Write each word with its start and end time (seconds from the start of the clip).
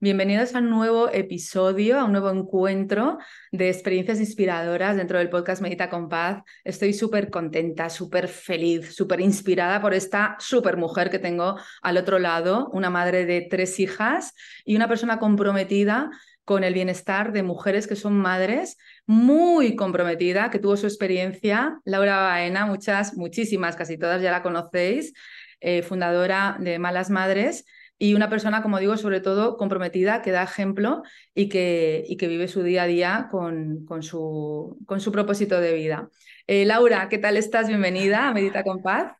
Bienvenidos 0.00 0.54
a 0.54 0.58
un 0.58 0.70
nuevo 0.70 1.10
episodio, 1.12 1.98
a 1.98 2.04
un 2.04 2.12
nuevo 2.12 2.30
encuentro 2.30 3.18
de 3.50 3.68
experiencias 3.68 4.20
inspiradoras 4.20 4.96
dentro 4.96 5.18
del 5.18 5.28
podcast 5.28 5.60
Medita 5.60 5.90
con 5.90 6.08
Paz. 6.08 6.44
Estoy 6.62 6.92
súper 6.92 7.30
contenta, 7.30 7.90
súper 7.90 8.28
feliz, 8.28 8.94
súper 8.94 9.20
inspirada 9.20 9.80
por 9.80 9.94
esta 9.94 10.36
súper 10.38 10.76
mujer 10.76 11.10
que 11.10 11.18
tengo 11.18 11.56
al 11.82 11.96
otro 11.96 12.20
lado, 12.20 12.70
una 12.72 12.90
madre 12.90 13.26
de 13.26 13.48
tres 13.50 13.80
hijas 13.80 14.34
y 14.64 14.76
una 14.76 14.86
persona 14.86 15.18
comprometida 15.18 16.10
con 16.44 16.62
el 16.62 16.74
bienestar 16.74 17.32
de 17.32 17.42
mujeres 17.42 17.88
que 17.88 17.96
son 17.96 18.16
madres, 18.16 18.78
muy 19.04 19.74
comprometida, 19.74 20.48
que 20.50 20.60
tuvo 20.60 20.76
su 20.76 20.86
experiencia, 20.86 21.80
Laura 21.84 22.18
Baena, 22.18 22.66
muchas, 22.66 23.16
muchísimas, 23.16 23.74
casi 23.74 23.98
todas 23.98 24.22
ya 24.22 24.30
la 24.30 24.44
conocéis, 24.44 25.12
eh, 25.58 25.82
fundadora 25.82 26.56
de 26.60 26.78
Malas 26.78 27.10
Madres 27.10 27.64
y 27.98 28.14
una 28.14 28.30
persona, 28.30 28.62
como 28.62 28.78
digo, 28.78 28.96
sobre 28.96 29.20
todo 29.20 29.56
comprometida, 29.56 30.22
que 30.22 30.30
da 30.30 30.44
ejemplo 30.44 31.02
y 31.34 31.48
que, 31.48 32.04
y 32.06 32.16
que 32.16 32.28
vive 32.28 32.46
su 32.46 32.62
día 32.62 32.84
a 32.84 32.86
día 32.86 33.28
con, 33.30 33.84
con, 33.84 34.02
su, 34.02 34.78
con 34.86 35.00
su 35.00 35.10
propósito 35.10 35.60
de 35.60 35.74
vida. 35.74 36.08
Eh, 36.46 36.64
Laura, 36.64 37.08
¿qué 37.08 37.18
tal 37.18 37.36
estás? 37.36 37.68
Bienvenida 37.68 38.28
a 38.28 38.32
Medita 38.32 38.62
con 38.62 38.82
Paz. 38.82 39.12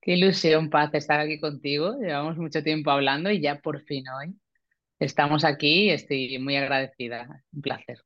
Qué 0.00 0.14
ilusión, 0.14 0.68
Paz, 0.68 0.90
estar 0.92 1.20
aquí 1.20 1.40
contigo. 1.40 1.96
Llevamos 2.00 2.36
mucho 2.36 2.62
tiempo 2.62 2.90
hablando 2.90 3.30
y 3.30 3.40
ya 3.40 3.60
por 3.60 3.82
fin 3.84 4.04
hoy 4.08 4.34
estamos 4.98 5.44
aquí 5.44 5.84
y 5.84 5.90
estoy 5.90 6.38
muy 6.38 6.56
agradecida. 6.56 7.42
Un 7.52 7.62
placer. 7.62 7.98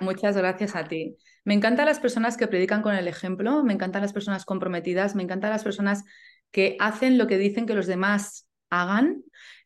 Muchas 0.00 0.36
gracias 0.36 0.74
a 0.74 0.84
ti. 0.84 1.16
Me 1.44 1.54
encantan 1.54 1.86
las 1.86 2.00
personas 2.00 2.36
que 2.36 2.46
predican 2.46 2.82
con 2.82 2.94
el 2.94 3.08
ejemplo, 3.08 3.62
me 3.62 3.72
encantan 3.72 4.02
las 4.02 4.12
personas 4.12 4.44
comprometidas, 4.44 5.14
me 5.14 5.22
encantan 5.22 5.50
las 5.50 5.64
personas 5.64 6.04
que 6.50 6.76
hacen 6.80 7.18
lo 7.18 7.26
que 7.26 7.38
dicen 7.38 7.66
que 7.66 7.74
los 7.74 7.86
demás 7.86 8.48
hagan. 8.70 9.22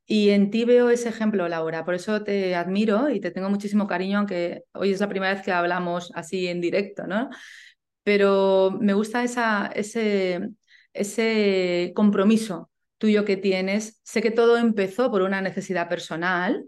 Y 0.07 0.31
en 0.31 0.51
ti 0.51 0.65
veo 0.65 0.89
ese 0.89 1.09
ejemplo, 1.09 1.49
Laura. 1.49 1.85
Por 1.85 1.95
eso 1.95 2.23
te 2.23 2.55
admiro 2.55 3.11
y 3.11 3.21
te 3.21 3.33
tengo 3.33 3.51
muchísimo 3.51 3.89
cariño, 3.89 4.19
aunque 4.19 4.63
hoy 4.73 4.93
es 4.93 5.01
la 5.01 5.09
primera 5.09 5.35
vez 5.35 5.43
que 5.43 5.51
hablamos 5.51 6.13
así 6.15 6.47
en 6.47 6.61
directo, 6.61 7.07
¿no? 7.09 7.29
Pero 8.05 8.79
me 8.81 8.95
gusta 8.95 9.25
ese, 9.75 10.41
ese 10.93 11.93
compromiso 11.97 12.71
tuyo 12.99 13.25
que 13.25 13.37
tienes. 13.37 14.01
Sé 14.05 14.23
que 14.23 14.31
todo 14.31 14.57
empezó 14.59 15.11
por 15.11 15.23
una 15.23 15.41
necesidad 15.41 15.89
personal 15.89 16.65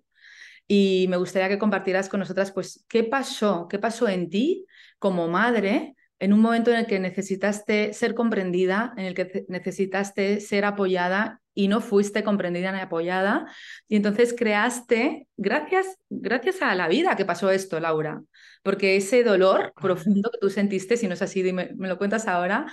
y 0.66 1.06
me 1.08 1.16
gustaría 1.16 1.48
que 1.48 1.58
compartieras 1.58 2.08
con 2.08 2.20
nosotras, 2.20 2.50
pues, 2.50 2.84
¿qué 2.88 3.04
pasó? 3.04 3.68
¿Qué 3.68 3.78
pasó 3.78 4.08
en 4.08 4.30
ti 4.30 4.66
como 4.98 5.28
madre 5.28 5.94
en 6.18 6.32
un 6.32 6.40
momento 6.40 6.72
en 6.72 6.78
el 6.78 6.86
que 6.86 6.98
necesitaste 6.98 7.92
ser 7.92 8.14
comprendida, 8.14 8.92
en 8.96 9.04
el 9.04 9.14
que 9.14 9.44
necesitaste 9.48 10.40
ser 10.40 10.64
apoyada 10.64 11.40
y 11.58 11.66
no 11.66 11.80
fuiste 11.80 12.22
comprendida 12.22 12.70
ni 12.70 12.78
apoyada. 12.78 13.46
Y 13.88 13.96
entonces 13.96 14.32
creaste, 14.32 15.26
gracias, 15.36 15.98
gracias 16.08 16.62
a 16.62 16.72
la 16.76 16.86
vida 16.86 17.16
que 17.16 17.24
pasó 17.24 17.50
esto, 17.50 17.80
Laura, 17.80 18.22
porque 18.62 18.94
ese 18.94 19.24
dolor 19.24 19.72
profundo 19.74 20.30
que 20.30 20.38
tú 20.38 20.50
sentiste, 20.50 20.96
si 20.96 21.08
no 21.08 21.14
es 21.14 21.22
así, 21.22 21.52
me 21.52 21.74
lo 21.76 21.98
cuentas 21.98 22.28
ahora, 22.28 22.66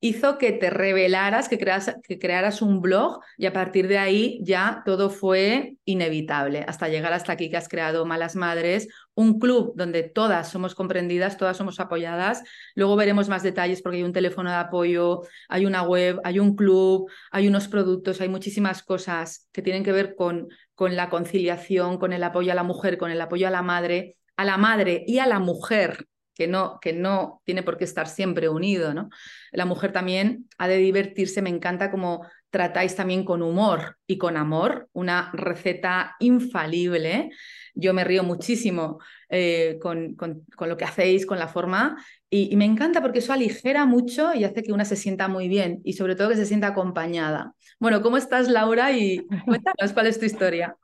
hizo 0.00 0.38
que 0.38 0.52
te 0.52 0.70
revelaras, 0.70 1.48
que, 1.48 1.58
que 1.58 2.18
crearas 2.18 2.62
un 2.62 2.80
blog 2.80 3.20
y 3.36 3.46
a 3.46 3.52
partir 3.52 3.86
de 3.86 3.98
ahí 3.98 4.40
ya 4.42 4.82
todo 4.86 5.10
fue 5.10 5.76
inevitable, 5.84 6.64
hasta 6.66 6.88
llegar 6.88 7.12
hasta 7.12 7.32
aquí 7.32 7.50
que 7.50 7.56
has 7.56 7.68
creado 7.68 8.06
Malas 8.06 8.34
Madres, 8.34 8.88
un 9.20 9.38
club 9.38 9.72
donde 9.76 10.02
todas 10.02 10.48
somos 10.48 10.74
comprendidas, 10.74 11.36
todas 11.36 11.56
somos 11.56 11.78
apoyadas. 11.78 12.42
Luego 12.74 12.96
veremos 12.96 13.28
más 13.28 13.42
detalles 13.42 13.82
porque 13.82 13.98
hay 13.98 14.02
un 14.02 14.14
teléfono 14.14 14.50
de 14.50 14.56
apoyo, 14.56 15.22
hay 15.48 15.66
una 15.66 15.82
web, 15.82 16.20
hay 16.24 16.38
un 16.38 16.56
club, 16.56 17.10
hay 17.30 17.46
unos 17.46 17.68
productos, 17.68 18.20
hay 18.20 18.28
muchísimas 18.28 18.82
cosas 18.82 19.48
que 19.52 19.62
tienen 19.62 19.84
que 19.84 19.92
ver 19.92 20.14
con, 20.16 20.48
con 20.74 20.96
la 20.96 21.10
conciliación, 21.10 21.98
con 21.98 22.14
el 22.14 22.24
apoyo 22.24 22.50
a 22.52 22.54
la 22.54 22.62
mujer, 22.62 22.96
con 22.96 23.10
el 23.10 23.20
apoyo 23.20 23.46
a 23.46 23.50
la 23.50 23.62
madre, 23.62 24.16
a 24.36 24.44
la 24.44 24.56
madre 24.56 25.04
y 25.06 25.18
a 25.18 25.26
la 25.26 25.38
mujer 25.38 26.06
que 26.34 26.48
no, 26.48 26.78
que 26.80 26.94
no 26.94 27.42
tiene 27.44 27.62
por 27.62 27.76
qué 27.76 27.84
estar 27.84 28.08
siempre 28.08 28.48
unido, 28.48 28.94
¿no? 28.94 29.10
La 29.52 29.66
mujer 29.66 29.92
también 29.92 30.48
ha 30.56 30.68
de 30.68 30.78
divertirse, 30.78 31.42
me 31.42 31.50
encanta 31.50 31.90
cómo 31.90 32.24
tratáis 32.50 32.96
también 32.96 33.24
con 33.24 33.42
humor 33.42 33.96
y 34.06 34.18
con 34.18 34.36
amor, 34.36 34.88
una 34.92 35.30
receta 35.32 36.16
infalible. 36.20 37.30
Yo 37.74 37.94
me 37.94 38.04
río 38.04 38.24
muchísimo 38.24 38.98
eh, 39.28 39.78
con, 39.80 40.14
con, 40.16 40.44
lo 40.58 40.76
que 40.76 40.84
hacéis, 40.84 41.24
con 41.26 41.38
la 41.38 41.48
forma, 41.48 41.96
y, 42.28 42.54
me 42.56 42.64
encanta 42.64 43.00
porque 43.00 43.18
eso 43.18 43.32
aligera 43.32 43.86
mucho 43.86 44.34
y 44.34 44.44
hace 44.44 44.62
que 44.62 44.72
una 44.72 44.84
se 44.84 44.96
sienta 44.96 45.26
muy 45.26 45.48
bien 45.48 45.80
y 45.84 45.94
sobre 45.94 46.14
todo 46.14 46.28
que 46.28 46.36
se 46.36 46.46
sienta 46.46 46.68
acompañada. 46.68 47.54
Bueno, 47.80 48.02
¿cómo 48.02 48.16
estás, 48.16 48.48
Laura? 48.48 48.92
Y 48.92 49.26
cuéntanos 49.46 49.92
cuál 49.92 50.06
es 50.06 50.18
tu 50.18 50.26
historia. 50.26 50.76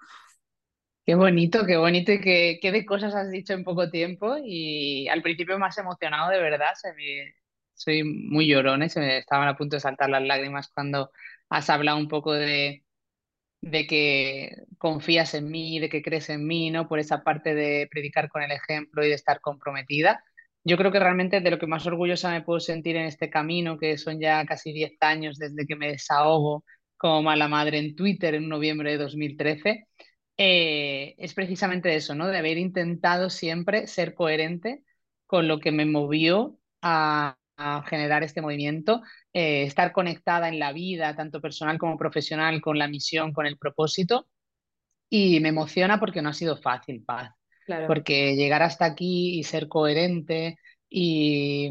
Qué 1.04 1.14
bonito, 1.14 1.64
qué 1.64 1.76
bonito 1.76 2.10
y 2.10 2.20
qué, 2.20 2.58
de 2.60 2.84
cosas 2.84 3.14
has 3.14 3.30
dicho 3.30 3.52
en 3.52 3.62
poco 3.62 3.90
tiempo. 3.90 4.36
Y 4.44 5.06
al 5.06 5.22
principio 5.22 5.56
has 5.64 5.78
emocionado 5.78 6.30
de 6.30 6.40
verdad. 6.40 6.74
Soy 7.74 8.02
muy 8.02 8.48
llorona 8.48 8.86
y 8.86 8.88
se 8.88 8.98
me 9.00 9.18
estaban 9.18 9.46
a 9.46 9.56
punto 9.56 9.76
de 9.76 9.80
saltar 9.80 10.10
las 10.10 10.22
lágrimas 10.22 10.68
cuando 10.68 11.12
has 11.50 11.70
hablado 11.70 11.98
un 11.98 12.08
poco 12.08 12.32
de, 12.32 12.84
de 13.60 13.86
que 13.86 14.56
confías 14.78 15.34
en 15.34 15.50
mí, 15.50 15.78
de 15.80 15.88
que 15.88 16.02
crees 16.02 16.30
en 16.30 16.46
mí, 16.46 16.70
¿no? 16.70 16.88
Por 16.88 16.98
esa 16.98 17.22
parte 17.24 17.54
de 17.54 17.88
predicar 17.90 18.28
con 18.28 18.42
el 18.42 18.52
ejemplo 18.52 19.04
y 19.04 19.08
de 19.08 19.14
estar 19.14 19.40
comprometida. 19.40 20.22
Yo 20.64 20.76
creo 20.76 20.92
que 20.92 20.98
realmente 21.00 21.40
de 21.40 21.50
lo 21.50 21.58
que 21.58 21.66
más 21.66 21.86
orgullosa 21.86 22.30
me 22.30 22.42
puedo 22.42 22.60
sentir 22.60 22.96
en 22.96 23.06
este 23.06 23.30
camino, 23.30 23.78
que 23.78 23.98
son 23.98 24.20
ya 24.20 24.44
casi 24.46 24.72
10 24.72 24.92
años 25.00 25.38
desde 25.38 25.66
que 25.66 25.76
me 25.76 25.88
desahogo 25.88 26.64
como 26.96 27.22
mala 27.22 27.48
madre 27.48 27.78
en 27.78 27.94
Twitter 27.96 28.34
en 28.34 28.48
noviembre 28.48 28.92
de 28.92 28.98
2013 28.98 29.86
eh, 30.36 31.14
es 31.18 31.34
precisamente 31.34 31.94
eso, 31.96 32.14
¿no? 32.14 32.28
De 32.28 32.38
haber 32.38 32.58
intentado 32.58 33.30
siempre 33.30 33.86
ser 33.86 34.14
coherente 34.14 34.84
con 35.26 35.48
lo 35.48 35.60
que 35.60 35.72
me 35.72 35.86
movió 35.86 36.58
a, 36.82 37.38
generar 37.86 38.22
este 38.22 38.42
movimiento, 38.42 39.00
eh, 39.36 39.64
estar 39.64 39.92
conectada 39.92 40.48
en 40.48 40.58
la 40.58 40.72
vida, 40.72 41.14
tanto 41.14 41.42
personal 41.42 41.76
como 41.76 41.98
profesional, 41.98 42.62
con 42.62 42.78
la 42.78 42.88
misión, 42.88 43.34
con 43.34 43.44
el 43.44 43.58
propósito. 43.58 44.26
Y 45.10 45.40
me 45.40 45.50
emociona 45.50 46.00
porque 46.00 46.22
no 46.22 46.30
ha 46.30 46.32
sido 46.32 46.56
fácil, 46.56 47.04
Paz. 47.04 47.32
Porque 47.86 48.34
llegar 48.34 48.62
hasta 48.62 48.86
aquí 48.86 49.38
y 49.38 49.44
ser 49.44 49.68
coherente 49.68 50.58
y, 50.88 51.70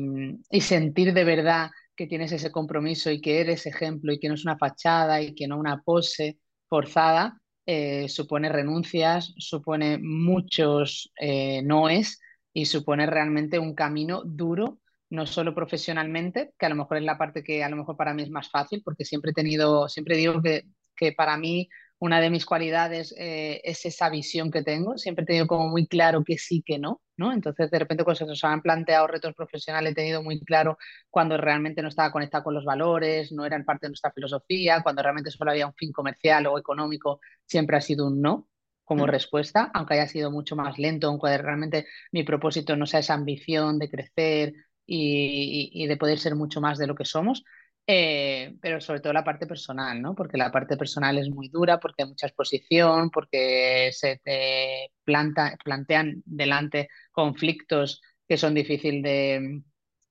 y 0.51 0.61
sentir 0.61 1.11
de 1.13 1.23
verdad 1.23 1.71
que 1.95 2.05
tienes 2.05 2.31
ese 2.33 2.51
compromiso 2.51 3.09
y 3.09 3.19
que 3.19 3.39
eres 3.41 3.65
ejemplo 3.65 4.13
y 4.13 4.19
que 4.19 4.27
no 4.27 4.35
es 4.35 4.45
una 4.45 4.59
fachada 4.59 5.23
y 5.23 5.33
que 5.33 5.47
no 5.47 5.57
una 5.57 5.81
pose 5.81 6.37
forzada, 6.69 7.41
eh, 7.65 8.07
supone 8.09 8.49
renuncias, 8.49 9.33
supone 9.37 9.97
muchos 9.97 11.11
eh, 11.19 11.63
noes 11.63 12.21
y 12.53 12.67
supone 12.67 13.07
realmente 13.07 13.57
un 13.57 13.73
camino 13.73 14.21
duro, 14.23 14.77
no 15.09 15.25
solo 15.25 15.53
profesionalmente, 15.55 16.53
que 16.57 16.65
a 16.65 16.69
lo 16.69 16.75
mejor 16.75 16.97
es 16.97 17.03
la 17.03 17.17
parte 17.17 17.43
que 17.43 17.63
a 17.63 17.69
lo 17.69 17.75
mejor 17.77 17.97
para 17.97 18.13
mí 18.13 18.23
es 18.23 18.29
más 18.29 18.49
fácil, 18.49 18.81
porque 18.83 19.05
siempre 19.05 19.31
he 19.31 19.33
tenido, 19.33 19.87
siempre 19.89 20.17
digo 20.17 20.41
que, 20.41 20.63
que 20.95 21.11
para 21.13 21.37
mí 21.37 21.69
una 21.99 22.19
de 22.19 22.29
mis 22.29 22.45
cualidades 22.45 23.13
eh, 23.17 23.61
es 23.63 23.85
esa 23.85 24.09
visión 24.09 24.51
que 24.51 24.63
tengo. 24.63 24.97
Siempre 24.97 25.23
he 25.23 25.25
tenido 25.27 25.47
como 25.47 25.69
muy 25.69 25.87
claro 25.87 26.23
que 26.25 26.37
sí, 26.37 26.61
que 26.65 26.77
no, 26.77 27.01
¿no? 27.17 27.31
Entonces, 27.31 27.71
de 27.71 27.79
repente, 27.79 28.03
cuando 28.03 28.17
se 28.19 28.25
nos 28.25 28.43
han 28.43 28.61
planteado 28.61 29.07
retos 29.07 29.33
profesionales, 29.33 29.91
he 29.93 29.95
tenido 29.95 30.21
muy 30.21 30.39
claro 30.41 30.77
cuando 31.09 31.37
realmente 31.37 31.81
no 31.81 31.87
estaba 31.87 32.11
conectado 32.11 32.43
con 32.43 32.53
los 32.53 32.65
valores, 32.65 33.31
no 33.31 33.45
eran 33.45 33.63
parte 33.65 33.85
de 33.87 33.91
nuestra 33.91 34.11
filosofía, 34.11 34.81
cuando 34.83 35.01
realmente 35.03 35.31
solo 35.31 35.51
había 35.51 35.67
un 35.67 35.73
fin 35.73 35.91
comercial 35.93 36.47
o 36.47 36.59
económico, 36.59 37.19
siempre 37.45 37.77
ha 37.77 37.81
sido 37.81 38.07
un 38.07 38.21
no. 38.21 38.47
como 38.83 39.05
Mm. 39.05 39.09
respuesta, 39.09 39.71
aunque 39.73 39.95
haya 39.95 40.07
sido 40.07 40.29
mucho 40.31 40.55
más 40.55 40.77
lento, 40.77 41.07
aunque 41.07 41.35
realmente 41.39 41.87
mi 42.11 42.23
propósito 42.23 42.75
no 42.75 42.85
sea 42.85 42.99
esa 42.99 43.15
ambición 43.15 43.79
de 43.79 43.89
crecer 43.89 44.53
y, 44.85 45.87
de 45.87 45.97
poder 45.97 46.19
ser 46.19 46.35
mucho 46.35 46.61
más 46.61 46.77
de 46.77 46.87
lo 46.87 46.95
que 46.95 47.05
somos, 47.05 47.43
eh, 47.87 48.55
pero 48.61 48.81
sobre 48.81 48.99
todo 48.99 49.13
la 49.13 49.23
parte 49.23 49.45
personal, 49.47 50.01
¿no? 50.01 50.15
Porque 50.15 50.37
la 50.37 50.51
parte 50.51 50.77
personal 50.77 51.17
es 51.17 51.29
muy 51.29 51.49
dura, 51.49 51.79
porque 51.79 52.03
hay 52.03 52.09
mucha 52.09 52.27
exposición, 52.27 53.11
porque 53.11 53.91
se 53.93 54.19
te 54.23 54.91
planta, 55.03 55.57
plantean 55.63 56.23
delante 56.25 56.89
conflictos 57.11 58.01
que 58.27 58.37
son 58.37 58.55
difíciles 58.55 59.03
de, 59.03 59.61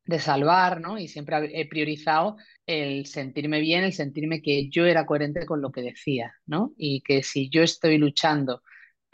de 0.07 0.19
salvar, 0.19 0.81
¿no? 0.81 0.99
Y 0.99 1.09
siempre 1.09 1.37
he 1.61 1.69
priorizado 1.69 2.37
el 2.67 3.07
sentirme 3.07 3.61
bien, 3.61 3.85
el 3.85 3.93
sentirme 3.93 4.43
que 4.43 4.69
yo 4.69 4.87
era 4.87 5.07
coherente 5.07 5.47
con 5.47 5.61
lo 5.61 5.73
que 5.73 5.83
decía, 5.83 6.35
¿no? 6.47 6.73
Y 6.77 7.03
que 7.03 7.23
si 7.23 7.49
yo 7.51 7.63
estoy 7.63 7.99
luchando 7.99 8.63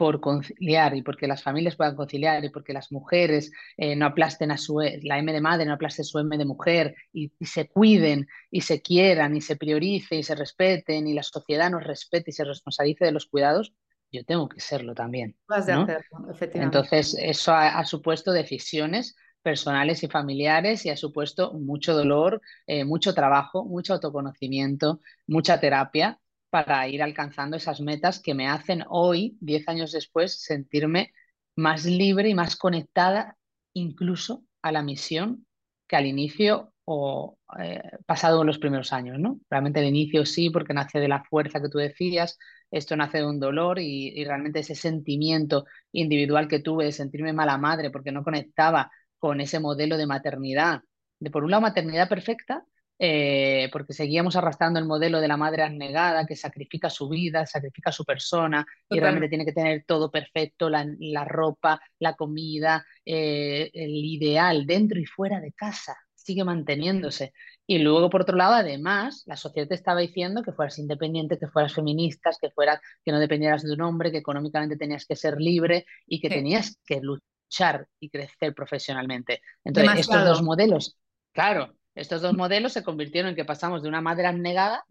por 0.00 0.18
conciliar 0.18 0.96
y 0.96 1.02
porque 1.02 1.26
las 1.26 1.42
familias 1.42 1.76
puedan 1.76 1.94
conciliar 1.94 2.42
y 2.42 2.48
porque 2.48 2.72
las 2.72 2.90
mujeres 2.90 3.52
eh, 3.76 3.94
no 3.94 4.06
aplasten 4.06 4.50
a 4.50 4.56
su, 4.56 4.80
e, 4.80 4.98
la 5.02 5.18
M 5.18 5.30
de 5.30 5.42
madre, 5.42 5.66
no 5.66 5.74
aplaste 5.74 6.04
su 6.04 6.18
M 6.18 6.38
de 6.38 6.46
mujer 6.46 6.94
y, 7.12 7.30
y, 7.38 7.44
se 7.44 7.68
cuiden 7.68 8.26
y 8.50 8.62
se 8.62 8.80
quieran 8.80 9.36
y 9.36 9.42
se 9.42 9.56
priorice 9.56 10.16
y 10.16 10.22
se 10.22 10.34
respeten 10.34 11.06
y 11.06 11.12
la 11.12 11.22
sociedad 11.22 11.70
nos 11.70 11.84
respete 11.84 12.30
y 12.30 12.32
se 12.32 12.44
responsabilice 12.44 13.04
de 13.04 13.12
los 13.12 13.26
cuidados, 13.26 13.74
yo 14.10 14.24
tengo 14.24 14.48
que 14.48 14.60
serlo 14.60 14.94
también, 14.94 15.36
Vas 15.46 15.66
de 15.66 15.74
¿no? 15.74 15.82
hacerlo, 15.82 16.30
efectivamente. 16.30 16.78
Entonces, 16.78 17.14
eso 17.20 17.52
ha, 17.52 17.78
ha 17.78 17.84
supuesto 17.84 18.32
decisiones 18.32 19.16
personales 19.42 20.02
y 20.02 20.08
familiares 20.08 20.86
y 20.86 20.88
ha 20.88 20.96
supuesto 20.96 21.52
mucho 21.52 21.92
dolor, 21.92 22.40
eh, 22.66 22.86
mucho 22.86 23.12
trabajo, 23.12 23.66
mucho 23.66 23.92
autoconocimiento, 23.92 25.02
mucha 25.26 25.60
terapia 25.60 26.19
para 26.50 26.86
ir 26.88 27.02
alcanzando 27.02 27.56
esas 27.56 27.80
metas 27.80 28.20
que 28.20 28.34
me 28.34 28.48
hacen 28.48 28.84
hoy, 28.88 29.36
diez 29.40 29.68
años 29.68 29.92
después, 29.92 30.42
sentirme 30.42 31.12
más 31.56 31.84
libre 31.84 32.28
y 32.28 32.34
más 32.34 32.56
conectada 32.56 33.36
incluso 33.72 34.44
a 34.62 34.72
la 34.72 34.82
misión 34.82 35.46
que 35.86 35.96
al 35.96 36.06
inicio 36.06 36.72
o 36.84 37.38
eh, 37.58 37.82
pasado 38.06 38.44
los 38.44 38.58
primeros 38.58 38.92
años, 38.92 39.18
¿no? 39.18 39.40
Realmente 39.48 39.80
el 39.80 39.86
inicio 39.86 40.26
sí, 40.26 40.50
porque 40.50 40.74
nace 40.74 40.98
de 41.00 41.08
la 41.08 41.22
fuerza 41.24 41.60
que 41.60 41.68
tú 41.68 41.78
decías, 41.78 42.38
esto 42.70 42.96
nace 42.96 43.18
de 43.18 43.26
un 43.26 43.40
dolor 43.40 43.78
y, 43.78 44.08
y 44.08 44.24
realmente 44.24 44.60
ese 44.60 44.74
sentimiento 44.74 45.66
individual 45.92 46.48
que 46.48 46.60
tuve 46.60 46.84
de 46.86 46.92
sentirme 46.92 47.32
mala 47.32 47.58
madre 47.58 47.90
porque 47.90 48.12
no 48.12 48.24
conectaba 48.24 48.90
con 49.18 49.40
ese 49.40 49.60
modelo 49.60 49.96
de 49.96 50.06
maternidad, 50.06 50.82
de 51.20 51.30
por 51.30 51.44
un 51.44 51.50
lado 51.50 51.60
maternidad 51.62 52.08
perfecta, 52.08 52.64
eh, 53.02 53.70
porque 53.72 53.94
seguíamos 53.94 54.36
arrastrando 54.36 54.78
el 54.78 54.84
modelo 54.84 55.20
de 55.22 55.28
la 55.28 55.38
madre 55.38 55.62
abnegada 55.62 56.26
que 56.26 56.36
sacrifica 56.36 56.90
su 56.90 57.08
vida, 57.08 57.46
sacrifica 57.46 57.90
su 57.92 58.04
persona 58.04 58.66
y 58.90 59.00
realmente 59.00 59.30
tiene 59.30 59.46
que 59.46 59.52
tener 59.54 59.84
todo 59.86 60.10
perfecto, 60.10 60.68
la, 60.68 60.86
la 60.98 61.24
ropa, 61.24 61.80
la 61.98 62.14
comida, 62.14 62.84
eh, 63.06 63.70
el 63.72 63.90
ideal 64.04 64.66
dentro 64.66 65.00
y 65.00 65.06
fuera 65.06 65.40
de 65.40 65.52
casa, 65.52 65.96
sigue 66.14 66.44
manteniéndose. 66.44 67.32
Y 67.66 67.78
luego, 67.78 68.10
por 68.10 68.22
otro 68.22 68.36
lado, 68.36 68.54
además, 68.54 69.22
la 69.26 69.36
sociedad 69.36 69.68
te 69.68 69.74
estaba 69.76 70.00
diciendo 70.00 70.42
que 70.42 70.52
fueras 70.52 70.78
independiente, 70.78 71.38
que 71.38 71.48
fueras 71.48 71.72
feminista, 71.74 72.30
que, 72.40 72.50
fueras, 72.50 72.80
que 73.04 73.12
no 73.12 73.18
dependieras 73.20 73.62
de 73.62 73.72
un 73.72 73.80
hombre, 73.80 74.12
que 74.12 74.18
económicamente 74.18 74.76
tenías 74.76 75.06
que 75.06 75.16
ser 75.16 75.40
libre 75.40 75.86
y 76.06 76.20
que 76.20 76.28
Sí. 76.28 76.34
tenías 76.34 76.78
que 76.84 77.00
luchar 77.00 77.88
y 77.98 78.10
crecer 78.10 78.54
profesionalmente. 78.54 79.40
Entonces, 79.64 80.00
estos 80.00 80.24
dos 80.24 80.42
modelos, 80.42 80.98
claro, 81.32 81.74
estos 81.94 82.22
dos 82.22 82.36
modelos 82.36 82.72
se 82.72 82.82
convirtieron 82.82 83.30
en 83.30 83.36
que 83.36 83.44
pasamos 83.44 83.82
de 83.82 83.88
una 83.88 84.00
madre 84.00 84.26
abnegada, 84.26 84.84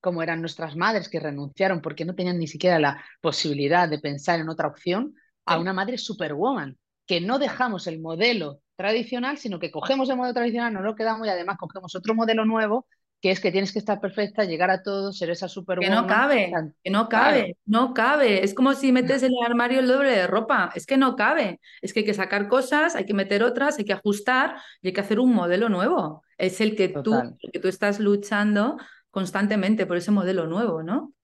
como 0.00 0.22
eran 0.22 0.40
nuestras 0.40 0.76
madres 0.76 1.08
que 1.08 1.20
renunciaron 1.20 1.80
porque 1.80 2.04
no 2.04 2.14
tenían 2.14 2.38
ni 2.38 2.46
siquiera 2.46 2.78
la 2.78 3.02
posibilidad 3.20 3.88
de 3.88 3.98
pensar 3.98 4.40
en 4.40 4.48
otra 4.48 4.68
opción, 4.68 5.14
a 5.44 5.58
una 5.58 5.72
madre 5.72 5.98
superwoman, 5.98 6.78
que 7.06 7.20
no 7.20 7.38
dejamos 7.38 7.86
el 7.86 8.00
modelo 8.00 8.60
tradicional, 8.76 9.38
sino 9.38 9.58
que 9.58 9.70
cogemos 9.70 10.08
el 10.10 10.16
modelo 10.16 10.34
tradicional, 10.34 10.72
nos 10.72 10.84
lo 10.84 10.94
quedamos 10.94 11.26
y 11.26 11.30
además 11.30 11.56
cogemos 11.58 11.94
otro 11.94 12.14
modelo 12.14 12.44
nuevo, 12.44 12.86
que 13.20 13.30
es 13.30 13.40
que 13.40 13.52
tienes 13.52 13.72
que 13.72 13.78
estar 13.80 14.00
perfecta, 14.00 14.44
llegar 14.44 14.70
a 14.70 14.82
todo, 14.82 15.12
ser 15.12 15.30
esa 15.30 15.48
Que 15.48 15.54
superwoman. 15.54 15.90
no 15.90 16.06
cabe, 16.08 16.60
que 16.82 16.90
no 16.90 17.08
Claro, 17.08 17.08
cabe, 17.08 17.56
no 17.66 17.94
cabe. 17.94 18.42
Es 18.44 18.52
como 18.54 18.74
si 18.74 18.90
metes 18.92 19.22
en 19.22 19.32
el 19.32 19.44
armario 19.46 19.78
el 19.80 19.86
doble 19.86 20.10
de 20.10 20.26
ropa. 20.26 20.72
Es 20.74 20.86
que 20.86 20.96
no 20.96 21.14
cabe. 21.16 21.60
Es 21.80 21.92
que 21.92 22.00
hay 22.00 22.06
que 22.06 22.14
sacar 22.14 22.48
cosas, 22.48 22.96
hay 22.96 23.06
que 23.06 23.14
meter 23.14 23.42
otras, 23.44 23.78
hay 23.78 23.84
que 23.84 23.92
ajustar 23.92 24.56
y 24.82 24.88
hay 24.88 24.92
que 24.92 25.00
hacer 25.00 25.20
un 25.20 25.32
modelo 25.34 25.68
nuevo. 25.68 26.22
Es 26.36 26.60
el 26.60 26.74
que 26.76 26.88
tú, 26.88 27.36
el 27.40 27.50
que 27.52 27.60
tú 27.60 27.68
estás 27.68 28.00
luchando 28.00 28.76
constantemente 29.10 29.86
por 29.86 29.96
ese 29.96 30.10
modelo 30.10 30.46
nuevo, 30.46 30.82
¿no? 30.82 31.14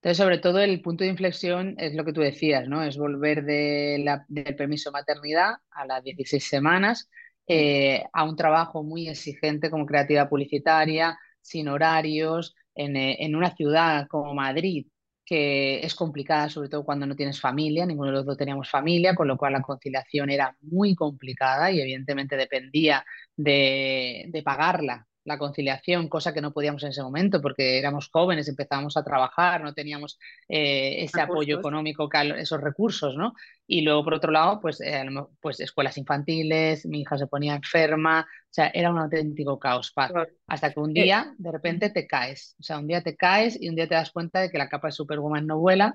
Entonces, 0.00 0.18
sobre 0.18 0.38
todo, 0.38 0.58
el 0.60 0.82
punto 0.82 1.04
de 1.04 1.10
inflexión 1.10 1.76
es 1.78 1.94
lo 1.94 2.04
que 2.04 2.12
tú 2.12 2.20
decías, 2.20 2.68
¿no? 2.68 2.82
Es 2.82 2.96
volver 2.98 3.44
de 3.44 4.00
la- 4.04 4.24
del 4.28 4.56
permiso 4.56 4.90
de 4.90 4.94
maternidad 4.94 5.54
a 5.70 5.86
las 5.86 6.02
16 6.02 6.48
semanas. 6.48 7.08
Eh, 7.46 8.04
a 8.12 8.24
un 8.24 8.36
trabajo 8.36 8.82
muy 8.82 9.08
exigente 9.08 9.70
como 9.70 9.86
creativa 9.86 10.28
publicitaria, 10.28 11.18
sin 11.40 11.68
horarios, 11.68 12.54
en, 12.74 12.96
eh, 12.96 13.16
en 13.24 13.36
una 13.36 13.54
ciudad 13.54 14.06
como 14.08 14.34
Madrid, 14.34 14.86
que 15.24 15.84
es 15.84 15.94
complicada, 15.94 16.48
sobre 16.48 16.68
todo 16.68 16.84
cuando 16.84 17.06
no 17.06 17.16
tienes 17.16 17.40
familia, 17.40 17.86
ninguno 17.86 18.10
de 18.10 18.16
los 18.18 18.26
dos 18.26 18.36
teníamos 18.36 18.68
familia, 18.70 19.14
con 19.14 19.28
lo 19.28 19.36
cual 19.36 19.52
la 19.54 19.62
conciliación 19.62 20.30
era 20.30 20.56
muy 20.60 20.94
complicada 20.94 21.70
y 21.70 21.80
evidentemente 21.80 22.36
dependía 22.36 23.04
de, 23.36 24.26
de 24.28 24.42
pagarla 24.42 25.06
la 25.24 25.38
conciliación, 25.38 26.08
cosa 26.08 26.32
que 26.34 26.40
no 26.40 26.52
podíamos 26.52 26.82
en 26.82 26.90
ese 26.90 27.02
momento 27.02 27.40
porque 27.40 27.78
éramos 27.78 28.08
jóvenes, 28.10 28.48
empezábamos 28.48 28.96
a 28.96 29.04
trabajar, 29.04 29.62
no 29.62 29.74
teníamos 29.74 30.18
eh, 30.48 31.04
ese 31.04 31.20
apoyo 31.20 31.56
económico, 31.56 32.08
esos 32.36 32.60
recursos, 32.60 33.16
¿no? 33.16 33.32
Y 33.66 33.82
luego, 33.82 34.04
por 34.04 34.14
otro 34.14 34.32
lado, 34.32 34.60
pues, 34.60 34.80
eh, 34.80 35.04
pues 35.40 35.60
escuelas 35.60 35.96
infantiles, 35.98 36.86
mi 36.86 37.02
hija 37.02 37.16
se 37.18 37.26
ponía 37.26 37.54
enferma, 37.54 38.22
o 38.22 38.46
sea, 38.50 38.70
era 38.74 38.90
un 38.90 38.98
auténtico 38.98 39.58
caos. 39.58 39.92
Claro. 40.06 40.30
Hasta 40.46 40.72
que 40.72 40.80
un 40.80 40.90
Eh, 40.94 41.02
día, 41.04 41.34
de 41.38 41.52
repente, 41.52 41.90
te 41.90 42.06
caes. 42.06 42.56
O 42.60 42.62
sea, 42.62 42.78
un 42.78 42.86
día 42.86 43.02
te 43.02 43.16
caes 43.16 43.56
y 43.60 43.68
un 43.68 43.76
día 43.76 43.88
te 43.88 43.94
das 43.94 44.10
cuenta 44.12 44.40
de 44.40 44.50
que 44.50 44.58
la 44.58 44.68
capa 44.68 44.88
de 44.88 44.92
Superwoman 44.92 45.46
no 45.46 45.58
vuela. 45.58 45.94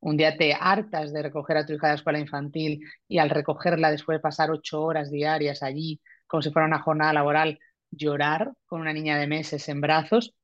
Un 0.00 0.16
día 0.18 0.36
te 0.36 0.52
hartas 0.52 1.12
de 1.12 1.22
recoger 1.22 1.56
a 1.56 1.66
tu 1.66 1.72
hija 1.72 1.86
de 1.86 1.92
la 1.92 1.96
escuela 1.96 2.18
infantil 2.18 2.80
y 3.08 3.18
al 3.18 3.30
recogerla 3.30 3.90
después 3.90 4.18
de 4.18 4.20
pasar 4.20 4.50
ocho 4.50 4.82
horas 4.82 5.10
diarias 5.10 5.62
allí, 5.62 6.00
como 6.26 6.42
si 6.42 6.50
fuera 6.50 6.66
una 6.68 6.80
jornada 6.80 7.12
laboral, 7.14 7.58
llorar 7.96 8.52
con 8.66 8.80
una 8.80 8.92
niña 8.92 9.18
de 9.18 9.26
meses 9.26 9.68
en 9.68 9.80
brazos. 9.80 10.34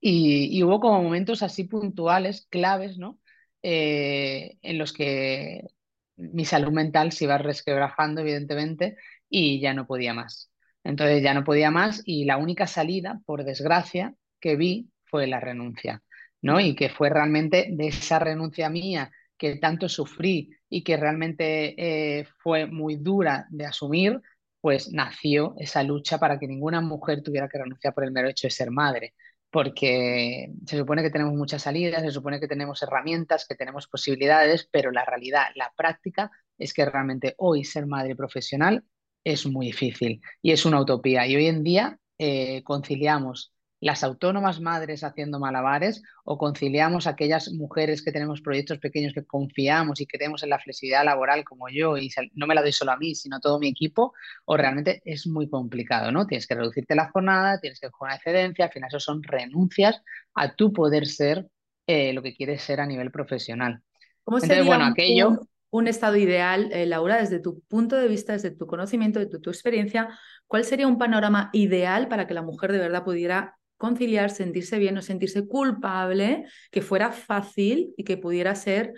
Y, 0.00 0.62
hubo 0.64 0.80
como 0.80 1.02
momentos 1.02 1.42
así 1.42 1.64
puntuales, 1.64 2.46
claves, 2.50 2.98
¿no? 2.98 3.20
Eh, 3.62 4.58
en 4.62 4.78
los 4.78 4.92
que 4.92 5.68
mi 6.16 6.44
salud 6.44 6.72
mental 6.72 7.12
se 7.12 7.24
iba 7.24 7.38
resquebrajando, 7.38 8.20
evidentemente, 8.20 8.96
y 9.28 9.60
ya 9.60 9.74
no 9.74 9.86
podía 9.86 10.14
más. 10.14 10.50
Entonces 10.84 11.22
ya 11.22 11.34
no 11.34 11.44
podía 11.44 11.70
más 11.70 12.02
y 12.04 12.24
la 12.24 12.36
única 12.36 12.66
salida, 12.66 13.20
por 13.24 13.44
desgracia, 13.44 14.14
que 14.40 14.56
vi 14.56 14.90
fue 15.04 15.26
la 15.26 15.40
renuncia, 15.40 16.02
¿no? 16.40 16.60
Y 16.60 16.74
que 16.74 16.88
fue 16.88 17.08
realmente 17.10 17.68
de 17.70 17.88
esa 17.88 18.18
renuncia 18.18 18.68
mía 18.68 19.10
que 19.38 19.56
tanto 19.56 19.88
sufrí 19.88 20.50
y 20.68 20.82
que 20.82 20.96
realmente 20.96 21.74
eh, 21.76 22.26
fue 22.42 22.66
muy 22.66 22.96
dura 22.96 23.46
de 23.50 23.66
asumir, 23.66 24.20
pues 24.62 24.90
nació 24.92 25.54
esa 25.58 25.82
lucha 25.82 26.18
para 26.18 26.38
que 26.38 26.48
ninguna 26.48 26.80
mujer 26.80 27.22
tuviera 27.22 27.48
que 27.50 27.58
renunciar 27.58 27.92
por 27.92 28.04
el 28.04 28.12
mero 28.12 28.28
hecho 28.30 28.46
de 28.46 28.52
ser 28.52 28.70
madre 28.70 29.12
porque 29.52 30.50
se 30.66 30.78
supone 30.78 31.02
que 31.02 31.10
tenemos 31.10 31.34
muchas 31.34 31.62
salidas, 31.62 32.00
se 32.00 32.10
supone 32.10 32.40
que 32.40 32.48
tenemos 32.48 32.82
herramientas, 32.82 33.46
que 33.46 33.54
tenemos 33.54 33.86
posibilidades, 33.86 34.66
pero 34.72 34.90
la 34.90 35.04
realidad, 35.04 35.48
la 35.56 35.70
práctica 35.76 36.30
es 36.56 36.72
que 36.72 36.86
realmente 36.86 37.34
hoy 37.36 37.62
ser 37.62 37.86
madre 37.86 38.16
profesional 38.16 38.82
es 39.22 39.44
muy 39.46 39.66
difícil 39.66 40.22
y 40.40 40.52
es 40.52 40.64
una 40.64 40.80
utopía. 40.80 41.26
Y 41.26 41.36
hoy 41.36 41.48
en 41.48 41.62
día 41.62 41.98
eh, 42.16 42.62
conciliamos 42.64 43.52
las 43.82 44.02
autónomas 44.04 44.60
madres 44.60 45.04
haciendo 45.04 45.38
malabares 45.40 46.02
o 46.24 46.38
conciliamos 46.38 47.06
aquellas 47.06 47.52
mujeres 47.52 48.02
que 48.02 48.12
tenemos 48.12 48.40
proyectos 48.40 48.78
pequeños 48.78 49.12
que 49.12 49.26
confiamos 49.26 50.00
y 50.00 50.06
creemos 50.06 50.42
en 50.42 50.50
la 50.50 50.58
flexibilidad 50.60 51.04
laboral 51.04 51.44
como 51.44 51.68
yo 51.68 51.98
y 51.98 52.08
no 52.34 52.46
me 52.46 52.54
la 52.54 52.62
doy 52.62 52.72
solo 52.72 52.92
a 52.92 52.96
mí, 52.96 53.14
sino 53.14 53.36
a 53.36 53.40
todo 53.40 53.58
mi 53.58 53.68
equipo, 53.68 54.14
o 54.46 54.56
realmente 54.56 55.02
es 55.04 55.26
muy 55.26 55.50
complicado, 55.50 56.12
¿no? 56.12 56.26
Tienes 56.26 56.46
que 56.46 56.54
reducirte 56.54 56.94
la 56.94 57.10
jornada, 57.10 57.60
tienes 57.60 57.80
que 57.80 57.90
coger 57.90 58.06
una 58.06 58.16
excedencia, 58.16 58.64
al 58.66 58.72
final 58.72 58.88
eso 58.88 59.00
son 59.00 59.22
renuncias 59.22 60.00
a 60.34 60.54
tu 60.54 60.72
poder 60.72 61.06
ser 61.06 61.48
eh, 61.86 62.12
lo 62.12 62.22
que 62.22 62.34
quieres 62.34 62.62
ser 62.62 62.80
a 62.80 62.86
nivel 62.86 63.10
profesional. 63.10 63.82
¿Cómo 64.24 64.38
Entonces, 64.38 64.58
sería 64.58 64.70
bueno, 64.70 64.86
un, 64.86 64.92
aquello... 64.92 65.28
un- 65.28 65.48
un 65.74 65.88
estado 65.88 66.16
ideal, 66.16 66.68
eh, 66.72 66.84
Laura, 66.84 67.16
desde 67.16 67.40
tu 67.40 67.60
punto 67.62 67.96
de 67.96 68.06
vista, 68.06 68.34
desde 68.34 68.50
tu 68.50 68.66
conocimiento, 68.66 69.18
de 69.18 69.26
tu, 69.26 69.40
tu 69.40 69.48
experiencia? 69.50 70.18
¿Cuál 70.46 70.64
sería 70.64 70.86
un 70.86 70.98
panorama 70.98 71.48
ideal 71.54 72.08
para 72.08 72.26
que 72.26 72.34
la 72.34 72.42
mujer 72.42 72.72
de 72.72 72.78
verdad 72.78 73.04
pudiera 73.04 73.56
conciliar, 73.82 74.30
sentirse 74.30 74.78
bien, 74.78 74.94
no 74.94 75.02
sentirse 75.02 75.44
culpable, 75.48 76.44
que 76.70 76.82
fuera 76.82 77.10
fácil 77.10 77.92
y 77.96 78.04
que 78.04 78.16
pudiera 78.16 78.54
ser 78.54 78.92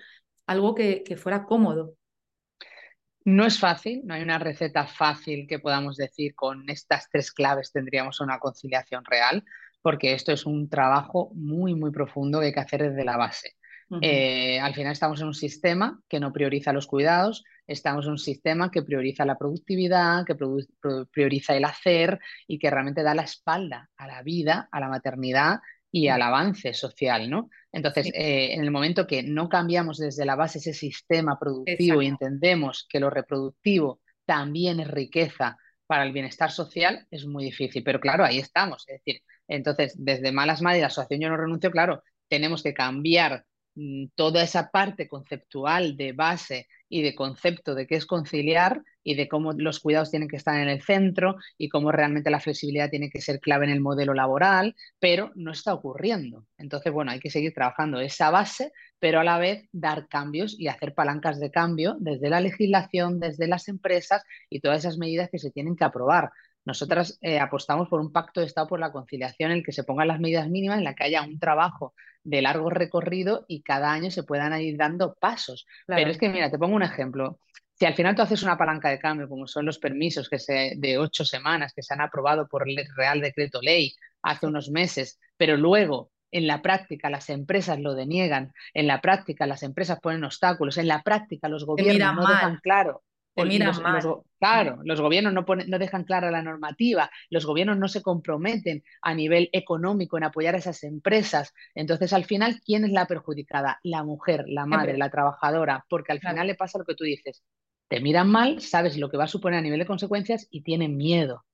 algo 0.47 0.75
que, 0.75 1.03
que 1.03 1.17
fuera 1.17 1.47
cómodo? 1.47 1.95
No 3.25 3.47
es 3.47 3.59
fácil, 3.59 4.03
no 4.05 4.13
hay 4.13 4.23
una 4.23 4.39
receta 4.39 4.87
fácil 4.87 5.47
que 5.49 5.59
podamos 5.59 5.97
decir 5.97 6.35
con 6.35 6.69
estas 6.69 7.09
tres 7.09 7.33
claves 7.33 7.73
tendríamos 7.73 8.21
una 8.21 8.39
conciliación 8.39 9.07
real, 9.07 9.43
porque 9.81 10.13
esto 10.13 10.33
es 10.33 10.45
un 10.45 10.69
trabajo 10.69 11.31
muy, 11.35 11.75
muy 11.75 11.91
profundo 11.91 12.39
que 12.39 12.47
hay 12.47 12.53
que 12.53 12.61
hacer 12.61 12.83
desde 12.83 13.07
la 13.07 13.17
base. 13.17 13.57
Eh, 14.03 14.61
al 14.61 14.75
final 14.75 14.93
estamos 14.93 15.19
en 15.23 15.29
un 15.29 15.35
sistema 15.35 15.99
que 16.11 16.21
no 16.21 16.31
prioriza 16.31 16.75
los 16.75 16.87
cuidados, 16.87 17.43
estamos 17.67 18.05
en 18.07 18.13
un 18.13 18.19
sistema 18.19 18.71
que 18.71 18.83
prioriza 18.83 19.25
la 19.25 19.39
productividad, 19.39 20.25
que 20.25 20.37
prioriza 21.11 21.57
el 21.57 21.65
hacer 21.65 22.19
y 22.47 22.59
que 22.59 22.71
realmente 22.71 23.03
da 23.03 23.15
la 23.15 23.23
espalda 23.23 23.91
a 23.97 24.07
la 24.07 24.23
vida, 24.23 24.69
a 24.71 24.81
la 24.81 24.89
maternidad 24.89 25.61
y 25.91 26.09
al 26.09 26.23
avance 26.23 26.75
social, 26.75 27.31
¿no? 27.31 27.51
Entonces, 27.71 28.09
eh, 28.15 28.53
en 28.53 28.63
el 28.63 28.71
momento 28.71 29.07
que 29.07 29.23
no 29.23 29.49
cambiamos 29.49 29.99
desde 29.99 30.25
la 30.25 30.35
base 30.35 30.59
ese 30.59 30.75
sistema 30.75 31.39
productivo 31.39 32.03
y 32.03 32.07
entendemos 32.07 32.87
que 32.89 32.99
lo 32.99 33.11
reproductivo 33.11 34.01
también 34.25 34.81
es 34.81 34.89
riqueza 34.89 35.57
para 35.87 36.05
el 36.05 36.13
bienestar 36.13 36.51
social, 36.51 37.07
es 37.11 37.27
muy 37.27 37.45
difícil. 37.45 37.85
Pero 37.85 38.01
claro, 38.01 38.25
ahí 38.25 38.39
estamos. 38.39 38.85
Es 38.89 39.01
decir, 39.05 39.23
entonces, 39.47 39.95
desde 39.97 40.33
Malas 40.33 40.63
Madres, 40.63 40.81
la 40.81 40.89
asociación 40.89 41.21
Yo 41.21 41.29
No 41.29 41.37
Renuncio, 41.37 41.71
claro, 41.71 42.03
tenemos 42.29 42.63
que 42.63 42.75
cambiar 42.75 43.45
toda 44.15 44.43
esa 44.43 44.71
parte 44.71 45.09
conceptual 45.09 45.97
de 45.97 46.13
base 46.13 46.69
y 46.89 47.03
de 47.03 47.15
concepto 47.15 47.75
de 47.75 47.87
qué 47.87 47.97
es 47.97 48.07
conciliar 48.07 48.83
y 49.03 49.17
de 49.17 49.29
cómo 49.29 49.53
los 49.53 49.81
cuidados 49.81 50.11
tienen 50.11 50.29
que 50.29 50.37
estar 50.37 50.61
en 50.61 50.69
el 50.69 50.81
centro 50.81 51.37
y 51.59 51.69
cómo 51.69 51.91
realmente 51.91 52.31
la 52.31 52.41
flexibilidad 52.41 52.89
tiene 52.89 53.11
que 53.11 53.21
ser 53.21 53.41
clave 53.41 53.67
en 53.67 53.73
el 53.73 53.81
modelo 53.81 54.15
laboral, 54.15 54.77
pero 55.01 55.33
no 55.35 55.51
está 55.51 55.75
ocurriendo. 55.75 56.47
Entonces, 56.57 56.93
bueno, 56.93 57.11
hay 57.11 57.21
que 57.21 57.31
seguir 57.31 57.53
trabajando 57.53 58.01
esa 58.01 58.31
base, 58.31 58.73
pero 59.01 59.21
a 59.21 59.25
la 59.25 59.39
vez 59.39 59.69
dar 59.73 60.09
cambios 60.09 60.59
y 60.59 60.69
hacer 60.69 60.95
palancas 60.95 61.41
de 61.41 61.51
cambio 61.51 61.97
desde 61.99 62.31
la 62.31 62.41
legislación, 62.41 63.19
desde 63.19 63.49
las 63.49 63.69
empresas 63.69 64.23
y 64.49 64.61
todas 64.61 64.79
esas 64.79 64.97
medidas 64.97 65.29
que 65.31 65.39
se 65.39 65.51
tienen 65.51 65.77
que 65.77 65.85
aprobar. 65.85 66.31
Nosotras 66.65 67.19
eh, 67.21 67.39
apostamos 67.39 67.89
por 67.89 68.01
un 68.01 68.13
pacto 68.13 68.41
de 68.41 68.47
Estado 68.47 68.67
por 68.67 68.81
la 68.81 68.93
conciliación 68.93 69.51
en 69.51 69.59
el 69.59 69.65
que 69.65 69.73
se 69.73 69.85
pongan 69.85 70.09
las 70.09 70.21
medidas 70.21 70.49
mínimas, 70.49 70.79
en 70.79 70.85
la 70.85 70.95
que 70.95 71.05
haya 71.05 71.23
un 71.23 71.39
trabajo 71.39 71.95
de 72.23 72.41
largo 72.41 72.71
recorrido 72.71 73.45
y 73.49 73.63
cada 73.63 73.93
año 73.93 74.11
se 74.11 74.23
puedan 74.23 74.59
ir 74.61 74.77
dando 74.79 75.15
pasos. 75.15 75.67
Pero 75.87 76.11
es 76.11 76.19
que, 76.19 76.31
mira, 76.31 76.51
te 76.51 76.59
pongo 76.59 76.75
un 76.75 76.83
ejemplo. 76.83 77.39
Si 77.75 77.85
al 77.85 77.95
final 77.95 78.15
tú 78.15 78.23
haces 78.23 78.43
una 78.43 78.57
palanca 78.57 78.89
de 78.89 78.99
cambio, 78.99 79.29
como 79.29 79.47
son 79.47 79.67
los 79.67 79.79
permisos 79.79 80.29
que 80.29 80.39
se, 80.39 80.75
de 80.77 80.97
ocho 80.97 81.25
semanas 81.25 81.73
que 81.75 81.83
se 81.83 81.93
han 81.93 82.01
aprobado 82.01 82.49
por 82.49 82.69
el 82.69 82.79
Real 82.97 83.21
Decreto 83.21 83.61
Ley 83.61 83.93
hace 84.23 84.47
unos 84.47 84.71
meses, 84.71 85.19
pero 85.37 85.57
luego 85.57 86.11
en 86.31 86.47
la 86.47 86.63
práctica 86.63 87.11
las 87.11 87.29
empresas 87.31 87.79
lo 87.79 87.95
deniegan, 87.95 88.53
en 88.73 88.87
la 88.87 89.01
práctica 89.01 89.47
las 89.47 89.63
empresas 89.63 90.01
ponen 90.01 90.25
obstáculos, 90.25 90.79
en 90.79 90.89
la 90.89 91.03
práctica 91.03 91.49
los 91.49 91.67
gobiernos 91.67 92.15
no 92.15 92.27
dejan 92.27 92.59
claro 92.63 93.03
claro, 94.39 94.79
los 94.85 95.01
gobiernos 95.01 95.33
no, 95.33 95.45
no 95.45 95.79
dejan 95.79 96.05
clara 96.05 96.31
la 96.31 96.43
normativa, 96.43 97.11
los 97.31 97.47
gobiernos 97.47 97.79
no 97.79 97.89
se 97.89 98.03
comprometen 98.03 98.83
a 99.03 99.15
nivel 99.15 99.51
económico 99.53 100.17
en 100.17 100.25
apoyar 100.25 100.55
a 100.55 100.59
esas 100.59 100.85
empresas. 100.85 101.53
Entonces, 101.75 102.13
al 102.13 102.25
final, 102.25 102.61
¿quién 102.65 102.85
es 102.85 102.93
la 102.93 103.07
perjudicada? 103.07 103.81
La 103.83 104.05
mujer, 104.05 104.45
la 104.47 104.67
madre, 104.67 104.97
la 104.97 105.11
trabajadora, 105.11 105.85
porque 105.89 106.13
al 106.13 106.21
final 106.21 106.47
le 106.47 106.55
pasa 106.55 106.79
lo 106.79 106.85
que 106.85 106.95
tú 106.95 107.05
dices. 107.05 107.43
Te 107.89 108.01
miran 108.01 108.31
mal, 108.31 108.61
sabes 108.61 108.97
lo 108.97 109.11
que 109.11 109.17
va 109.17 109.25
a 109.25 109.29
suponer 109.29 109.59
a 109.59 109.63
nivel 109.63 109.81
de 109.81 109.87
consecuencias 109.87 110.47
y 110.51 110.63
tienen 110.63 110.97
miedo. 110.97 111.45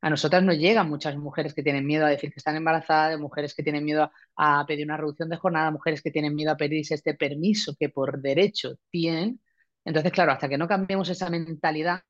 A 0.00 0.10
nosotras 0.10 0.42
nos 0.42 0.58
llegan 0.58 0.88
muchas 0.88 1.16
mujeres 1.16 1.54
que 1.54 1.62
tienen 1.62 1.86
miedo 1.86 2.04
a 2.04 2.08
decir 2.08 2.30
que 2.30 2.40
están 2.40 2.56
embarazadas, 2.56 3.20
mujeres 3.20 3.54
que 3.54 3.62
tienen 3.62 3.84
miedo 3.84 4.10
a 4.36 4.66
pedir 4.66 4.84
una 4.84 4.96
reducción 4.96 5.28
de 5.28 5.36
jornada, 5.36 5.70
mujeres 5.70 6.02
que 6.02 6.10
tienen 6.10 6.34
miedo 6.34 6.50
a 6.50 6.56
pedirse 6.56 6.94
este 6.94 7.14
permiso 7.14 7.76
que 7.78 7.88
por 7.88 8.20
derecho 8.20 8.74
tienen 8.90 9.40
entonces, 9.84 10.12
claro, 10.12 10.32
hasta 10.32 10.48
que 10.48 10.58
no 10.58 10.68
cambiemos 10.68 11.08
esa 11.08 11.28
mentalidad, 11.28 12.02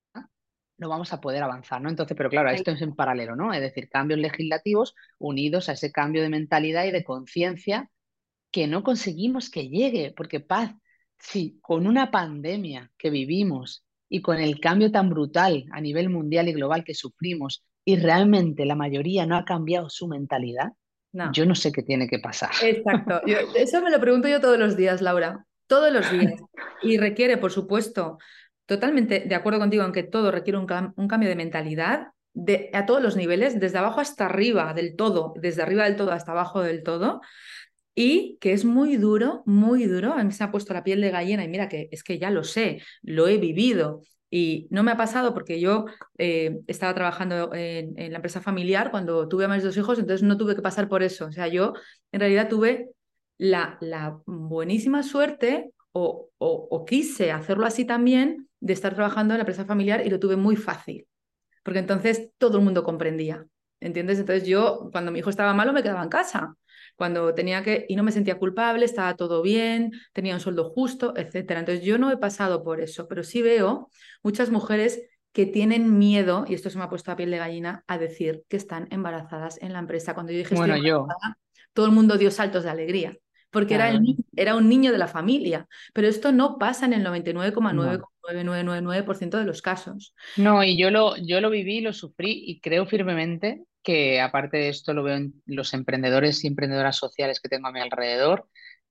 no 0.79 0.88
vamos 0.88 1.12
a 1.12 1.21
poder 1.21 1.43
avanzar, 1.43 1.81
¿no? 1.81 1.88
Entonces, 1.88 2.17
pero 2.17 2.29
claro, 2.29 2.50
esto 2.50 2.73
es 2.73 2.83
en 2.83 2.95
paralelo, 2.95 3.37
¿no? 3.37 3.52
Es 3.52 3.61
decir, 3.61 3.88
cambios 3.88 4.19
legislativos 4.19 4.95
unidos 5.19 5.69
a 5.69 5.73
ese 5.73 5.93
cambio 5.93 6.23
de 6.23 6.29
mentalidad 6.29 6.85
y 6.85 6.91
de 6.91 7.05
conciencia 7.05 7.88
que 8.50 8.67
no 8.67 8.83
conseguimos 8.83 9.49
que 9.49 9.69
llegue, 9.69 10.12
porque 10.14 10.41
paz, 10.41 10.75
sí, 11.19 11.59
con 11.62 11.87
una 11.87 12.11
pandemia 12.11 12.91
que 12.99 13.11
vivimos 13.11 13.85
y 14.09 14.21
con 14.21 14.38
el 14.38 14.61
cambio 14.61 14.91
tan 14.91 15.09
brutal 15.09 15.64
a 15.73 15.81
nivel 15.81 16.11
mundial 16.11 16.49
y 16.49 16.52
global 16.52 16.85
que 16.85 16.95
sufrimos 16.95 17.64
y 17.85 17.97
realmente 17.97 18.67
la 18.67 18.75
mayoría 18.75 19.25
no 19.25 19.37
ha 19.37 19.45
cambiado 19.45 19.88
su 19.88 20.07
mentalidad, 20.09 20.73
yo 21.33 21.45
no 21.45 21.55
sé 21.55 21.73
qué 21.73 21.83
tiene 21.83 22.09
que 22.09 22.19
pasar. 22.19 22.50
Exacto. 22.62 23.21
eso 23.55 23.83
me 23.83 23.91
lo 23.91 24.00
pregunto 24.00 24.29
yo 24.29 24.41
todos 24.41 24.59
los 24.59 24.76
días, 24.76 25.00
Laura 25.00 25.47
todos 25.73 25.91
los 25.91 26.11
días. 26.11 26.35
Y 26.85 26.99
requiere, 26.99 27.38
por 27.38 27.52
supuesto, 27.52 28.19
totalmente 28.67 29.21
de 29.21 29.35
acuerdo 29.37 29.61
contigo 29.61 29.85
en 29.85 29.93
que 29.93 30.02
todo 30.02 30.33
requiere 30.33 30.59
un, 30.59 30.67
cambio 30.67 31.29
de 31.29 31.37
mentalidad 31.37 32.09
de, 32.35 32.71
a 32.73 32.87
todos 32.87 33.00
los 33.00 33.14
niveles, 33.14 33.61
desde 33.61 33.79
abajo 33.79 34.00
hasta 34.00 34.26
arriba 34.26 34.75
del 34.75 34.97
todo, 34.97 35.33
desde 35.41 35.62
arriba 35.62 35.85
del 35.85 35.95
todo 35.95 36.11
hasta 36.11 36.33
abajo 36.33 36.61
del 36.61 36.83
todo. 36.83 37.21
Y 37.95 38.37
que 38.41 38.52
es 38.52 38.64
muy 38.64 38.97
duro, 38.97 39.45
muy 39.47 39.85
duro. 39.85 40.12
A 40.12 40.25
mí 40.25 40.33
se 40.33 40.43
ha 40.43 40.50
puesto 40.50 40.75
la 40.75 40.83
piel 40.83 41.00
de 41.00 41.11
gallina 41.11 41.45
y 41.45 41.49
mira 41.49 41.69
que 41.69 41.88
es 41.93 42.02
que 42.02 42.19
ya 42.19 42.31
lo 42.31 42.43
sé, 42.43 42.83
lo 43.02 43.29
he 43.29 43.38
vivido. 43.38 44.02
Y 44.29 44.67
no 44.71 44.83
me 44.83 44.91
ha 44.91 44.97
pasado 44.97 45.33
porque 45.33 45.61
yo 45.61 45.85
eh, 46.19 46.59
estaba 46.67 46.95
trabajando 46.95 47.55
en, 47.55 47.95
en, 47.97 48.11
la 48.11 48.17
empresa 48.17 48.41
familiar 48.41 48.91
cuando 48.91 49.29
tuve 49.29 49.45
a 49.45 49.49
mis 49.49 49.62
dos 49.62 49.76
hijos, 49.76 49.99
entonces 49.99 50.26
no 50.26 50.37
tuve 50.37 50.57
que 50.57 50.62
pasar 50.62 50.88
por 50.88 51.02
eso. 51.02 51.26
O 51.26 51.33
sea, 51.33 51.47
yo 51.47 51.75
en 52.11 52.21
realidad 52.21 52.49
tuve 52.49 52.88
la, 53.39 53.79
buenísima 54.27 55.03
suerte 55.03 55.73
o, 55.93 56.31
o, 56.39 56.85
quise 56.85 57.33
hacerlo 57.33 57.67
así 57.67 57.85
también 57.85 58.49
de 58.61 58.73
estar 58.73 58.95
trabajando 58.95 59.35
en 59.35 59.39
la 59.39 59.43
empresa 59.43 59.65
familiar 59.65 60.07
y 60.07 60.11
lo 60.11 60.19
tuve 60.19 60.37
muy 60.37 60.57
fácil, 60.57 61.07
porque 61.62 61.81
entonces 61.81 62.31
todo 62.39 62.59
el 62.59 62.65
mundo 62.65 62.83
comprendía. 62.85 63.47
¿Entiendes? 63.81 64.21
Entonces 64.21 64.47
yo, 64.47 64.89
cuando 64.93 65.11
mi 65.11 65.19
hijo 65.19 65.29
estaba 65.29 65.55
malo, 65.55 65.73
me 65.73 65.83
quedaba 65.83 66.05
en 66.05 66.09
casa. 66.09 66.55
Cuando 66.95 67.35
tenía 67.35 67.65
que, 67.65 67.85
y 67.89 67.97
no 67.97 68.05
me 68.05 68.12
sentía 68.12 68.39
culpable, 68.39 68.85
estaba 68.85 69.17
todo 69.17 69.43
bien, 69.43 69.91
tenía 70.12 70.35
un 70.35 70.41
sueldo 70.41 70.71
justo, 70.71 71.15
etcétera. 71.17 71.61
Entonces 71.61 71.85
yo 71.85 71.99
no 71.99 72.12
he 72.12 72.17
pasado 72.17 72.62
por 72.62 72.81
eso, 72.81 73.09
pero 73.09 73.25
sí 73.25 73.43
veo 73.43 73.91
muchas 74.23 74.51
mujeres 74.51 75.03
que 75.33 75.47
tienen 75.47 75.99
miedo, 75.99 76.45
y 76.47 76.55
esto 76.55 76.71
se 76.71 76.79
me 76.79 76.85
ha 76.85 76.91
puesto 76.91 77.11
a 77.11 77.17
piel 77.17 77.31
de 77.31 77.39
gallina, 77.39 77.85
a 77.89 77.99
decir 77.99 78.45
que 78.49 78.57
están 78.57 78.87
embarazadas 78.91 79.61
en 79.62 79.73
la 79.73 79.81
empresa. 79.81 80.15
Cuando 80.15 80.31
yo 80.31 80.39
dije 80.39 80.55
bueno, 80.55 80.77
yo. 80.77 81.07
Todo 81.73 81.87
el 81.87 81.93
mundo 81.93 82.19
dio 82.19 82.31
saltos 82.31 82.64
de 82.64 82.71
alegría 82.71 83.17
porque 83.52 83.75
era, 83.75 83.91
el, 83.91 84.17
era 84.35 84.57
un 84.57 84.69
niño 84.69 84.93
de 84.93 84.99
la 84.99 85.07
familia. 85.07 85.69
Pero 85.93 86.09
esto 86.09 86.33
no 86.33 86.59
pasa 86.59 86.87
en 86.87 86.95
el 86.95 87.05
99,9999% 87.05 89.38
de 89.38 89.45
los 89.45 89.61
casos. 89.61 90.14
No, 90.37 90.64
y 90.64 90.79
yo 90.79 90.91
lo, 90.91 91.17
yo 91.19 91.41
lo 91.41 91.50
viví, 91.50 91.83
lo 91.83 91.93
sufrí 91.93 92.43
y 92.47 92.61
creo 92.61 92.87
firmemente 92.87 93.62
que 93.83 94.21
aparte 94.21 94.57
de 94.57 94.69
esto 94.71 94.95
lo 94.95 95.02
veo 95.02 95.17
en 95.17 95.43
los 95.45 95.75
emprendedores 95.75 96.43
y 96.43 96.47
emprendedoras 96.47 96.97
sociales 96.97 97.41
que 97.41 97.50
tengo 97.50 97.69
a 97.69 97.73
mi 97.73 97.81
alrededor, 97.81 98.49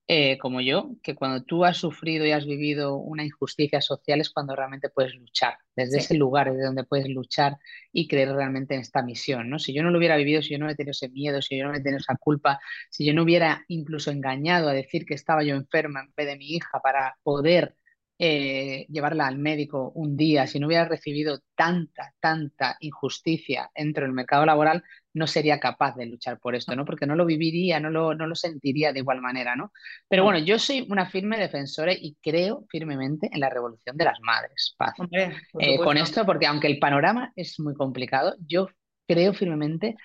eh, 0.08 0.36
como 0.38 0.60
yo, 0.60 0.96
que 1.02 1.14
cuando 1.14 1.44
tú 1.44 1.64
has 1.64 1.76
sufrido 1.76 2.26
y 2.26 2.32
has 2.32 2.44
vivido 2.44 2.96
una 2.96 3.24
injusticia 3.24 3.80
social 3.80 4.20
es 4.20 4.30
cuando 4.30 4.56
realmente 4.56 4.90
puedes 4.90 5.14
luchar, 5.14 5.58
desde 5.76 5.98
ese 5.98 6.14
lugar 6.14 6.48
es 6.48 6.60
donde 6.60 6.84
puedes 6.84 7.08
luchar 7.08 7.56
y 7.92 8.08
creer 8.08 8.32
realmente 8.32 8.74
en 8.74 8.80
esta 8.80 9.02
misión, 9.02 9.48
¿no? 9.48 9.58
Si 9.58 9.72
yo 9.72 9.82
no 9.82 9.90
lo 9.90 9.98
hubiera 9.98 10.16
vivido, 10.16 10.42
si 10.42 10.50
yo 10.50 10.58
no 10.58 10.66
hubiera 10.66 10.76
tenido 10.76 10.90
ese 10.90 11.08
miedo, 11.08 11.40
si 11.40 11.56
yo 11.56 11.64
no 11.64 11.70
hubiera 11.70 11.84
tenido 11.84 12.00
esa 12.00 12.16
culpa, 12.16 12.58
si 12.90 13.06
yo 13.06 13.14
no 13.14 13.22
hubiera 13.22 13.64
incluso 13.68 14.10
engañado 14.10 14.68
a 14.68 14.72
decir 14.72 15.06
que 15.06 15.14
estaba 15.14 15.44
yo 15.44 15.54
enferma 15.54 16.00
en 16.00 16.12
vez 16.16 16.26
de 16.26 16.36
mi 16.36 16.48
hija 16.48 16.80
para 16.82 17.16
poder 17.22 17.76
eh, 18.24 18.86
llevarla 18.88 19.26
al 19.26 19.36
médico 19.36 19.90
un 19.96 20.16
día, 20.16 20.46
si 20.46 20.60
no 20.60 20.68
hubiera 20.68 20.84
recibido 20.84 21.40
tanta, 21.56 22.14
tanta 22.20 22.76
injusticia 22.78 23.68
dentro 23.74 24.04
del 24.04 24.12
mercado 24.12 24.46
laboral, 24.46 24.84
no 25.12 25.26
sería 25.26 25.58
capaz 25.58 25.96
de 25.96 26.06
luchar 26.06 26.38
por 26.38 26.54
esto, 26.54 26.76
¿no? 26.76 26.84
Porque 26.84 27.04
no 27.04 27.16
lo 27.16 27.26
viviría, 27.26 27.80
no 27.80 27.90
lo, 27.90 28.14
no 28.14 28.28
lo 28.28 28.36
sentiría 28.36 28.92
de 28.92 29.00
igual 29.00 29.20
manera, 29.20 29.56
¿no? 29.56 29.72
Pero 30.06 30.22
bueno, 30.22 30.38
yo 30.38 30.60
soy 30.60 30.86
una 30.88 31.10
firme 31.10 31.36
defensora 31.36 31.94
y 31.94 32.16
creo 32.22 32.64
firmemente 32.70 33.28
en 33.32 33.40
la 33.40 33.50
revolución 33.50 33.96
de 33.96 34.04
las 34.04 34.20
madres, 34.20 34.76
Paz. 34.78 34.94
Eh, 35.58 35.78
con 35.78 35.96
esto, 35.96 36.24
porque 36.24 36.46
aunque 36.46 36.68
el 36.68 36.78
panorama 36.78 37.32
es 37.34 37.58
muy 37.58 37.74
complicado, 37.74 38.36
yo 38.46 38.68
creo 39.08 39.34
firmemente 39.34 39.96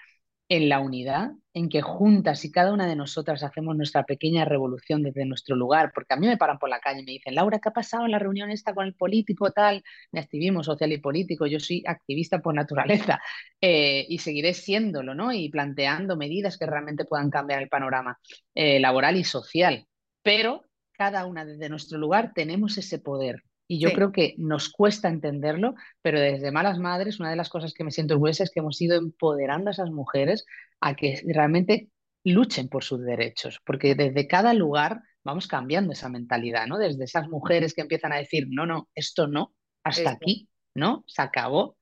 en 0.50 0.70
la 0.70 0.80
unidad, 0.80 1.32
en 1.54 1.70
que 1.70 1.82
juntas 1.82 2.46
y 2.46 2.52
cada 2.52 2.72
una 2.72 2.88
de 2.88 2.96
nosotras 2.96 3.44
hacemos 3.44 3.76
nuestra 3.76 4.04
pequeña 4.04 4.46
revolución 4.46 5.04
desde 5.04 5.26
nuestro 5.26 5.56
lugar, 5.56 5.92
porque 5.94 6.14
a 6.14 6.18
mí 6.18 6.28
me 6.28 6.38
paran 6.38 6.58
por 6.58 6.70
la 6.70 6.80
calle 6.80 7.02
y 7.02 7.06
me 7.06 7.12
dicen, 7.12 7.36
Laura, 7.36 7.60
¿qué 7.60 7.70
ha 7.70 7.74
pasado 7.74 8.06
en 8.06 8.12
la 8.12 8.20
reunión 8.20 8.50
esta 8.50 8.74
con 8.74 8.86
el 8.86 8.94
político 8.94 9.52
tal? 9.52 9.84
Mi 10.12 10.20
activismo 10.20 10.64
social 10.64 10.92
y 10.92 11.00
político, 11.00 11.48
yo 11.48 11.60
soy 11.60 11.84
activista 11.86 12.40
por 12.40 12.54
naturaleza 12.56 13.20
eh, 13.62 14.06
y 14.08 14.20
seguiré 14.20 14.54
siéndolo, 14.54 15.16
¿no? 15.16 15.34
Y 15.34 15.50
planteando 15.50 16.16
medidas 16.16 16.58
que 16.58 16.66
realmente 16.66 17.06
puedan 17.06 17.30
cambiar 17.30 17.62
el 17.62 17.70
panorama 17.70 18.18
eh, 18.56 18.80
laboral 18.80 19.18
y 19.18 19.24
social, 19.24 19.86
pero 20.22 20.64
cada 20.94 21.26
una 21.26 21.46
desde 21.46 21.70
nuestro 21.70 21.98
lugar 21.98 22.32
tenemos 22.34 22.78
ese 22.78 23.00
poder 23.00 23.44
y 23.68 23.80
yo 23.80 23.92
creo 23.92 24.12
que 24.12 24.36
nos 24.38 24.70
cuesta 24.70 25.10
entenderlo, 25.10 25.76
pero 26.02 26.20
desde 26.20 26.52
Malas 26.52 26.80
Madres, 26.80 27.20
una 27.20 27.30
de 27.30 27.36
las 27.36 27.50
cosas 27.50 27.74
que 27.74 27.84
me 27.84 27.92
siento 27.92 28.14
orgullosa 28.14 28.44
es 28.44 28.52
que 28.52 28.62
hemos 28.62 28.82
ido 28.82 28.98
empoderando 28.98 29.70
a 29.70 29.72
esas 29.74 29.92
mujeres 29.92 30.46
a 30.80 30.96
que 30.96 31.22
realmente 31.26 31.90
luchen 32.24 32.70
por 32.70 32.84
sus 32.84 33.04
derechos, 33.04 33.60
porque 33.66 33.96
desde 33.96 34.28
cada 34.28 34.54
lugar 34.54 35.02
vamos 35.24 35.48
cambiando 35.48 35.92
esa 35.92 36.08
mentalidad, 36.08 36.68
¿no? 36.68 36.78
Desde 36.78 37.04
esas 37.04 37.28
mujeres 37.28 37.74
que 37.74 37.82
empiezan 37.82 38.14
a 38.14 38.18
decir, 38.18 38.48
no, 38.50 38.66
no, 38.66 38.88
esto 38.96 39.28
no, 39.28 39.54
hasta 39.84 40.12
aquí, 40.12 40.50
¿no? 40.74 41.04
Se 41.08 41.22
acabó. 41.22 41.78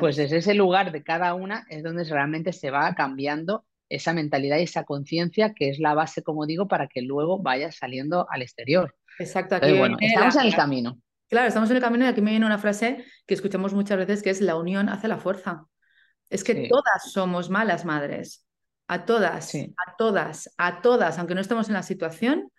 Pues 0.00 0.16
desde 0.16 0.38
ese 0.38 0.54
lugar 0.54 0.92
de 0.92 1.02
cada 1.02 1.32
una 1.34 1.64
es 1.70 1.82
donde 1.82 2.04
realmente 2.04 2.52
se 2.52 2.70
va 2.70 2.94
cambiando 2.94 3.64
esa 3.88 4.12
mentalidad 4.12 4.58
y 4.58 4.64
esa 4.64 4.84
conciencia 4.84 5.54
que 5.54 5.70
es 5.70 5.78
la 5.78 5.94
base, 5.94 6.22
como 6.22 6.44
digo, 6.44 6.68
para 6.68 6.88
que 6.88 7.00
luego 7.00 7.38
vaya 7.38 7.72
saliendo 7.72 8.26
al 8.28 8.42
exterior. 8.42 8.94
Exacto, 9.18 9.54
aquí 9.54 9.72
bueno, 9.72 9.96
estamos 10.00 10.36
en 10.36 10.46
el 10.46 10.54
camino. 10.54 11.00
Claro, 11.28 11.48
estamos 11.48 11.70
en 11.70 11.76
el 11.76 11.82
camino 11.82 12.04
y 12.04 12.08
aquí 12.08 12.22
me 12.22 12.30
viene 12.30 12.46
una 12.46 12.58
frase 12.58 13.04
que 13.26 13.34
escuchamos 13.34 13.74
muchas 13.74 13.98
veces 13.98 14.22
que 14.22 14.30
es 14.30 14.40
la 14.40 14.56
unión 14.56 14.88
hace 14.88 15.08
la 15.08 15.18
fuerza. 15.18 15.66
Es 16.30 16.42
que 16.42 16.68
todas 16.68 17.12
somos 17.12 17.50
malas 17.50 17.84
madres, 17.84 18.46
a 18.86 19.04
todas, 19.04 19.54
a 19.54 19.96
todas, 19.96 20.50
a 20.56 20.80
todas, 20.80 21.18
aunque 21.18 21.34
no 21.34 21.40
estemos 21.40 21.68
en 21.68 21.74
la 21.74 21.82
situación, 21.82 22.50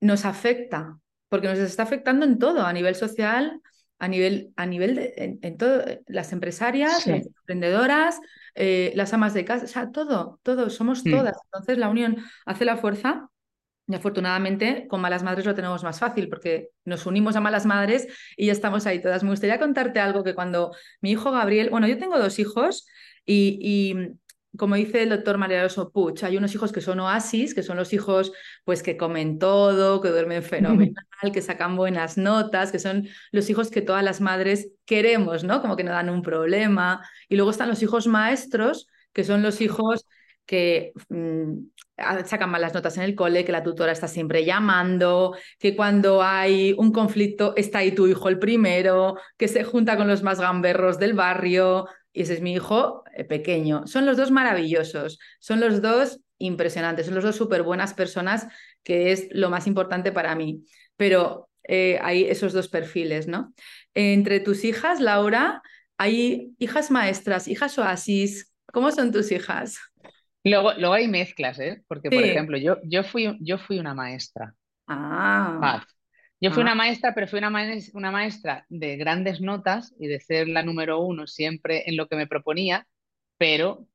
nos 0.00 0.24
afecta, 0.24 0.98
porque 1.28 1.48
nos 1.48 1.58
está 1.58 1.84
afectando 1.84 2.26
en 2.26 2.38
todo, 2.38 2.66
a 2.66 2.72
nivel 2.72 2.94
social, 2.94 3.60
a 3.98 4.08
nivel, 4.08 4.52
a 4.56 4.66
nivel 4.66 4.94
de, 4.96 5.38
en, 5.40 5.56
todo, 5.56 5.82
las 6.08 6.32
empresarias, 6.32 7.06
las 7.06 7.26
emprendedoras, 7.26 8.20
eh, 8.54 8.92
las 8.96 9.12
amas 9.14 9.32
de 9.32 9.44
casa, 9.44 9.64
o 9.64 9.68
sea, 9.68 9.90
todo, 9.92 10.40
todo, 10.42 10.68
somos 10.68 11.06
mm. 11.06 11.10
todas. 11.10 11.36
Entonces 11.44 11.78
la 11.78 11.88
unión 11.88 12.16
hace 12.44 12.64
la 12.64 12.76
fuerza 12.76 13.28
y 13.88 13.94
afortunadamente 13.94 14.86
con 14.88 15.00
malas 15.00 15.22
madres 15.22 15.44
lo 15.44 15.54
tenemos 15.54 15.82
más 15.82 15.98
fácil 15.98 16.28
porque 16.28 16.70
nos 16.84 17.04
unimos 17.06 17.36
a 17.36 17.40
malas 17.40 17.66
madres 17.66 18.06
y 18.36 18.46
ya 18.46 18.52
estamos 18.52 18.86
ahí 18.86 19.00
todas. 19.00 19.22
Me 19.24 19.30
gustaría 19.30 19.58
contarte 19.58 20.00
algo 20.00 20.22
que 20.22 20.34
cuando 20.34 20.72
mi 21.00 21.10
hijo 21.10 21.30
Gabriel, 21.32 21.70
bueno, 21.70 21.88
yo 21.88 21.98
tengo 21.98 22.18
dos 22.18 22.38
hijos 22.38 22.86
y, 23.26 23.96
como 24.56 24.76
dice 24.76 25.02
el 25.02 25.08
doctor 25.08 25.38
Marialoso 25.38 25.90
Puch, 25.90 26.22
hay 26.24 26.36
unos 26.36 26.54
hijos 26.54 26.72
que 26.72 26.80
son 26.80 27.00
oasis, 27.00 27.54
que 27.54 27.62
son 27.62 27.76
los 27.76 27.92
hijos 27.92 28.32
pues 28.64 28.82
que 28.82 28.96
comen 28.96 29.38
todo, 29.38 30.00
que 30.00 30.10
duermen 30.10 30.42
fenomenal, 30.42 31.04
que 31.32 31.42
sacan 31.42 31.76
buenas 31.76 32.18
notas, 32.18 32.70
que 32.70 32.78
son 32.78 33.08
los 33.32 33.50
hijos 33.50 33.70
que 33.70 33.80
todas 33.80 34.04
las 34.04 34.20
madres 34.20 34.70
queremos, 34.84 35.42
¿no? 35.42 35.60
Como 35.60 35.76
que 35.76 35.84
no 35.84 35.90
dan 35.90 36.10
un 36.10 36.22
problema. 36.22 37.00
Y 37.28 37.36
luego 37.36 37.50
están 37.50 37.68
los 37.68 37.82
hijos 37.82 38.06
maestros, 38.06 38.88
que 39.12 39.24
son 39.24 39.42
los 39.42 39.60
hijos 39.60 40.06
que 40.52 40.92
mm, 41.08 41.54
sacan 42.26 42.50
malas 42.50 42.74
notas 42.74 42.98
en 42.98 43.04
el 43.04 43.14
cole, 43.14 43.42
que 43.42 43.52
la 43.52 43.62
tutora 43.62 43.90
está 43.90 44.06
siempre 44.06 44.44
llamando, 44.44 45.34
que 45.58 45.74
cuando 45.74 46.22
hay 46.22 46.74
un 46.76 46.92
conflicto 46.92 47.54
está 47.56 47.78
ahí 47.78 47.92
tu 47.92 48.06
hijo 48.06 48.28
el 48.28 48.38
primero, 48.38 49.16
que 49.38 49.48
se 49.48 49.64
junta 49.64 49.96
con 49.96 50.08
los 50.08 50.22
más 50.22 50.40
gamberros 50.40 50.98
del 50.98 51.14
barrio. 51.14 51.86
Y 52.12 52.20
ese 52.20 52.34
es 52.34 52.42
mi 52.42 52.52
hijo 52.52 53.02
eh, 53.16 53.24
pequeño. 53.24 53.86
Son 53.86 54.04
los 54.04 54.18
dos 54.18 54.30
maravillosos, 54.30 55.18
son 55.40 55.58
los 55.58 55.80
dos 55.80 56.20
impresionantes, 56.36 57.06
son 57.06 57.14
los 57.14 57.24
dos 57.24 57.36
súper 57.36 57.62
buenas 57.62 57.94
personas, 57.94 58.46
que 58.82 59.10
es 59.10 59.28
lo 59.30 59.48
más 59.48 59.66
importante 59.66 60.12
para 60.12 60.34
mí. 60.34 60.66
Pero 60.98 61.48
eh, 61.62 61.98
hay 62.02 62.24
esos 62.24 62.52
dos 62.52 62.68
perfiles, 62.68 63.26
¿no? 63.26 63.54
Entre 63.94 64.38
tus 64.40 64.64
hijas, 64.64 65.00
Laura, 65.00 65.62
hay 65.96 66.52
hijas 66.58 66.90
maestras, 66.90 67.48
hijas 67.48 67.78
oasis. 67.78 68.52
¿Cómo 68.66 68.90
son 68.90 69.12
tus 69.12 69.32
hijas? 69.32 69.78
Luego, 70.44 70.72
luego 70.74 70.94
hay 70.94 71.08
mezclas, 71.08 71.58
¿eh? 71.60 71.82
Porque, 71.86 72.10
por 72.10 72.22
ejemplo, 72.22 72.58
yo, 72.58 72.78
yo, 72.84 73.04
fui, 73.04 73.36
yo 73.40 73.58
fui 73.58 73.78
una 73.78 73.94
maestra. 73.94 74.54
Ah. 74.88 75.84
Yo 76.40 76.50
fui 76.50 76.62
ah. 76.62 76.64
una 76.64 76.74
maestra, 76.74 77.14
pero 77.14 77.28
fui 77.28 77.38
una, 77.38 77.50
maestra, 77.50 77.96
una 77.96 78.10
maestra 78.10 78.66
de 78.68 78.96
grandes 78.96 79.40
notas 79.40 79.94
y 79.98 80.08
de 80.08 80.18
ser 80.18 80.48
la 80.48 80.64
número 80.64 81.00
uno 81.00 81.26
siempre 81.26 81.84
en 81.88 81.96
lo 81.96 82.08
que 82.08 82.16
me 82.16 82.26
proponía, 82.26 82.86
pero 83.38 83.86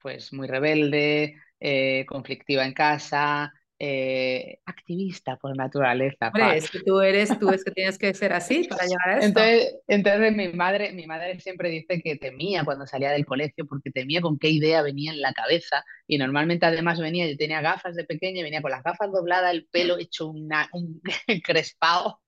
pues 0.00 0.32
muy 0.32 0.48
rebelde, 0.48 1.36
eh, 1.60 2.04
conflictiva 2.06 2.66
en 2.66 2.74
casa, 2.74 3.52
eh, 3.84 4.60
activista 4.64 5.36
por 5.38 5.56
naturaleza. 5.56 6.28
Hombre, 6.28 6.56
es 6.56 6.70
que 6.70 6.78
tú 6.86 7.00
eres, 7.00 7.36
tú 7.40 7.50
es 7.50 7.64
que 7.64 7.72
tienes 7.72 7.98
que 7.98 8.14
ser 8.14 8.32
así 8.32 8.62
para 8.68 8.84
llegar 8.84 9.08
a 9.08 9.18
eso. 9.18 9.26
Entonces, 9.26 9.74
entonces 9.88 10.36
mi 10.36 10.48
madre, 10.52 10.92
mi 10.92 11.04
madre 11.08 11.40
siempre 11.40 11.68
dice 11.68 12.00
que 12.00 12.14
temía 12.14 12.64
cuando 12.64 12.86
salía 12.86 13.10
del 13.10 13.26
colegio 13.26 13.66
porque 13.66 13.90
temía 13.90 14.20
con 14.20 14.38
qué 14.38 14.50
idea 14.50 14.82
venía 14.82 15.10
en 15.10 15.20
la 15.20 15.32
cabeza 15.32 15.84
y 16.06 16.16
normalmente 16.16 16.64
además 16.64 17.00
venía, 17.00 17.28
yo 17.28 17.36
tenía 17.36 17.60
gafas 17.60 17.96
de 17.96 18.04
pequeña 18.04 18.38
y 18.38 18.44
venía 18.44 18.62
con 18.62 18.70
las 18.70 18.84
gafas 18.84 19.10
dobladas, 19.10 19.52
el 19.52 19.66
pelo 19.66 19.98
hecho 19.98 20.28
una, 20.28 20.68
un 20.72 21.00
crespado 21.42 22.20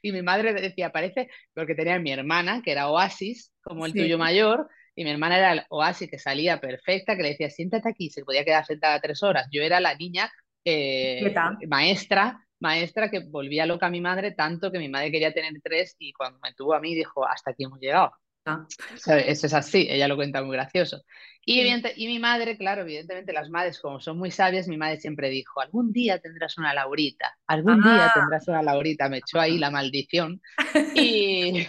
y 0.00 0.12
mi 0.12 0.22
madre 0.22 0.54
decía, 0.54 0.92
parece, 0.92 1.28
porque 1.54 1.74
tenía 1.74 1.98
mi 1.98 2.12
hermana 2.12 2.62
que 2.62 2.70
era 2.70 2.88
Oasis, 2.88 3.52
como 3.62 3.84
el 3.84 3.94
tuyo 3.94 4.16
mayor, 4.16 4.68
y 4.94 5.02
mi 5.02 5.10
hermana 5.10 5.38
era 5.38 5.52
el 5.54 5.62
Oasis 5.70 6.08
que 6.08 6.20
salía 6.20 6.60
perfecta, 6.60 7.16
que 7.16 7.22
le 7.24 7.28
decía, 7.30 7.50
siéntate 7.50 7.88
aquí, 7.88 8.10
se 8.10 8.24
podía 8.24 8.44
quedar 8.44 8.64
sentada 8.64 9.00
tres 9.00 9.24
horas. 9.24 9.48
Yo 9.50 9.62
era 9.62 9.80
la 9.80 9.96
niña 9.96 10.30
eh, 10.64 11.34
maestra, 11.68 12.44
maestra 12.60 13.10
que 13.10 13.20
volvía 13.20 13.66
loca 13.66 13.86
a 13.86 13.90
mi 13.90 14.00
madre, 14.00 14.32
tanto 14.32 14.72
que 14.72 14.78
mi 14.78 14.88
madre 14.88 15.10
quería 15.10 15.32
tener 15.32 15.52
tres 15.62 15.96
y 15.98 16.12
cuando 16.12 16.38
me 16.42 16.54
tuvo 16.54 16.74
a 16.74 16.80
mí 16.80 16.94
dijo, 16.94 17.26
hasta 17.26 17.50
aquí 17.50 17.64
hemos 17.64 17.80
llegado. 17.80 18.12
Ah. 18.46 18.66
Eso 18.92 19.46
es 19.46 19.54
así, 19.54 19.86
ella 19.88 20.06
lo 20.06 20.16
cuenta 20.16 20.42
muy 20.42 20.56
gracioso. 20.56 21.02
Y, 21.46 21.60
y 21.60 22.06
mi 22.06 22.18
madre, 22.18 22.56
claro, 22.56 22.82
evidentemente 22.82 23.32
las 23.32 23.48
madres 23.48 23.80
como 23.80 24.00
son 24.00 24.18
muy 24.18 24.30
sabias, 24.30 24.68
mi 24.68 24.76
madre 24.76 24.98
siempre 24.98 25.30
dijo, 25.30 25.60
algún 25.60 25.92
día 25.92 26.18
tendrás 26.18 26.58
una 26.58 26.74
Laurita, 26.74 27.36
algún 27.46 27.82
día 27.82 28.06
ah. 28.06 28.12
tendrás 28.14 28.46
una 28.48 28.62
Laurita, 28.62 29.08
me 29.08 29.18
echó 29.18 29.40
ahí 29.40 29.58
la 29.58 29.70
maldición. 29.70 30.40
y, 30.94 31.66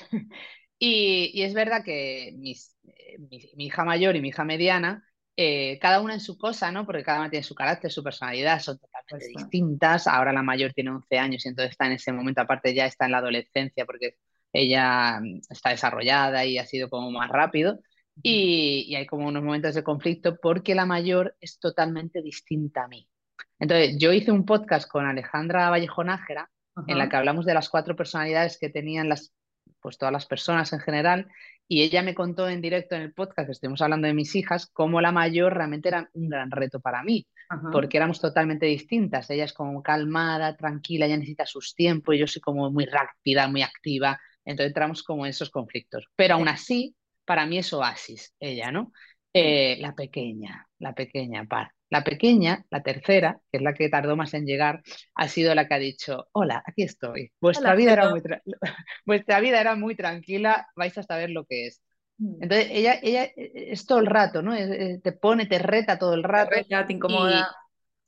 y, 0.80 1.42
es 1.44 1.54
verdad 1.54 1.84
que 1.84 2.34
mis, 2.38 2.76
eh, 2.84 3.18
mi 3.56 3.66
hija 3.66 3.86
mayor 3.86 4.16
y 4.16 4.22
mi 4.22 4.30
hija 4.30 4.44
mediana 4.44 5.04
eh, 5.38 5.78
cada 5.80 6.00
una 6.00 6.14
en 6.14 6.22
su 6.22 6.38
cosa, 6.38 6.72
¿no? 6.72 6.86
Porque 6.86 7.04
cada 7.04 7.20
una 7.20 7.30
tiene 7.30 7.44
su 7.44 7.56
carácter, 7.56 7.92
su 7.92 8.04
personalidad, 8.04 8.60
son 8.60 8.80
totalmente 8.80 9.28
distintas. 9.28 10.08
Ahora 10.08 10.32
la 10.32 10.44
mayor 10.44 10.74
tiene 10.74 10.92
11 10.92 11.18
años 11.18 11.46
y 11.46 11.50
entonces 11.50 11.72
está 11.72 11.88
en 11.88 11.94
ese 11.94 12.14
momento, 12.14 12.42
aparte 12.42 12.74
ya 12.74 12.86
está 12.86 13.06
en 13.06 13.12
la 13.12 13.18
adolescencia 13.18 13.86
porque 13.86 14.16
ella 14.54 15.20
mm, 15.20 15.42
está 15.50 15.72
desarrollada 15.72 16.46
y 16.46 16.58
ha 16.58 16.66
sido 16.66 16.90
como 16.90 17.12
más 17.12 17.30
rápido. 17.30 17.80
Y, 18.24 18.96
hay 18.96 19.06
como 19.06 19.28
unos 19.28 19.44
momentos 19.44 19.76
de 19.76 19.84
conflicto 19.84 20.38
porque 20.40 20.74
la 20.74 20.86
mayor 20.86 21.36
es 21.42 21.60
totalmente 21.60 22.22
distinta 22.22 22.86
a 22.86 22.88
mí. 22.88 23.10
Entonces, 23.60 23.98
yo 24.00 24.14
hice 24.14 24.32
un 24.32 24.46
podcast 24.46 24.90
con 24.90 25.06
Alejandra 25.06 25.70
Vallejo 25.70 26.02
Nájera 26.06 26.50
en 26.88 26.98
la 26.98 27.10
que 27.10 27.16
hablamos 27.18 27.46
de 27.46 27.54
las 27.54 27.68
cuatro 27.68 27.96
personalidades 27.96 28.58
que 28.58 28.70
tenían 28.70 29.10
las, 29.10 29.34
pues 29.82 29.98
todas 29.98 30.14
las 30.14 30.26
personas 30.26 30.72
en 30.72 30.80
general 30.80 31.28
y 31.68 31.82
ella 31.82 32.04
me 32.04 32.14
contó 32.14 32.48
en 32.48 32.62
directo 32.62 32.96
en 32.96 33.02
el 33.02 33.14
podcast, 33.14 33.48
que 33.48 33.52
estuvimos 33.54 33.82
hablando 33.82 34.08
de 34.08 34.14
mis 34.14 34.36
hijas, 34.36 34.68
cómo 34.68 35.02
la 35.02 35.12
mayor 35.12 35.54
realmente 35.54 35.90
era 35.90 36.10
un 36.14 36.30
gran 36.30 36.52
reto 36.52 36.80
para 36.80 37.04
mí, 37.04 37.28
porque 37.72 37.98
éramos 37.98 38.20
totalmente 38.20 38.66
distintas. 38.68 39.30
Ella 39.30 39.46
es 39.46 39.54
como 39.54 39.82
calmada, 39.82 40.56
tranquila, 40.56 41.06
ella 41.06 41.18
necesita 41.18 41.46
sus 41.46 41.74
tiempos, 41.74 42.16
y 42.16 42.20
yo 42.20 42.28
soy 42.28 42.42
como 42.42 42.70
muy 42.72 42.86
rápida, 42.86 43.48
muy 43.48 43.64
activa. 43.64 44.20
Entonces 44.44 44.68
entramos 44.68 45.02
como 45.02 45.26
en 45.26 45.32
esos 45.32 45.50
conflictos. 45.50 46.08
Pero 46.16 46.36
aún 46.36 46.48
así, 46.48 46.96
para 47.26 47.48
mí 47.48 47.58
es 47.58 47.74
oasis, 47.74 48.36
ella, 48.40 48.72
¿no? 48.72 48.92
Eh, 49.34 49.78
la 49.80 49.96
pequeña, 49.96 50.68
la 50.80 50.94
pequeña 50.94 51.46
par. 51.46 51.72
La 51.96 52.04
pequeña, 52.04 52.66
la 52.72 52.84
tercera, 52.84 53.40
que 53.50 53.60
es 53.60 53.64
la 53.64 53.74
que 53.74 53.88
tardó 53.88 54.18
más 54.18 54.34
en 54.34 54.46
llegar, 54.46 54.84
ha 55.14 55.30
sido 55.30 55.56
la 55.56 55.66
que 55.66 55.76
ha 55.76 55.80
dicho, 55.80 56.28
hola, 56.34 56.62
aquí 56.66 56.84
estoy. 56.84 57.32
Vuestra, 57.40 57.74
vida, 57.74 57.94
era 57.94 58.10
muy 58.10 58.22
vuestra 59.06 59.40
vida 59.40 59.62
era 59.62 59.76
muy 59.78 59.96
tranquila, 59.96 60.68
vais 60.76 60.98
a 60.98 61.04
saber 61.04 61.30
lo 61.30 61.46
que 61.46 61.68
es. 61.68 61.82
Mm. 62.18 62.44
Entonces, 62.44 62.68
ella, 62.70 63.00
ella 63.02 63.24
eh, 63.24 63.70
es 63.72 63.86
todo 63.86 64.00
el 64.00 64.08
rato, 64.08 64.42
¿no? 64.42 64.54
te 64.54 65.12
pone, 65.14 65.46
te 65.46 65.58
reta 65.58 65.98
todo 65.98 66.16
el 66.16 66.24
rato. 66.24 66.50
Te 66.54 66.84
te 66.84 66.92
incomoda. 66.94 67.50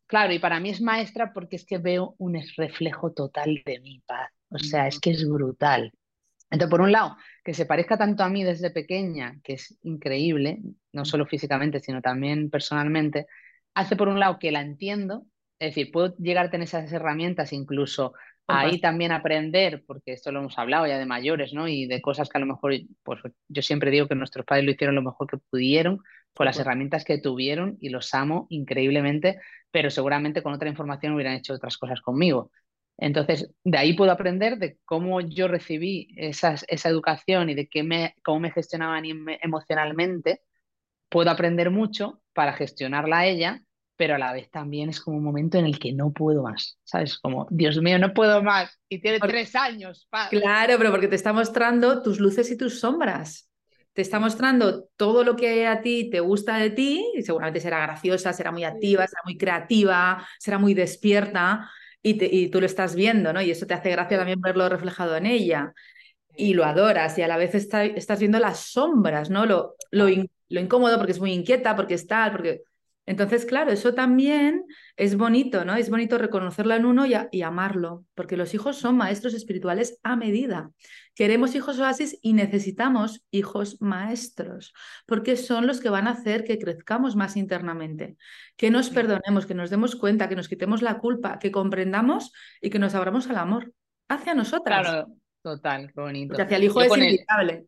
claro, 0.05 0.33
y 0.33 0.39
para 0.39 0.59
mí 0.59 0.71
es 0.71 0.81
maestra 0.81 1.31
porque 1.31 1.55
es 1.55 1.65
que 1.65 1.77
veo 1.77 2.15
un 2.17 2.37
reflejo 2.57 3.13
total 3.13 3.61
de 3.65 3.79
mi 3.79 4.01
paz. 4.01 4.29
O 4.49 4.59
sea, 4.59 4.87
es 4.87 4.99
que 4.99 5.11
es 5.11 5.25
brutal. 5.25 5.93
Entonces, 6.49 6.71
por 6.71 6.81
un 6.81 6.91
lado, 6.91 7.15
que 7.41 7.53
se 7.53 7.65
parezca 7.65 7.97
tanto 7.97 8.23
a 8.23 8.29
mí 8.29 8.43
desde 8.43 8.69
pequeña, 8.69 9.39
que 9.41 9.53
es 9.53 9.77
increíble, 9.83 10.59
no 10.91 11.05
solo 11.05 11.25
físicamente, 11.25 11.79
sino 11.79 12.01
también 12.01 12.49
personalmente, 12.49 13.27
hace 13.77 13.95
por 13.95 14.07
un 14.07 14.19
lado 14.19 14.39
que 14.39 14.51
la 14.51 14.61
entiendo, 14.61 15.23
es 15.59 15.69
decir, 15.69 15.91
puedo 15.91 16.15
llegar 16.17 16.47
a 16.47 16.49
tener 16.49 16.67
esas 16.67 16.91
herramientas, 16.91 17.53
incluso 17.53 18.13
ahí 18.47 18.81
también 18.81 19.11
aprender, 19.11 19.83
porque 19.85 20.13
esto 20.13 20.31
lo 20.31 20.39
hemos 20.39 20.57
hablado 20.57 20.87
ya 20.87 20.97
de 20.97 21.05
mayores, 21.05 21.53
¿no? 21.53 21.67
Y 21.67 21.85
de 21.85 22.01
cosas 22.01 22.27
que 22.27 22.39
a 22.39 22.41
lo 22.41 22.47
mejor, 22.47 22.73
pues 23.03 23.19
yo 23.47 23.61
siempre 23.61 23.91
digo 23.91 24.07
que 24.07 24.15
nuestros 24.15 24.47
padres 24.47 24.65
lo 24.65 24.71
hicieron 24.71 24.95
lo 24.95 25.03
mejor 25.03 25.27
que 25.27 25.37
pudieron 25.37 25.99
con 26.33 26.47
las 26.47 26.57
herramientas 26.57 27.03
que 27.03 27.19
tuvieron 27.19 27.77
y 27.79 27.89
los 27.89 28.15
amo 28.15 28.47
increíblemente, 28.49 29.39
pero 29.69 29.91
seguramente 29.91 30.41
con 30.41 30.53
otra 30.53 30.69
información 30.69 31.13
hubieran 31.13 31.35
hecho 31.35 31.53
otras 31.53 31.77
cosas 31.77 32.01
conmigo. 32.01 32.51
Entonces, 32.97 33.51
de 33.63 33.77
ahí 33.77 33.93
puedo 33.93 34.11
aprender 34.11 34.57
de 34.57 34.79
cómo 34.85 35.21
yo 35.21 35.47
recibí 35.47 36.07
esa 36.17 36.55
educación 36.89 37.51
y 37.51 37.53
de 37.53 37.67
qué 37.67 37.83
me, 37.83 38.15
cómo 38.23 38.39
me 38.39 38.51
gestionaban 38.51 39.03
emocionalmente. 39.05 40.41
Puedo 41.09 41.29
aprender 41.29 41.69
mucho 41.69 42.21
para 42.33 42.53
gestionarla 42.53 43.19
a 43.19 43.25
ella 43.27 43.61
pero 43.97 44.15
a 44.15 44.19
la 44.19 44.31
vez 44.31 44.49
también 44.51 44.89
es 44.89 45.01
como 45.01 45.17
un 45.17 45.23
momento 45.23 45.57
en 45.57 45.65
el 45.65 45.79
que 45.79 45.91
no 45.91 46.11
puedo 46.11 46.43
más, 46.43 46.77
¿sabes? 46.83 47.17
Como, 47.17 47.47
Dios 47.49 47.81
mío, 47.81 47.97
no 47.97 48.13
puedo 48.13 48.43
más. 48.43 48.79
Y 48.87 48.99
tiene 48.99 49.19
tres 49.19 49.55
años. 49.55 50.07
Claro, 50.29 50.75
pero 50.77 50.91
porque 50.91 51.07
te 51.07 51.15
está 51.15 51.33
mostrando 51.33 52.03
tus 52.03 52.19
luces 52.19 52.49
y 52.51 52.57
tus 52.57 52.79
sombras. 52.79 53.49
Te 53.93 54.03
está 54.03 54.19
mostrando 54.19 54.85
todo 54.95 55.23
lo 55.23 55.35
que 55.35 55.65
a 55.65 55.81
ti 55.81 56.11
te 56.11 56.19
gusta 56.19 56.57
de 56.57 56.69
ti, 56.69 57.03
y 57.15 57.23
seguramente 57.23 57.59
será 57.59 57.79
graciosa, 57.81 58.31
será 58.31 58.51
muy 58.51 58.63
activa, 58.63 59.07
será 59.07 59.21
muy 59.25 59.35
creativa, 59.35 60.27
será 60.37 60.59
muy 60.59 60.75
despierta, 60.75 61.67
y, 62.03 62.23
y 62.23 62.49
tú 62.49 62.59
lo 62.59 62.67
estás 62.67 62.93
viendo, 62.93 63.33
¿no? 63.33 63.41
Y 63.41 63.49
eso 63.49 63.65
te 63.65 63.73
hace 63.73 63.89
gracia 63.89 64.17
también 64.17 64.39
verlo 64.39 64.69
reflejado 64.69 65.17
en 65.17 65.25
ella. 65.25 65.73
Y 66.35 66.53
lo 66.53 66.65
adoras, 66.65 67.17
y 67.17 67.23
a 67.23 67.27
la 67.27 67.37
vez 67.37 67.55
estás 67.55 68.19
viendo 68.19 68.37
las 68.37 68.59
sombras, 68.59 69.31
¿no? 69.31 69.47
Lo, 69.47 69.73
lo, 69.89 70.05
lo 70.49 70.59
incómodo 70.59 70.97
porque 70.97 71.13
es 71.13 71.19
muy 71.19 71.33
inquieta, 71.33 71.75
porque 71.75 71.95
está, 71.95 72.31
porque 72.31 72.61
Entonces, 73.07 73.45
claro, 73.45 73.71
eso 73.71 73.93
también 73.93 74.65
es 74.97 75.15
bonito, 75.15 75.63
¿no? 75.63 75.75
Es 75.75 75.89
bonito 75.89 76.17
reconocerlo 76.17 76.75
en 76.75 76.85
uno 76.85 77.05
y, 77.05 77.41
amarlo, 77.41 78.03
porque 78.15 78.35
los 78.35 78.53
hijos 78.53 78.75
son 78.75 78.97
maestros 78.97 79.33
espirituales 79.33 79.97
a 80.03 80.17
medida. 80.17 80.71
Queremos 81.15 81.55
hijos 81.55 81.79
oasis 81.79 82.19
y 82.21 82.33
necesitamos 82.33 83.25
hijos 83.31 83.77
maestros, 83.79 84.73
porque 85.05 85.37
son 85.37 85.67
los 85.67 85.79
que 85.79 85.89
van 85.89 86.05
a 86.07 86.11
hacer 86.11 86.43
que 86.43 86.59
crezcamos 86.59 87.15
más 87.15 87.37
internamente, 87.37 88.17
que 88.57 88.69
nos 88.69 88.89
perdonemos, 88.89 89.45
que 89.45 89.55
nos 89.55 89.69
demos 89.69 89.95
cuenta, 89.95 90.27
que 90.27 90.35
nos 90.35 90.49
quitemos 90.49 90.81
la 90.81 90.97
culpa, 90.97 91.39
que 91.39 91.49
comprendamos 91.49 92.33
y 92.61 92.69
que 92.69 92.77
nos 92.77 92.93
abramos 92.93 93.29
al 93.29 93.37
amor 93.37 93.71
hacia 94.09 94.33
nosotras. 94.33 94.81
Claro, 94.81 95.07
total, 95.41 95.93
qué 95.93 96.01
bonito. 96.01 96.33
Porque 96.33 96.43
hacia 96.43 96.57
el 96.57 96.65
hijo 96.65 96.81
es 96.81 96.97
inevitable. 96.97 97.67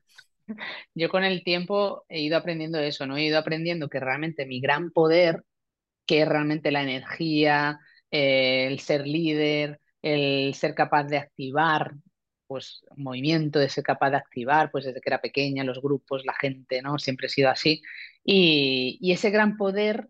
Yo 0.96 1.10
con 1.10 1.24
el 1.24 1.44
tiempo 1.44 2.06
he 2.10 2.22
ido 2.22 2.38
aprendiendo 2.38 2.80
eso, 2.80 3.06
¿no? 3.06 3.18
He 3.18 3.26
ido 3.26 3.38
aprendiendo 3.38 3.90
que 3.90 4.00
realmente 4.00 4.46
mi 4.46 4.60
gran 4.60 4.92
poder, 4.92 5.44
que 6.06 6.22
es 6.22 6.28
realmente 6.28 6.72
la 6.72 6.84
energía, 6.84 7.80
eh, 8.12 8.68
el 8.68 8.80
ser 8.80 9.08
líder, 9.08 9.80
el 10.02 10.54
ser 10.56 10.76
capaz 10.76 11.06
de 11.06 11.18
activar, 11.18 11.94
pues, 12.48 12.82
movimiento, 12.96 13.60
de 13.60 13.70
ser 13.70 13.84
capaz 13.84 14.10
de 14.12 14.18
activar, 14.18 14.72
pues 14.72 14.86
desde 14.86 15.02
que 15.02 15.10
era 15.10 15.22
pequeña, 15.22 15.64
los 15.64 15.82
grupos, 15.82 16.26
la 16.26 16.34
gente, 16.34 16.82
¿no? 16.82 16.98
Siempre 16.98 17.28
he 17.28 17.30
sido 17.30 17.50
así. 17.50 17.82
Y, 18.24 18.98
y 19.02 19.12
ese 19.12 19.30
gran 19.30 19.58
poder, 19.58 20.10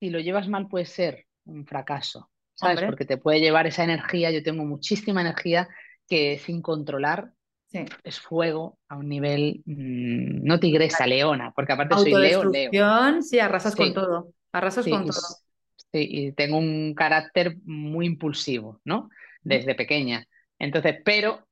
si 0.00 0.10
lo 0.10 0.20
llevas 0.20 0.48
mal, 0.48 0.68
puede 0.68 0.86
ser 0.86 1.26
un 1.44 1.66
fracaso, 1.66 2.30
¿sabes? 2.54 2.82
Porque 2.84 3.04
te 3.04 3.18
puede 3.18 3.40
llevar 3.40 3.66
esa 3.66 3.84
energía, 3.84 4.30
yo 4.30 4.42
tengo 4.42 4.64
muchísima 4.64 5.20
energía 5.20 5.68
que 6.08 6.38
sin 6.38 6.62
controlar 6.62 7.32
es 8.04 8.20
fuego 8.20 8.78
a 8.88 8.96
un 8.96 9.08
nivel, 9.08 9.62
mm, 9.64 10.44
no 10.44 10.58
tigresa, 10.58 11.06
leona, 11.06 11.52
porque 11.54 11.72
aparte 11.72 11.96
soy 11.96 12.14
leo, 12.14 12.44
leo. 12.44 13.22
Sí, 13.22 13.38
arrasas 13.38 13.76
con 13.76 13.92
todo, 13.92 14.32
arrasas 14.52 14.86
con 14.86 15.06
todo. 15.06 15.20
Sí, 15.92 16.08
y 16.10 16.32
tengo 16.32 16.58
un 16.58 16.94
carácter 16.94 17.56
muy 17.64 18.06
impulsivo, 18.06 18.80
¿no? 18.84 19.10
Desde 19.42 19.74
pequeña. 19.74 20.26
Entonces, 20.58 20.96
pero 21.04 21.46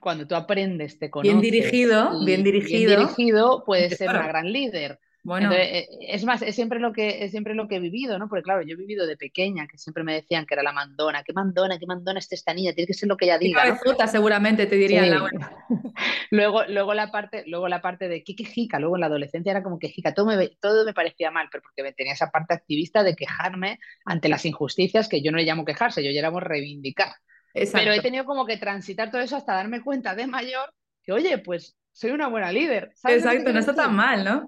cuando 0.00 0.26
tú 0.26 0.34
aprendes, 0.34 0.98
te 0.98 1.10
conoces. 1.10 1.40
Bien 1.40 1.40
dirigido, 1.40 2.24
bien 2.24 2.42
dirigido. 2.42 2.96
Bien 2.96 3.00
dirigido, 3.00 3.64
puedes 3.64 3.96
ser 3.96 4.10
una 4.10 4.28
gran 4.28 4.52
líder. 4.52 4.98
Bueno. 5.26 5.50
Eh, 5.52 5.88
es 6.02 6.24
más, 6.24 6.40
es 6.42 6.54
siempre, 6.54 6.78
lo 6.78 6.92
que, 6.92 7.24
es 7.24 7.32
siempre 7.32 7.56
lo 7.56 7.66
que 7.66 7.76
he 7.76 7.80
vivido, 7.80 8.16
¿no? 8.16 8.28
Porque 8.28 8.44
claro, 8.44 8.62
yo 8.62 8.74
he 8.74 8.76
vivido 8.76 9.08
de 9.08 9.16
pequeña, 9.16 9.66
que 9.66 9.76
siempre 9.76 10.04
me 10.04 10.14
decían 10.14 10.46
que 10.46 10.54
era 10.54 10.62
la 10.62 10.70
mandona, 10.70 11.24
qué 11.24 11.32
mandona, 11.32 11.80
qué 11.80 11.86
mandona 11.86 12.20
es 12.20 12.30
esta 12.30 12.54
niña, 12.54 12.72
tiene 12.72 12.86
que 12.86 12.94
ser 12.94 13.08
lo 13.08 13.16
que 13.16 13.24
ella 13.24 13.36
diga. 13.36 13.64
¿no? 13.66 14.06
seguramente 14.06 14.66
te 14.66 14.76
dirían 14.76 15.10
la 15.10 15.28
luego, 16.30 16.62
luego, 16.68 16.94
la 16.94 17.10
parte, 17.10 17.42
luego 17.48 17.66
la 17.66 17.82
parte 17.82 18.08
de 18.08 18.22
quejica, 18.22 18.78
luego 18.78 18.94
en 18.94 19.00
la 19.00 19.06
adolescencia 19.06 19.50
era 19.50 19.64
como 19.64 19.80
quejica, 19.80 20.14
todo 20.14 20.26
me, 20.26 20.48
todo 20.60 20.84
me 20.84 20.94
parecía 20.94 21.32
mal, 21.32 21.48
pero 21.50 21.64
porque 21.64 21.92
tenía 21.92 22.12
esa 22.12 22.30
parte 22.30 22.54
activista 22.54 23.02
de 23.02 23.16
quejarme 23.16 23.80
ante 24.04 24.28
las 24.28 24.44
injusticias, 24.44 25.08
que 25.08 25.22
yo 25.22 25.32
no 25.32 25.38
le 25.38 25.44
llamo 25.44 25.64
quejarse, 25.64 26.04
yo 26.04 26.12
llamo 26.12 26.38
reivindicar. 26.38 27.12
Pero 27.52 27.92
he 27.92 28.00
tenido 28.00 28.24
como 28.26 28.46
que 28.46 28.58
transitar 28.58 29.10
todo 29.10 29.22
eso 29.22 29.34
hasta 29.34 29.54
darme 29.54 29.82
cuenta 29.82 30.14
de 30.14 30.28
mayor 30.28 30.72
que, 31.02 31.12
oye, 31.12 31.38
pues 31.38 31.76
soy 31.90 32.12
una 32.12 32.28
buena 32.28 32.52
líder. 32.52 32.92
Exacto, 33.02 33.52
no 33.52 33.58
está 33.58 33.74
tan 33.74 33.96
mal, 33.96 34.24
¿no? 34.24 34.46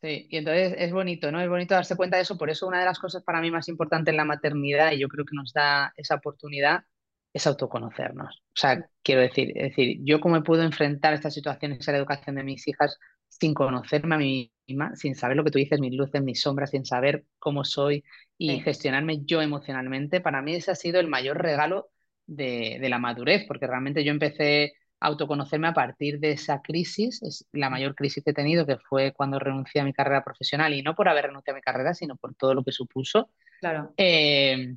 Sí, 0.00 0.28
y 0.30 0.36
entonces 0.36 0.74
es 0.78 0.92
bonito, 0.92 1.32
¿no? 1.32 1.40
Es 1.40 1.48
bonito 1.48 1.74
darse 1.74 1.96
cuenta 1.96 2.16
de 2.16 2.22
eso. 2.22 2.38
Por 2.38 2.50
eso 2.50 2.68
una 2.68 2.78
de 2.78 2.84
las 2.84 3.00
cosas 3.00 3.24
para 3.24 3.40
mí 3.40 3.50
más 3.50 3.68
importantes 3.68 4.12
en 4.12 4.16
la 4.16 4.24
maternidad, 4.24 4.92
y 4.92 4.98
yo 5.00 5.08
creo 5.08 5.24
que 5.24 5.34
nos 5.34 5.52
da 5.52 5.92
esa 5.96 6.14
oportunidad, 6.16 6.84
es 7.32 7.46
autoconocernos. 7.48 8.36
O 8.38 8.50
sea, 8.54 8.88
quiero 9.02 9.20
decir, 9.22 9.50
es 9.56 9.70
decir, 9.70 9.98
yo 10.04 10.20
cómo 10.20 10.36
me 10.36 10.42
puedo 10.42 10.62
enfrentar 10.62 11.12
a 11.12 11.16
estas 11.16 11.34
situaciones 11.34 11.86
en 11.88 11.92
la 11.92 11.98
educación 11.98 12.36
de 12.36 12.44
mis 12.44 12.66
hijas 12.68 12.96
sin 13.28 13.54
conocerme 13.54 14.14
a 14.14 14.18
mí 14.18 14.52
misma, 14.68 14.94
sin 14.94 15.14
saber 15.16 15.36
lo 15.36 15.44
que 15.44 15.50
tú 15.50 15.58
dices, 15.58 15.80
mis 15.80 15.92
luces, 15.94 16.22
mis 16.22 16.40
sombras, 16.40 16.70
sin 16.70 16.84
saber 16.84 17.24
cómo 17.38 17.64
soy 17.64 18.04
y 18.38 18.60
gestionarme 18.60 19.24
yo 19.24 19.42
emocionalmente, 19.42 20.20
para 20.20 20.42
mí 20.42 20.54
ese 20.54 20.70
ha 20.70 20.74
sido 20.76 21.00
el 21.00 21.08
mayor 21.08 21.38
regalo 21.42 21.90
de, 22.26 22.78
de 22.80 22.88
la 22.88 22.98
madurez, 22.98 23.44
porque 23.48 23.66
realmente 23.66 24.04
yo 24.04 24.12
empecé 24.12 24.74
autoconocerme 25.00 25.68
a 25.68 25.74
partir 25.74 26.18
de 26.18 26.32
esa 26.32 26.60
crisis, 26.62 27.22
es 27.22 27.46
la 27.52 27.70
mayor 27.70 27.94
crisis 27.94 28.24
que 28.24 28.30
he 28.30 28.34
tenido, 28.34 28.66
que 28.66 28.78
fue 28.78 29.12
cuando 29.12 29.38
renuncié 29.38 29.80
a 29.80 29.84
mi 29.84 29.92
carrera 29.92 30.24
profesional, 30.24 30.74
y 30.74 30.82
no 30.82 30.94
por 30.94 31.08
haber 31.08 31.26
renunciado 31.26 31.56
a 31.56 31.58
mi 31.58 31.62
carrera, 31.62 31.94
sino 31.94 32.16
por 32.16 32.34
todo 32.34 32.54
lo 32.54 32.64
que 32.64 32.72
supuso. 32.72 33.30
Claro. 33.60 33.92
Eh, 33.96 34.76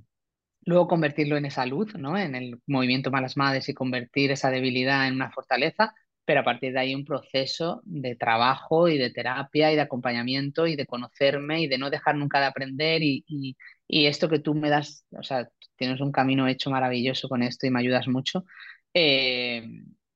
luego 0.65 0.87
convertirlo 0.87 1.37
en 1.37 1.45
esa 1.45 1.65
luz, 1.65 1.95
¿no? 1.95 2.17
En 2.17 2.35
el 2.35 2.61
movimiento 2.67 3.11
Malas 3.11 3.37
Madres 3.37 3.67
y 3.69 3.73
convertir 3.73 4.31
esa 4.31 4.51
debilidad 4.51 5.07
en 5.07 5.15
una 5.15 5.31
fortaleza, 5.31 5.93
pero 6.25 6.41
a 6.41 6.43
partir 6.43 6.73
de 6.73 6.79
ahí 6.79 6.95
un 6.95 7.05
proceso 7.05 7.81
de 7.83 8.15
trabajo 8.15 8.87
y 8.87 8.97
de 8.97 9.09
terapia 9.11 9.71
y 9.71 9.75
de 9.75 9.81
acompañamiento 9.81 10.67
y 10.67 10.75
de 10.75 10.85
conocerme 10.85 11.61
y 11.61 11.67
de 11.67 11.77
no 11.77 11.89
dejar 11.89 12.15
nunca 12.15 12.39
de 12.39 12.45
aprender 12.45 13.01
y, 13.01 13.23
y, 13.27 13.57
y 13.87 14.05
esto 14.05 14.29
que 14.29 14.39
tú 14.39 14.53
me 14.53 14.69
das, 14.69 15.05
o 15.11 15.23
sea, 15.23 15.49
tienes 15.75 15.99
un 15.99 16.11
camino 16.11 16.47
hecho 16.47 16.69
maravilloso 16.69 17.27
con 17.27 17.41
esto 17.41 17.65
y 17.65 17.71
me 17.71 17.79
ayudas 17.79 18.07
mucho. 18.07 18.45
Eh, 18.93 19.67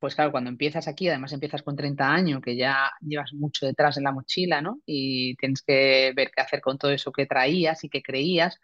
pues 0.06 0.14
claro, 0.14 0.32
cuando 0.32 0.52
empiezas 0.52 0.88
aquí, 0.88 1.10
además 1.10 1.34
empiezas 1.34 1.64
con 1.64 1.76
30 1.76 2.14
años, 2.14 2.40
que 2.40 2.56
ya 2.56 2.92
llevas 3.02 3.34
mucho 3.34 3.66
detrás 3.66 3.98
en 3.98 4.04
la 4.04 4.12
mochila, 4.12 4.62
¿no? 4.62 4.80
Y 4.86 5.36
tienes 5.38 5.64
que 5.64 6.14
ver 6.16 6.30
qué 6.30 6.44
hacer 6.44 6.62
con 6.62 6.78
todo 6.78 6.92
eso 6.92 7.12
que 7.12 7.26
traías 7.26 7.84
y 7.84 7.90
que 7.90 8.04
creías, 8.04 8.60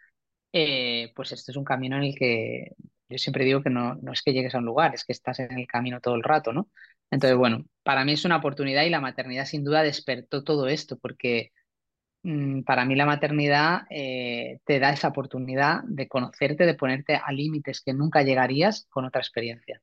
eh, 0.52 1.12
pues 1.16 1.32
esto 1.32 1.50
es 1.50 1.56
un 1.56 1.64
camino 1.64 1.96
en 1.96 2.04
el 2.04 2.14
que 2.14 2.76
yo 3.08 3.18
siempre 3.18 3.44
digo 3.44 3.60
que 3.60 3.70
no, 3.70 3.96
no 3.96 4.12
es 4.12 4.22
que 4.22 4.32
llegues 4.32 4.54
a 4.54 4.58
un 4.58 4.66
lugar, 4.66 4.94
es 4.94 5.04
que 5.04 5.12
estás 5.12 5.40
en 5.40 5.58
el 5.58 5.66
camino 5.66 6.00
todo 6.00 6.14
el 6.14 6.22
rato, 6.22 6.52
¿no? 6.52 6.70
Entonces, 7.10 7.36
bueno, 7.36 7.66
para 7.82 8.04
mí 8.04 8.12
es 8.12 8.24
una 8.24 8.36
oportunidad 8.36 8.84
y 8.84 8.90
la 8.90 9.00
maternidad 9.00 9.46
sin 9.46 9.64
duda 9.64 9.82
despertó 9.82 10.44
todo 10.44 10.68
esto, 10.68 10.96
porque 10.98 11.50
mm, 12.22 12.62
para 12.62 12.84
mí 12.84 12.96
la 12.96 13.06
maternidad 13.06 13.82
eh, 13.90 14.60
te 14.64 14.80
da 14.80 14.92
esa 14.92 15.08
oportunidad 15.08 15.82
de 15.84 16.08
conocerte, 16.08 16.66
de 16.66 16.74
ponerte 16.74 17.16
a 17.16 17.32
límites 17.32 17.82
que 17.82 17.94
nunca 17.94 18.22
llegarías 18.22 18.86
con 18.90 19.04
otra 19.06 19.20
experiencia. 19.22 19.82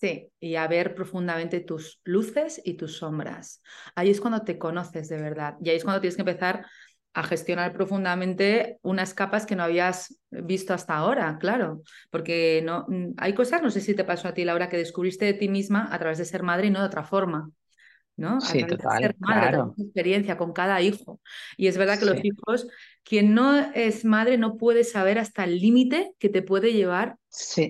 Sí, 0.00 0.30
y 0.40 0.56
a 0.56 0.66
ver 0.68 0.94
profundamente 0.94 1.60
tus 1.60 2.00
luces 2.04 2.60
y 2.64 2.74
tus 2.74 2.98
sombras. 2.98 3.62
Ahí 3.94 4.10
es 4.10 4.20
cuando 4.20 4.42
te 4.42 4.58
conoces 4.58 5.08
de 5.08 5.16
verdad 5.20 5.56
y 5.62 5.70
ahí 5.70 5.76
es 5.76 5.84
cuando 5.84 6.00
tienes 6.00 6.16
que 6.16 6.22
empezar 6.22 6.66
a 7.14 7.22
gestionar 7.22 7.72
profundamente 7.72 8.78
unas 8.82 9.14
capas 9.14 9.46
que 9.46 9.54
no 9.56 9.62
habías 9.62 10.18
visto 10.30 10.74
hasta 10.74 10.96
ahora, 10.96 11.38
claro, 11.38 11.82
porque 12.10 12.60
no 12.64 12.84
mm, 12.88 13.12
hay 13.18 13.34
cosas, 13.34 13.62
no 13.62 13.70
sé 13.70 13.80
si 13.80 13.94
te 13.94 14.04
pasó 14.04 14.28
a 14.28 14.34
ti 14.34 14.44
Laura, 14.44 14.68
que 14.68 14.76
descubriste 14.76 15.24
de 15.26 15.34
ti 15.34 15.48
misma 15.48 15.88
a 15.92 15.98
través 15.98 16.18
de 16.18 16.24
ser 16.24 16.42
madre 16.42 16.66
y 16.66 16.70
no 16.70 16.80
de 16.80 16.86
otra 16.86 17.04
forma. 17.04 17.50
¿No? 18.16 18.40
Sí, 18.40 18.64
total, 18.64 18.98
ser 19.00 19.16
madre, 19.18 19.58
experiencia 19.76 20.36
con 20.36 20.52
cada 20.52 20.80
hijo. 20.80 21.20
Y 21.56 21.66
es 21.66 21.76
verdad 21.76 21.98
que 21.98 22.04
los 22.04 22.24
hijos, 22.24 22.68
quien 23.02 23.34
no 23.34 23.56
es 23.74 24.04
madre 24.04 24.38
no 24.38 24.56
puede 24.56 24.84
saber 24.84 25.18
hasta 25.18 25.44
el 25.44 25.58
límite 25.58 26.12
que 26.18 26.28
te 26.28 26.42
puede 26.42 26.72
llevar 26.72 27.16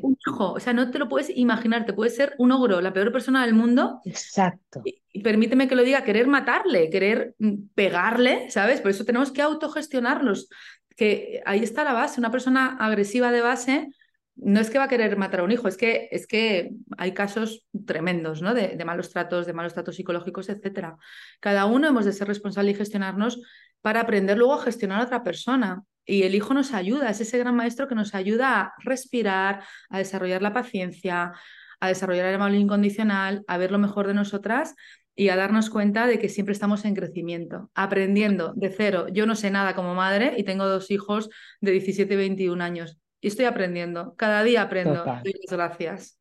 un 0.02 0.16
hijo. 0.26 0.52
O 0.52 0.61
sea, 0.61 0.72
no 0.72 0.90
te 0.90 0.98
lo 0.98 1.09
puedes 1.09 1.30
imaginar, 1.35 1.87
te 1.87 1.94
puede 1.94 2.11
ser 2.11 2.35
un 2.38 2.52
ogro, 2.52 2.80
la 2.80 2.92
peor 2.92 3.12
persona 3.12 3.44
del 3.44 3.54
mundo. 3.54 4.00
Exacto. 4.04 4.83
Y, 4.85 5.22
permíteme 5.22 5.68
que 5.68 5.76
lo 5.76 5.83
diga, 5.83 6.04
querer 6.04 6.26
matarle, 6.26 6.90
querer 6.90 7.35
mm, 7.38 7.68
pegarle, 7.74 8.50
¿sabes? 8.50 8.80
Por 8.80 8.90
eso 8.90 9.04
tenemos 9.04 9.33
que 9.33 9.42
autogestionarlos. 9.42 10.48
Que 10.96 11.42
ahí 11.46 11.61
está 11.61 11.83
la 11.85 11.92
base, 11.92 12.20
una 12.20 12.30
persona 12.30 12.76
agresiva 12.78 13.33
de 13.33 13.40
base 13.40 13.88
no 14.37 14.61
es 14.61 14.70
que 14.70 14.79
va 14.79 14.85
a 14.85 14.88
querer 14.88 15.16
matar 15.16 15.40
a 15.40 15.42
un 15.44 15.53
hijo, 15.53 15.68
es 15.68 15.77
que, 15.77 16.09
es 16.11 16.27
que 16.27 16.73
hay 16.99 17.14
casos 17.14 17.66
tremendos, 17.87 18.42
¿no? 18.42 18.55
De, 18.55 18.83
malos 18.85 19.11
tratos, 19.11 19.47
de 19.47 19.53
malos 19.53 19.75
tratos 19.75 19.97
psicológicos, 19.97 20.49
etc. 20.49 20.97
Cada 21.40 21.66
uno 21.66 21.88
hemos 21.88 22.05
de 22.05 22.12
ser 22.12 22.29
responsable 22.29 22.73
y 22.73 22.75
gestionarnos 22.75 23.40
para 23.81 24.01
aprender 24.01 24.37
luego 24.37 24.55
a 24.55 24.62
gestionar 24.62 25.01
a 25.01 25.05
otra 25.05 25.23
persona. 25.23 25.83
Y 26.05 26.25
el 26.25 26.35
hijo 26.35 26.53
nos 26.53 26.75
ayuda, 26.75 27.11
es 27.11 27.20
ese 27.20 27.38
gran 27.38 27.55
maestro 27.55 27.88
que 27.88 27.94
nos 27.94 28.14
ayuda 28.14 28.61
a 28.61 28.75
respirar, 28.79 29.62
a 29.88 29.99
desarrollar 29.99 30.42
la 30.42 30.53
paciencia, 30.53 31.33
a 31.81 31.88
desarrollar 31.88 32.27
el 32.27 32.35
amor 32.35 32.53
incondicional, 32.55 33.44
a 33.47 33.57
ver 33.57 33.70
lo 33.70 33.79
mejor 33.79 34.07
de 34.07 34.14
nosotras 34.14 34.75
y 35.16 35.29
a 35.29 35.37
darnos 35.37 35.70
cuenta 35.70 36.07
de 36.07 36.18
que 36.18 36.29
siempre 36.29 36.53
estamos 36.53 36.85
en 36.85 36.94
crecimiento, 36.94 37.70
aprendiendo 37.75 38.53
de 38.57 38.70
cero. 38.70 39.07
Yo 39.12 39.27
no 39.27 39.37
sé 39.37 39.51
nada 39.51 39.75
como 39.75 39.94
madre 39.94 40.35
y 40.37 40.42
tengo 40.42 40.66
dos 40.66 40.90
hijos 40.90 41.31
de 41.61 41.70
17 41.70 42.12
y 42.12 42.16
21 42.16 42.62
años 42.62 42.99
y 43.24 43.28
estoy 43.28 43.46
aprendiendo. 43.46 44.14
Cada 44.16 44.44
día 44.44 44.60
aprendo. 44.60 45.02
gracias. 45.50 46.20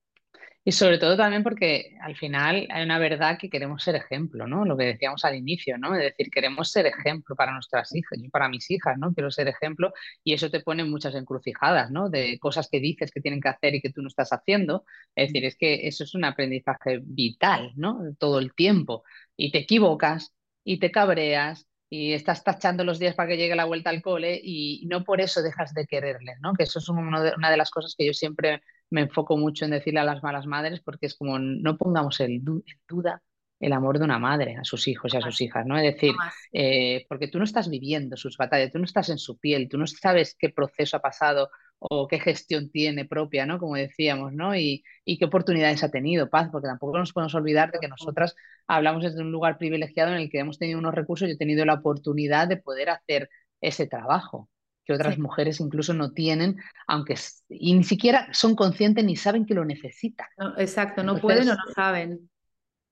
Y 0.63 0.71
sobre 0.71 0.97
todo 0.97 1.17
también 1.17 1.43
porque 1.43 1.97
al 1.99 2.15
final 2.15 2.65
hay 2.71 2.85
una 2.85 2.97
verdad 2.97 3.37
que 3.37 3.49
queremos 3.49 3.83
ser 3.83 3.95
ejemplo, 3.95 4.47
¿no? 4.47 4.63
Lo 4.63 4.77
que 4.77 4.85
decíamos 4.85 5.25
al 5.25 5.35
inicio, 5.35 5.77
¿no? 5.77 5.93
Es 5.95 6.01
decir, 6.01 6.31
queremos 6.31 6.71
ser 6.71 6.85
ejemplo 6.85 7.35
para 7.35 7.51
nuestras 7.51 7.93
hijas, 7.93 8.17
yo 8.23 8.29
para 8.29 8.47
mis 8.47 8.71
hijas, 8.71 8.97
¿no? 8.97 9.13
Quiero 9.13 9.31
ser 9.31 9.49
ejemplo 9.49 9.91
y 10.23 10.31
eso 10.31 10.49
te 10.49 10.61
pone 10.61 10.85
muchas 10.85 11.13
encrucijadas, 11.15 11.91
¿no? 11.91 12.09
De 12.09 12.39
cosas 12.39 12.69
que 12.71 12.79
dices 12.79 13.11
que 13.11 13.19
tienen 13.19 13.41
que 13.41 13.49
hacer 13.49 13.75
y 13.75 13.81
que 13.81 13.91
tú 13.91 14.01
no 14.01 14.07
estás 14.07 14.31
haciendo. 14.31 14.85
Es 15.13 15.27
decir, 15.27 15.43
es 15.43 15.57
que 15.57 15.85
eso 15.85 16.05
es 16.05 16.15
un 16.15 16.23
aprendizaje 16.23 17.01
vital, 17.03 17.73
¿no? 17.75 17.99
Todo 18.17 18.39
el 18.39 18.53
tiempo. 18.53 19.03
Y 19.35 19.51
te 19.51 19.57
equivocas 19.57 20.33
y 20.63 20.79
te 20.79 20.89
cabreas 20.89 21.67
y 21.95 22.13
estás 22.13 22.43
tachando 22.43 22.83
los 22.83 22.97
días 22.97 23.13
para 23.13 23.29
que 23.29 23.37
llegue 23.37 23.55
la 23.55 23.65
vuelta 23.65 23.91
al 23.91 24.01
cole 24.01 24.41
y 24.43 24.83
no 24.87 25.03
por 25.03 25.21
eso 25.21 25.43
dejas 25.43 25.75
de 25.75 25.85
quererle, 25.85 26.37
¿no? 26.41 26.53
Que 26.53 26.63
eso 26.63 26.79
es 26.79 26.89
una 26.89 27.51
de 27.51 27.57
las 27.57 27.69
cosas 27.69 27.93
que 27.95 28.07
yo 28.07 28.13
siempre 28.13 28.63
me 28.89 29.01
enfoco 29.01 29.37
mucho 29.37 29.65
en 29.65 29.71
decirle 29.71 29.99
a 29.99 30.03
las 30.03 30.23
malas 30.23 30.47
madres 30.47 30.81
porque 30.83 31.05
es 31.05 31.13
como 31.13 31.37
no 31.37 31.77
pongamos 31.77 32.19
en 32.19 32.43
duda 32.43 33.21
el 33.59 33.73
amor 33.73 33.99
de 33.99 34.05
una 34.05 34.17
madre 34.17 34.55
a 34.55 34.63
sus 34.63 34.87
hijos 34.87 35.13
y 35.13 35.17
a 35.17 35.21
sus 35.21 35.39
hijas, 35.41 35.67
¿no? 35.67 35.77
Es 35.77 35.83
decir, 35.83 36.15
eh, 36.51 37.05
porque 37.07 37.27
tú 37.27 37.37
no 37.37 37.43
estás 37.43 37.69
viviendo 37.69 38.17
sus 38.17 38.37
batallas, 38.37 38.71
tú 38.71 38.79
no 38.79 38.85
estás 38.85 39.09
en 39.09 39.19
su 39.19 39.37
piel, 39.37 39.69
tú 39.69 39.77
no 39.77 39.85
sabes 39.85 40.35
qué 40.39 40.49
proceso 40.49 40.97
ha 40.97 40.99
pasado 40.99 41.51
o 41.89 42.07
qué 42.07 42.19
gestión 42.19 42.69
tiene 42.69 43.05
propia, 43.05 43.45
¿no? 43.45 43.59
Como 43.59 43.75
decíamos, 43.75 44.33
¿no? 44.33 44.55
Y, 44.55 44.83
y, 45.03 45.17
qué 45.17 45.25
oportunidades 45.25 45.83
ha 45.83 45.91
tenido 45.91 46.29
Paz, 46.29 46.49
porque 46.51 46.67
tampoco 46.67 46.97
nos 46.97 47.11
podemos 47.11 47.35
olvidar 47.35 47.71
de 47.71 47.79
que 47.79 47.87
nosotras 47.87 48.35
hablamos 48.67 49.03
desde 49.03 49.21
un 49.21 49.31
lugar 49.31 49.57
privilegiado 49.57 50.11
en 50.11 50.17
el 50.17 50.29
que 50.29 50.39
hemos 50.39 50.57
tenido 50.57 50.79
unos 50.79 50.95
recursos 50.95 51.27
y 51.27 51.31
he 51.31 51.37
tenido 51.37 51.65
la 51.65 51.75
oportunidad 51.75 52.47
de 52.47 52.57
poder 52.57 52.89
hacer 52.89 53.29
ese 53.59 53.87
trabajo 53.87 54.49
que 54.85 54.93
otras 54.93 55.17
mujeres 55.17 55.59
incluso 55.59 55.93
no 55.93 56.11
tienen, 56.11 56.57
aunque 56.87 57.15
y 57.47 57.73
ni 57.73 57.83
siquiera 57.83 58.27
son 58.33 58.55
conscientes 58.55 59.05
ni 59.05 59.15
saben 59.15 59.45
que 59.45 59.53
lo 59.53 59.65
necesitan. 59.65 60.27
exacto, 60.57 61.03
no 61.03 61.19
pueden 61.19 61.49
o 61.49 61.53
no 61.53 61.73
saben, 61.73 62.29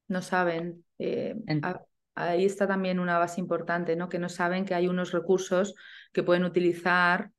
no 0.07 0.21
saben. 0.21 0.85
Eh, 0.99 1.35
ahí 2.15 2.45
está 2.45 2.67
también 2.67 2.99
una 2.99 3.17
base 3.17 3.41
importante, 3.41 3.95
¿no? 3.95 4.07
Que 4.07 4.19
no 4.19 4.29
saben 4.29 4.65
que 4.65 4.73
hay 4.73 4.87
unos 4.87 5.11
recursos 5.11 5.75
que 6.13 6.23
pueden 6.23 6.45
utilizar 6.45 7.31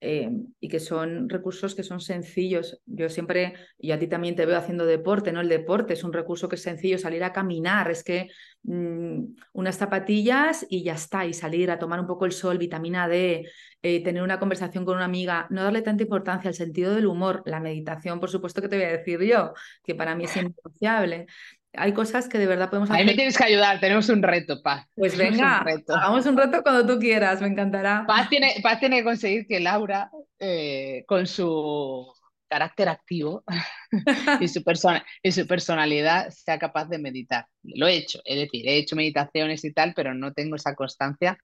eh, 0.00 0.30
y 0.60 0.68
que 0.68 0.78
son 0.78 1.28
recursos 1.28 1.74
que 1.74 1.82
son 1.82 2.00
sencillos. 2.00 2.80
Yo 2.86 3.08
siempre, 3.08 3.54
y 3.78 3.90
a 3.90 3.98
ti 3.98 4.06
también 4.06 4.36
te 4.36 4.46
veo 4.46 4.56
haciendo 4.56 4.86
deporte, 4.86 5.32
¿no? 5.32 5.40
El 5.40 5.48
deporte 5.48 5.94
es 5.94 6.04
un 6.04 6.12
recurso 6.12 6.48
que 6.48 6.56
es 6.56 6.62
sencillo, 6.62 6.98
salir 6.98 7.24
a 7.24 7.32
caminar, 7.32 7.90
es 7.90 8.04
que 8.04 8.28
mm, 8.62 9.24
unas 9.52 9.76
zapatillas 9.76 10.66
y 10.68 10.84
ya 10.84 10.94
está, 10.94 11.26
y 11.26 11.32
salir 11.34 11.70
a 11.70 11.78
tomar 11.78 12.00
un 12.00 12.06
poco 12.06 12.26
el 12.26 12.32
sol, 12.32 12.58
vitamina 12.58 13.08
D, 13.08 13.48
eh, 13.82 14.02
tener 14.02 14.22
una 14.22 14.38
conversación 14.38 14.84
con 14.84 14.96
una 14.96 15.04
amiga, 15.04 15.46
no 15.50 15.62
darle 15.62 15.82
tanta 15.82 16.02
importancia 16.02 16.48
al 16.48 16.54
sentido 16.54 16.94
del 16.94 17.06
humor, 17.06 17.42
la 17.46 17.60
meditación, 17.60 18.20
por 18.20 18.30
supuesto 18.30 18.60
que 18.62 18.68
te 18.68 18.76
voy 18.76 18.86
a 18.86 18.96
decir 18.98 19.20
yo, 19.22 19.52
que 19.84 19.94
para 19.94 20.14
mí 20.14 20.24
es 20.24 20.36
innegociable 20.36 21.26
hay 21.74 21.92
cosas 21.92 22.28
que 22.28 22.38
de 22.38 22.46
verdad 22.46 22.70
podemos 22.70 22.90
hacer. 22.90 23.02
A 23.02 23.04
mí 23.04 23.10
me 23.10 23.16
tienes 23.16 23.36
que 23.36 23.44
ayudar, 23.44 23.80
tenemos 23.80 24.08
un 24.08 24.22
reto, 24.22 24.62
Paz. 24.62 24.86
Pues 24.94 25.16
venga, 25.16 25.64
un 25.64 25.94
hagamos 25.94 26.26
un 26.26 26.36
reto 26.36 26.62
cuando 26.62 26.86
tú 26.86 26.98
quieras, 26.98 27.40
me 27.40 27.48
encantará. 27.48 28.04
Paz 28.06 28.28
tiene, 28.28 28.54
Paz 28.62 28.80
tiene 28.80 28.98
que 28.98 29.04
conseguir 29.04 29.46
que 29.46 29.60
Laura, 29.60 30.10
eh, 30.38 31.04
con 31.06 31.26
su 31.26 32.12
carácter 32.48 32.88
activo 32.88 33.44
y, 34.40 34.48
su 34.48 34.64
persona, 34.64 35.04
y 35.22 35.32
su 35.32 35.46
personalidad, 35.46 36.30
sea 36.30 36.58
capaz 36.58 36.86
de 36.86 36.98
meditar. 36.98 37.46
Lo 37.62 37.86
he 37.86 37.96
hecho, 37.96 38.20
es 38.24 38.36
decir, 38.36 38.66
he 38.66 38.78
hecho 38.78 38.96
meditaciones 38.96 39.64
y 39.64 39.72
tal, 39.72 39.92
pero 39.94 40.14
no 40.14 40.32
tengo 40.32 40.56
esa 40.56 40.74
constancia. 40.74 41.38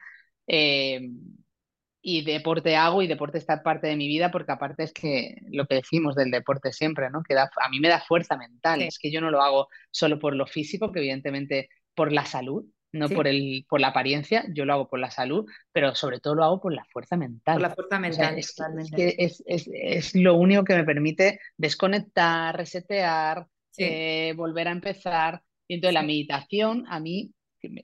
Eh, 0.47 1.01
y 2.07 2.23
deporte 2.23 2.77
hago 2.77 3.01
y 3.01 3.07
deporte 3.07 3.39
está 3.39 3.63
parte 3.63 3.87
de 3.87 3.97
mi 3.97 4.07
vida 4.07 4.31
porque 4.31 4.53
aparte 4.53 4.83
es 4.83 4.93
que 4.93 5.37
lo 5.51 5.67
que 5.67 5.77
decimos 5.77 6.15
del 6.15 6.31
deporte 6.31 6.71
siempre, 6.71 7.09
¿no? 7.09 7.23
Que 7.23 7.35
a 7.35 7.69
mí 7.71 7.81
me 7.81 7.89
da 7.89 7.99
fuerza 7.99 8.37
mental, 8.37 8.83
es 8.83 8.99
que 8.99 9.11
yo 9.11 9.23
no 9.23 9.31
lo 9.31 9.41
hago 9.41 9.69
solo 9.91 10.19
por 10.19 10.37
lo 10.37 10.47
físico, 10.47 10.93
que 10.93 10.99
evidentemente 10.99 11.71
por 11.95 12.13
la 12.13 12.27
salud, 12.27 12.67
no 12.93 13.09
por, 13.09 13.27
el, 13.27 13.65
por 13.71 13.81
la 13.81 13.89
apariencia, 13.89 14.45
yo 14.55 14.67
lo 14.67 14.75
hago 14.75 14.89
por 14.89 15.01
la 15.01 15.11
salud, 15.11 15.47
pero 15.73 15.95
sobre 15.95 16.21
todo 16.21 16.35
lo 16.35 16.45
hago 16.45 16.61
por 16.61 16.75
la 16.75 16.85
fuerza 16.93 17.17
mental. 17.17 17.55
Por 17.55 17.63
la 17.63 17.75
fuerza 17.75 17.99
mental, 17.99 18.39
es, 18.39 18.55
es, 18.99 19.43
es, 19.47 19.71
es, 19.73 20.15
lo 20.15 20.35
único 20.35 20.63
que 20.63 20.77
me 20.77 20.85
permite 20.85 21.41
desconectar, 21.57 22.55
resetear, 22.55 23.47
eh, 23.79 24.35
volver 24.37 24.69
a 24.69 24.73
empezar. 24.73 25.43
Y 25.67 25.77
entonces 25.77 25.95
la 25.95 26.03
meditación 26.03 26.85
a 26.87 27.01
mí 27.01 27.33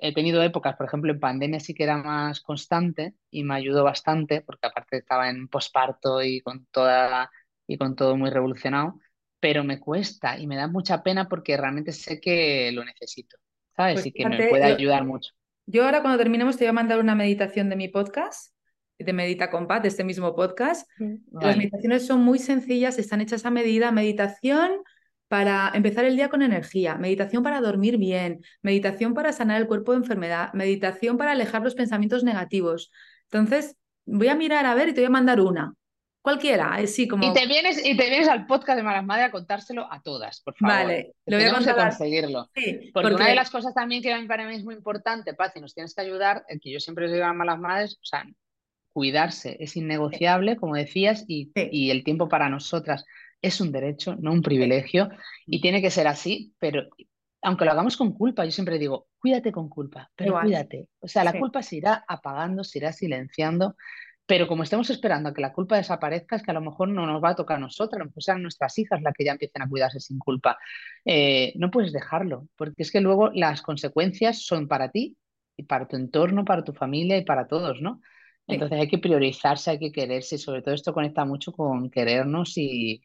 he 0.01 0.15
tenido 0.15 0.43
épocas, 0.43 0.77
por 0.77 0.87
ejemplo, 0.87 1.13
en 1.13 1.21
pandemia 1.21 1.61
sí 1.61 1.75
que 1.75 1.85
era 1.85 1.97
más 1.99 2.41
constante 2.41 3.15
y 3.31 3.45
me 3.45 3.55
ayudó 3.55 3.85
bastante, 3.85 4.41
porque 4.41 4.67
aparte 4.67 4.99
estaba 4.99 5.29
en 5.31 5.49
posparto 5.49 6.23
y 6.23 6.41
con 6.41 6.67
toda 6.67 7.31
y 7.67 7.79
con 7.79 7.95
todo 7.95 8.17
muy 8.17 8.31
revolucionado, 8.31 8.99
pero 9.39 9.63
me 9.65 9.79
cuesta 9.79 10.39
y 10.39 10.47
me 10.47 10.57
da 10.57 10.67
mucha 10.67 11.03
pena 11.03 11.29
porque 11.29 11.57
realmente 11.57 11.93
sé 11.93 12.21
que 12.21 12.73
lo 12.73 12.85
necesito, 12.85 13.39
¿sabes? 13.77 13.95
Pues 13.95 14.07
y 14.07 14.13
que 14.13 14.29
me 14.29 14.49
puede 14.49 14.65
ayudar 14.65 15.05
mucho. 15.05 15.33
Yo 15.67 15.85
ahora 15.85 16.03
cuando 16.03 16.19
terminemos 16.19 16.57
te 16.57 16.65
voy 16.65 16.71
a 16.71 16.73
mandar 16.73 16.99
una 16.99 17.15
meditación 17.15 17.69
de 17.69 17.77
mi 17.77 17.89
podcast, 17.89 18.55
de 18.99 19.13
Medita 19.13 19.51
con 19.51 19.67
Paz, 19.67 19.83
de 19.83 19.89
este 19.89 20.05
mismo 20.05 20.35
podcast. 20.35 20.89
Las 21.31 21.57
meditaciones 21.57 22.07
son 22.07 22.23
muy 22.23 22.39
sencillas, 22.39 22.99
están 22.99 23.21
hechas 23.21 23.47
a 23.47 23.51
medida, 23.51 23.93
meditación 23.93 24.73
para 25.31 25.71
empezar 25.75 26.05
el 26.05 26.17
día 26.17 26.29
con 26.29 26.43
energía, 26.43 26.97
meditación 26.97 27.45
para 27.45 27.61
dormir 27.61 27.99
bien, 27.99 28.45
meditación 28.63 29.15
para 29.15 29.33
sanar 29.33 29.61
el 29.61 29.69
cuerpo 29.69 29.93
de 29.93 29.99
enfermedad, 29.99 30.53
meditación 30.55 31.17
para 31.17 31.31
alejar 31.31 31.63
los 31.63 31.77
pensamientos 31.77 32.25
negativos. 32.25 32.91
Entonces, 33.31 33.77
voy 34.07 34.27
a 34.27 34.35
mirar 34.35 34.67
a 34.67 34.75
ver 34.75 34.89
y 34.89 34.93
te 34.93 35.03
voy 35.03 35.07
a 35.07 35.11
mandar 35.11 35.41
una. 35.41 35.73
Cualquiera, 36.21 36.85
sí, 36.89 37.07
como... 37.07 37.31
Y 37.31 37.33
te 37.33 37.47
vienes, 37.47 37.79
y 37.79 37.97
te 37.97 38.09
vienes 38.09 38.27
al 38.27 38.45
podcast 38.47 38.79
de 38.79 38.83
Malas 38.83 39.05
Madre 39.05 39.23
a 39.23 39.31
contárselo 39.31 39.87
a 39.89 40.03
todas, 40.03 40.41
por 40.41 40.57
favor. 40.57 40.75
Vale, 40.75 41.15
lo 41.27 41.37
voy 41.37 41.47
a 41.47 41.55
contar. 41.55 41.77
conseguirlo. 41.77 42.51
Sí, 42.53 42.91
porque, 42.93 43.15
una 43.15 43.29
de 43.29 43.37
las 43.37 43.51
cosas 43.51 43.73
también 43.73 44.03
que 44.03 44.13
para 44.27 44.49
mí 44.49 44.57
es 44.57 44.65
muy 44.65 44.75
importante, 44.75 45.35
Paz, 45.35 45.53
y 45.55 45.61
nos 45.61 45.75
tienes 45.75 45.95
que 45.95 46.01
ayudar, 46.01 46.45
el 46.49 46.59
que 46.59 46.73
yo 46.73 46.81
siempre 46.81 47.07
os 47.07 47.13
digo 47.13 47.25
a 47.25 47.33
Malas 47.33 47.61
Madres, 47.61 48.01
o 48.03 48.05
sea, 48.05 48.25
cuidarse 48.93 49.57
es 49.61 49.77
innegociable, 49.77 50.57
como 50.57 50.75
decías, 50.75 51.25
y, 51.29 51.53
y 51.55 51.93
el 51.93 52.03
tiempo 52.03 52.29
para 52.29 52.49
nosotras 52.49 53.05
es 53.43 53.61
un 53.61 53.73
derecho, 53.73 54.17
no 54.21 54.33
un 54.33 54.43
privilegio, 54.43 55.09
y 55.47 55.61
tiene 55.61 55.81
que 55.81 55.91
ser 55.91 56.07
así, 56.07 56.55
pero 56.59 56.89
aunque 57.43 57.65
lo 57.65 57.71
hagamos 57.71 57.97
con 57.97 58.13
culpa, 58.13 58.45
yo 58.45 58.51
siempre 58.51 58.79
digo, 58.79 59.09
cuídate 59.19 59.51
con 59.53 59.69
culpa, 59.69 60.11
pero 60.15 60.39
cuídate. 60.41 60.89
O 61.01 61.09
sea, 61.09 61.25
la 61.25 61.39
culpa 61.39 61.63
se 61.63 61.77
irá 61.77 62.05
apagando, 62.07 62.65
se 62.65 62.79
irá 62.79 62.93
silenciando, 62.93 63.77
pero 64.27 64.47
como 64.47 64.63
estamos 64.63 64.91
esperando 64.91 65.31
a 65.31 65.35
que 65.35 65.41
la 65.41 65.53
culpa 65.53 65.77
desaparezca, 65.77 66.37
es 66.37 66.43
que 66.43 66.51
a 66.51 66.55
lo 66.55 66.61
mejor 66.61 66.89
no 66.89 67.07
nos 67.07 67.23
va 67.23 67.31
a 67.31 67.35
tocar 67.35 67.57
a 67.57 67.61
nosotras, 67.61 67.97
a 67.97 68.05
lo 68.05 68.11
mejor 68.11 68.23
sean 68.23 68.43
nuestras 68.43 68.79
hijas 68.79 69.01
las 69.03 69.15
que 69.15 69.25
ya 69.25 69.33
empiecen 69.33 69.63
a 69.63 69.69
cuidarse 69.69 70.01
sin 70.01 70.19
culpa. 70.19 70.59
Eh, 71.05 71.53
no 71.57 71.71
puedes 71.71 71.93
dejarlo, 71.93 72.47
porque 72.57 72.83
es 72.83 72.93
que 72.93 73.01
luego 73.01 73.31
las 73.33 73.63
consecuencias 73.63 74.45
son 74.45 74.69
para 74.69 74.91
ti 74.91 75.17
y 75.57 75.65
para 75.65 75.89
tu 75.89 75.97
entorno, 75.97 76.45
para 76.45 76.63
tu 76.63 76.73
familia 76.73 77.17
y 77.17 77.25
para 77.25 77.49
todos, 77.49 77.81
¿no? 77.81 78.01
Entonces 78.47 78.81
hay 78.81 78.89
que 78.89 78.99
priorizarse, 78.99 79.71
hay 79.71 79.79
que 79.79 79.93
quererse 79.93 80.35
y 80.35 80.39
sobre 80.39 80.61
todo 80.61 80.75
esto 80.75 80.93
conecta 80.93 81.25
mucho 81.25 81.53
con 81.53 81.89
querernos 81.89 82.57
y, 82.59 83.01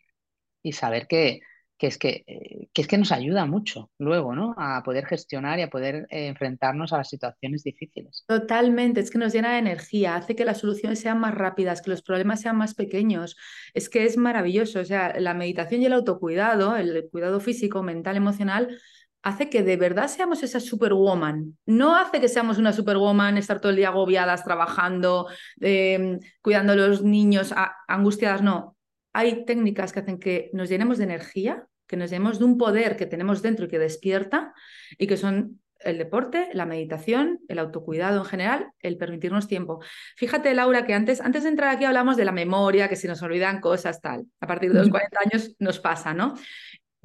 y 0.65 0.71
saber 0.71 1.06
que, 1.08 1.41
es 1.80 1.99
que, 1.99 2.23
eh, 2.25 2.69
que, 2.73 2.82
es 2.82 2.88
que 2.88 2.97
nos 2.97 3.12
ayuda 3.12 3.45
mucho 3.45 3.91
luego, 3.99 4.34
¿no? 4.34 4.56
A 4.58 4.82
poder 4.84 5.06
gestionar 5.06 5.60
y 5.60 5.62
a 5.62 5.69
poder 5.69 6.08
eh, 6.10 6.25
enfrentarnos 6.25 6.91
a 6.91 6.97
las 6.97 7.10
situaciones 7.10 7.63
difíciles. 7.63 8.23
Totalmente, 8.28 8.99
es 8.99 9.12
que 9.12 9.19
nos 9.19 9.32
llena 9.32 9.54
de 9.54 9.60
energía, 9.60 10.15
hace 10.15 10.36
que 10.36 10.43
las 10.43 10.58
soluciones 10.58 10.99
sean 10.99 11.19
más 11.19 11.36
rápidas, 11.36 11.84
que 11.84 11.91
los 11.91 12.01
problemas 12.01 12.41
sean 12.41 12.58
más 12.58 12.73
pequeños. 12.73 13.38
Es 13.75 13.89
que 13.89 14.06
es 14.06 14.17
maravilloso, 14.17 14.80
o 14.80 14.86
sea, 14.86 15.19
la 15.19 15.36
meditación 15.36 15.84
y 15.84 15.86
el 15.86 15.93
autocuidado, 15.93 16.75
el 16.75 17.08
cuidado 17.12 17.39
físico, 17.39 17.84
mental, 17.84 18.17
emocional, 18.17 18.80
hace 19.21 19.49
que 19.49 19.62
de 19.62 19.78
verdad 19.78 20.08
seamos 20.08 20.41
esa 20.41 20.60
superwoman. 20.60 21.58
No 21.67 21.95
hace 21.95 22.19
que 22.19 22.28
seamos 22.28 22.58
una 22.58 22.73
superwoman, 22.73 23.38
estar 23.38 23.60
todo 23.60 23.69
el 23.69 23.75
día 23.75 23.89
agobiadas, 23.89 24.43
trabajando, 24.43 25.28
em, 25.62 26.19
cuidando 26.41 26.73
a 26.73 26.75
los 26.75 27.04
niños, 27.04 27.54
angustiadas, 27.88 28.41
no 28.41 28.75
hay 29.15 29.45
técnicas 29.45 29.93
que 29.93 30.01
hacen 30.01 30.19
que 30.19 30.49
nos 30.51 30.67
llenemos 30.67 30.97
de 30.97 31.06
energía, 31.06 31.65
que 31.88 31.95
nos 31.95 32.10
llenemos 32.10 32.38
de 32.38 32.43
un 32.43 32.58
poder 32.58 32.97
que 32.97 33.06
tenemos 33.06 33.41
dentro 33.41 33.63
y 33.63 33.69
que 33.69 33.80
despierta, 33.80 34.54
y 34.97 35.08
que 35.08 35.15
son 35.15 35.62
el 35.80 35.97
deporte, 35.97 36.49
la 36.51 36.65
meditación, 36.65 37.39
el 37.47 37.60
autocuidado 37.60 38.17
en 38.19 38.25
general, 38.25 38.71
el 38.82 38.97
permitirnos 38.97 39.47
tiempo. 39.47 39.82
Fíjate, 40.17 40.54
Laura, 40.54 40.86
que 40.86 40.93
antes, 40.93 41.21
antes 41.21 41.43
de 41.43 41.49
entrar 41.49 41.73
aquí 41.73 41.86
hablamos 41.86 42.17
de 42.17 42.25
la 42.25 42.34
memoria, 42.34 42.89
que 42.89 42.97
si 42.97 43.08
nos 43.08 43.21
olvidan 43.21 43.62
cosas, 43.62 44.01
tal. 44.01 44.25
A 44.41 44.47
partir 44.47 44.73
de 44.73 44.80
los 44.80 44.89
40 44.89 45.17
años 45.23 45.56
nos 45.60 45.80
pasa, 45.80 46.13
¿no? 46.13 46.34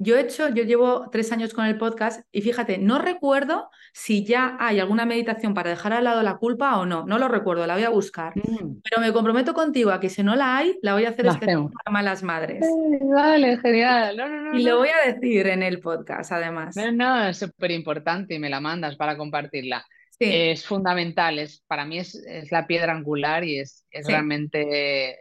Yo 0.03 0.17
he 0.17 0.21
hecho, 0.21 0.49
yo 0.49 0.63
llevo 0.63 1.09
tres 1.11 1.31
años 1.31 1.53
con 1.53 1.65
el 1.65 1.77
podcast 1.77 2.25
y 2.31 2.41
fíjate, 2.41 2.79
no 2.79 2.97
recuerdo 2.97 3.69
si 3.93 4.25
ya 4.25 4.57
hay 4.59 4.79
alguna 4.79 5.05
meditación 5.05 5.53
para 5.53 5.69
dejar 5.69 5.93
al 5.93 6.05
lado 6.05 6.23
la 6.23 6.37
culpa 6.37 6.79
o 6.79 6.87
no. 6.87 7.05
No 7.05 7.19
lo 7.19 7.27
recuerdo, 7.27 7.67
la 7.67 7.75
voy 7.75 7.83
a 7.83 7.89
buscar. 7.89 8.33
Mm. 8.35 8.81
Pero 8.81 8.99
me 8.99 9.13
comprometo 9.13 9.53
contigo 9.53 9.91
a 9.91 9.99
que 9.99 10.09
si 10.09 10.23
no 10.23 10.35
la 10.35 10.57
hay, 10.57 10.79
la 10.81 10.93
voy 10.93 11.05
a 11.05 11.09
hacer 11.09 11.27
especial 11.27 11.69
para 11.71 11.93
malas 11.93 12.23
madres. 12.23 12.65
vale, 13.13 13.59
genial. 13.59 14.51
y 14.53 14.63
lo 14.63 14.79
voy 14.79 14.89
a 14.89 15.11
decir 15.11 15.45
en 15.45 15.61
el 15.61 15.79
podcast, 15.79 16.31
además. 16.31 16.75
No, 16.75 16.91
no, 16.91 17.27
es 17.27 17.37
súper 17.37 17.69
importante 17.69 18.33
y 18.33 18.39
me 18.39 18.49
la 18.49 18.59
mandas 18.59 18.95
para 18.95 19.15
compartirla. 19.15 19.85
Es 20.17 20.65
fundamental, 20.65 21.37
es, 21.37 21.63
para 21.67 21.85
mí 21.85 21.99
es, 21.99 22.23
la 22.49 22.65
piedra 22.65 22.93
angular 22.93 23.43
y 23.43 23.59
es, 23.59 23.85
es 23.91 24.07
realmente 24.07 25.19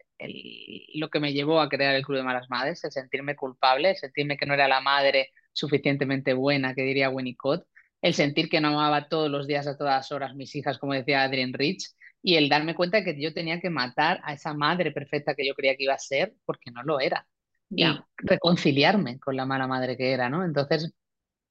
lo 0.94 1.08
que 1.08 1.20
me 1.20 1.32
llevó 1.32 1.60
a 1.60 1.68
crear 1.68 1.94
el 1.94 2.04
Club 2.04 2.18
de 2.18 2.24
Malas 2.24 2.50
Madres, 2.50 2.84
el 2.84 2.92
sentirme 2.92 3.36
culpable, 3.36 3.90
el 3.90 3.96
sentirme 3.96 4.36
que 4.36 4.46
no 4.46 4.54
era 4.54 4.68
la 4.68 4.80
madre 4.80 5.30
suficientemente 5.52 6.34
buena, 6.34 6.74
que 6.74 6.82
diría 6.82 7.10
Winnicott, 7.10 7.66
el 8.02 8.14
sentir 8.14 8.48
que 8.48 8.60
no 8.60 8.68
amaba 8.68 9.08
todos 9.08 9.30
los 9.30 9.46
días 9.46 9.66
a 9.66 9.76
todas 9.76 10.10
horas 10.12 10.34
mis 10.34 10.54
hijas, 10.56 10.78
como 10.78 10.94
decía 10.94 11.22
Adrian 11.22 11.52
Rich, 11.52 11.90
y 12.22 12.36
el 12.36 12.48
darme 12.48 12.74
cuenta 12.74 12.98
de 12.98 13.04
que 13.04 13.20
yo 13.20 13.32
tenía 13.32 13.60
que 13.60 13.70
matar 13.70 14.20
a 14.24 14.34
esa 14.34 14.54
madre 14.54 14.92
perfecta 14.92 15.34
que 15.34 15.46
yo 15.46 15.54
creía 15.54 15.76
que 15.76 15.84
iba 15.84 15.94
a 15.94 15.98
ser, 15.98 16.34
porque 16.44 16.70
no 16.70 16.82
lo 16.82 17.00
era. 17.00 17.26
Y 17.72 17.84
reconciliarme 18.16 19.20
con 19.20 19.36
la 19.36 19.46
mala 19.46 19.68
madre 19.68 19.96
que 19.96 20.12
era, 20.12 20.28
¿no? 20.28 20.44
Entonces, 20.44 20.92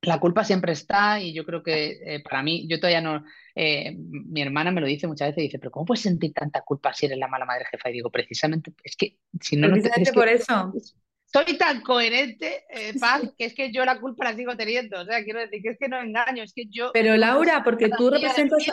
la 0.02 0.20
culpa 0.20 0.44
siempre 0.44 0.72
está 0.72 1.20
y 1.20 1.34
yo 1.34 1.46
creo 1.46 1.62
que 1.62 2.00
eh, 2.04 2.22
para 2.22 2.42
mí, 2.42 2.68
yo 2.68 2.80
todavía 2.80 3.02
no, 3.02 3.26
eh, 3.56 3.96
mi 3.98 4.42
hermana 4.42 4.72
me 4.72 4.82
lo 4.82 4.88
dice 4.88 5.08
muchas 5.08 5.30
veces, 5.30 5.44
dice, 5.44 5.60
pero 5.60 5.72
¿cómo 5.72 5.86
puedes 5.86 6.02
sentir 6.02 6.34
tanta 6.34 6.62
culpa 6.62 6.94
si 6.94 7.06
eres 7.06 7.18
la 7.18 7.28
mala 7.28 7.46
madre 7.46 7.66
jefa? 7.70 7.90
Y 7.90 7.94
digo, 7.94 8.10
precisamente, 8.10 8.74
es 8.84 8.96
que 8.96 9.18
si 9.42 9.58
no... 9.58 9.70
Precisamente 9.70 10.14
por 10.14 10.30
eso. 10.30 10.74
soy 11.26 11.58
tan 11.58 11.82
coherente, 11.82 12.64
eh, 12.70 12.94
Paz, 13.00 13.24
que 13.38 13.46
es 13.46 13.54
que 13.54 13.72
yo 13.72 13.84
la 13.84 14.00
culpa 14.00 14.24
la 14.24 14.36
sigo 14.36 14.56
teniendo. 14.56 15.02
O 15.02 15.06
sea, 15.06 15.24
quiero 15.24 15.40
decir 15.40 15.62
que 15.62 15.70
es 15.70 15.78
que 15.78 15.90
no 15.90 16.00
engaño, 16.00 16.44
es 16.44 16.54
que 16.54 16.66
yo. 16.70 16.92
Pero 16.94 17.18
Laura, 17.18 17.64
porque 17.64 17.90
tú 17.90 18.10
representas, 18.10 18.66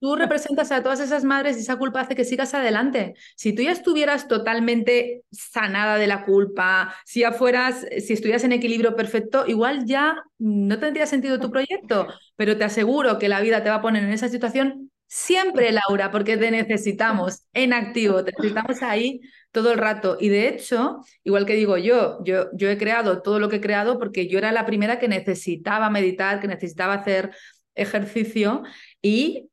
tú 0.00 0.16
representas 0.16 0.72
a 0.72 0.82
todas 0.82 1.00
esas 1.00 1.24
madres 1.24 1.56
y 1.56 1.60
esa 1.60 1.76
culpa 1.76 2.00
hace 2.00 2.14
que 2.14 2.24
sigas 2.24 2.54
adelante. 2.54 3.14
Si 3.36 3.54
tú 3.54 3.62
ya 3.62 3.72
estuvieras 3.72 4.28
totalmente 4.28 5.22
sanada 5.30 5.96
de 5.96 6.06
la 6.06 6.24
culpa, 6.24 6.94
si 7.04 7.20
ya 7.20 7.32
fueras, 7.32 7.86
si 8.04 8.12
estuvieras 8.12 8.44
en 8.44 8.52
equilibrio 8.52 8.94
perfecto, 8.96 9.44
igual 9.46 9.86
ya 9.86 10.22
no 10.38 10.78
tendría 10.78 11.06
sentido 11.06 11.40
tu 11.40 11.50
proyecto. 11.50 12.08
Pero 12.36 12.56
te 12.56 12.64
aseguro 12.64 13.18
que 13.18 13.28
la 13.28 13.40
vida 13.40 13.62
te 13.62 13.70
va 13.70 13.76
a 13.76 13.82
poner 13.82 14.04
en 14.04 14.12
esa 14.12 14.28
situación 14.28 14.90
siempre, 15.06 15.72
Laura, 15.72 16.10
porque 16.10 16.36
te 16.36 16.50
necesitamos 16.50 17.44
en 17.52 17.72
activo, 17.72 18.24
te 18.24 18.32
necesitamos 18.32 18.82
ahí 18.82 19.20
todo 19.52 19.72
el 19.72 19.78
rato. 19.78 20.16
Y 20.20 20.28
de 20.28 20.48
hecho, 20.48 21.00
igual 21.24 21.46
que 21.46 21.54
digo 21.54 21.78
yo, 21.78 22.22
yo, 22.24 22.48
yo 22.52 22.68
he 22.68 22.78
creado 22.78 23.22
todo 23.22 23.38
lo 23.38 23.48
que 23.48 23.56
he 23.56 23.60
creado 23.60 23.98
porque 23.98 24.28
yo 24.28 24.38
era 24.38 24.52
la 24.52 24.66
primera 24.66 24.98
que 24.98 25.08
necesitaba 25.08 25.90
meditar, 25.90 26.40
que 26.40 26.48
necesitaba 26.48 26.94
hacer 26.94 27.30
ejercicio 27.74 28.62
y 29.02 29.48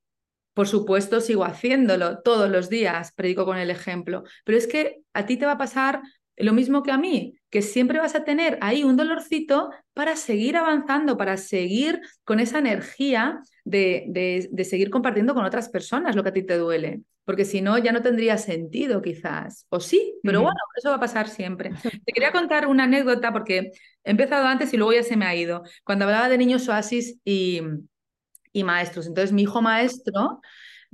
por 0.54 0.68
supuesto, 0.68 1.22
sigo 1.22 1.46
haciéndolo 1.46 2.20
todos 2.20 2.50
los 2.50 2.70
días, 2.70 3.12
predico 3.14 3.46
con 3.46 3.58
el 3.58 3.70
ejemplo, 3.70 4.24
pero 4.46 4.58
es 4.58 4.68
que 4.68 5.02
a 5.14 5.26
ti 5.26 5.38
te 5.38 5.46
va 5.46 5.54
a 5.54 5.58
pasar 5.58 6.02
lo 6.38 6.54
mismo 6.54 6.84
que 6.84 6.92
a 6.92 6.98
mí, 6.98 7.36
que 7.50 7.62
siempre 7.62 8.00
vas 8.00 8.16
a 8.16 8.24
tener 8.24 8.58
ahí 8.62 8.84
un 8.84 8.98
dolorcito 8.98 9.70
para 9.94 10.16
seguir 10.16 10.58
avanzando, 10.58 11.18
para 11.18 11.38
seguir 11.38 12.02
con 12.24 12.40
esa 12.40 12.60
energía 12.60 13.40
de, 13.64 14.06
de, 14.08 14.66
seguir 14.66 14.90
compartiendo 14.90 15.34
con 15.34 15.46
otras 15.46 15.70
personas 15.70 16.16
lo 16.16 16.24
que 16.24 16.30
a 16.30 16.34
ti 16.34 16.44
te 16.44 16.58
duele, 16.58 17.02
porque 17.24 17.46
si 17.46 17.62
no, 17.62 17.78
ya 17.78 17.92
no 17.92 18.02
tendría 18.02 18.38
sentido 18.38 19.02
quizás, 19.02 19.68
o 19.70 19.80
sí, 19.80 20.16
pero 20.24 20.42
bueno, 20.42 20.58
eso 20.76 20.90
va 20.90 20.96
a 20.96 21.00
pasar 21.00 21.30
siempre. 21.30 21.72
Te 22.06 22.12
quería 22.14 22.32
contar 22.32 22.68
una 22.68 22.86
anécdota 22.86 23.32
porque 23.32 23.72
he 24.04 24.12
empezado 24.12 24.48
antes 24.48 24.74
y 24.74 24.78
luego 24.78 24.94
ya 24.94 25.04
se 25.04 25.18
me 25.18 25.26
ha 25.26 25.36
ido, 25.36 25.64
cuando 25.84 26.06
hablaba 26.06 26.30
de 26.30 26.38
niños 26.38 26.68
oasis 26.68 27.20
y, 27.24 27.62
y 28.54 28.64
maestros. 28.64 29.08
Entonces, 29.08 29.34
mi 29.34 29.42
hijo 29.42 29.62
maestro 29.62 30.42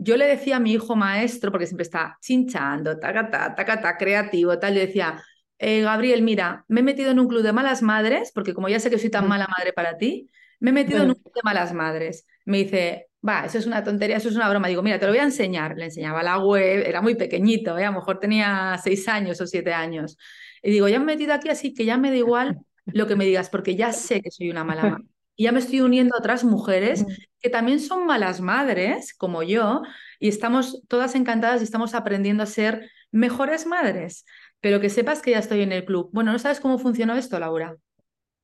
yo 0.01 0.15
le 0.15 0.25
decía 0.27 0.55
a 0.55 0.59
mi 0.61 0.71
hijo 0.71 0.95
maestro, 0.95 1.51
porque 1.51 1.67
siempre 1.67 1.83
está 1.83 2.17
chinchando, 2.21 2.97
tacata, 2.97 3.53
tacata, 3.53 3.97
creativo, 3.97 4.57
tal, 4.57 4.73
le 4.75 4.87
decía, 4.87 5.21
eh, 5.57 5.81
Gabriel, 5.81 6.21
mira, 6.21 6.63
me 6.69 6.79
he 6.79 6.83
metido 6.83 7.11
en 7.11 7.19
un 7.19 7.27
club 7.27 7.43
de 7.43 7.51
malas 7.51 7.81
madres, 7.81 8.31
porque 8.33 8.53
como 8.53 8.69
ya 8.69 8.79
sé 8.79 8.89
que 8.89 8.97
soy 8.97 9.09
tan 9.09 9.27
mala 9.27 9.45
madre 9.57 9.73
para 9.73 9.97
ti, 9.97 10.29
me 10.61 10.69
he 10.69 10.73
metido 10.73 11.03
en 11.03 11.09
un 11.09 11.15
club 11.15 11.33
de 11.33 11.41
malas 11.43 11.73
madres. 11.73 12.25
Me 12.45 12.59
dice, 12.59 13.09
va, 13.27 13.45
eso 13.45 13.57
es 13.57 13.65
una 13.65 13.83
tontería, 13.83 14.17
eso 14.17 14.29
es 14.29 14.35
una 14.35 14.49
broma. 14.49 14.69
Digo, 14.69 14.81
mira, 14.81 14.99
te 14.99 15.05
lo 15.05 15.11
voy 15.11 15.19
a 15.19 15.23
enseñar. 15.23 15.75
Le 15.77 15.85
enseñaba 15.85 16.23
la 16.23 16.37
web, 16.39 16.83
era 16.87 17.01
muy 17.01 17.15
pequeñito, 17.15 17.77
¿eh? 17.77 17.83
a 17.83 17.91
lo 17.91 17.99
mejor 17.99 18.19
tenía 18.19 18.79
seis 18.81 19.05
años 19.09 19.41
o 19.41 19.47
siete 19.47 19.73
años. 19.73 20.17
Y 20.63 20.71
digo, 20.71 20.87
ya 20.87 20.99
me 20.99 21.11
he 21.11 21.15
metido 21.15 21.33
aquí 21.33 21.49
así 21.49 21.73
que 21.73 21.83
ya 21.83 21.97
me 21.97 22.09
da 22.09 22.15
igual 22.15 22.57
lo 22.85 23.05
que 23.05 23.17
me 23.17 23.25
digas, 23.25 23.49
porque 23.49 23.75
ya 23.75 23.91
sé 23.91 24.21
que 24.21 24.31
soy 24.31 24.49
una 24.49 24.63
mala 24.63 24.85
madre. 24.85 25.18
Y 25.39 25.45
ya 25.45 25.53
me 25.53 25.59
estoy 25.59 25.79
uniendo 25.79 26.15
a 26.15 26.19
otras 26.19 26.43
mujeres 26.43 27.05
que 27.39 27.49
también 27.49 27.79
son 27.79 28.05
malas 28.05 28.41
madres, 28.41 29.13
como 29.13 29.41
yo, 29.41 29.83
y 30.19 30.27
estamos 30.27 30.83
todas 30.89 31.15
encantadas 31.15 31.61
y 31.61 31.63
estamos 31.63 31.95
aprendiendo 31.95 32.43
a 32.43 32.45
ser 32.45 32.91
mejores 33.11 33.65
madres. 33.65 34.25
Pero 34.59 34.81
que 34.81 34.89
sepas 34.89 35.21
que 35.21 35.31
ya 35.31 35.39
estoy 35.39 35.61
en 35.61 35.71
el 35.71 35.85
club. 35.85 36.09
Bueno, 36.11 36.33
¿no 36.33 36.39
sabes 36.39 36.59
cómo 36.59 36.77
funcionó 36.77 37.15
esto, 37.15 37.39
Laura? 37.39 37.77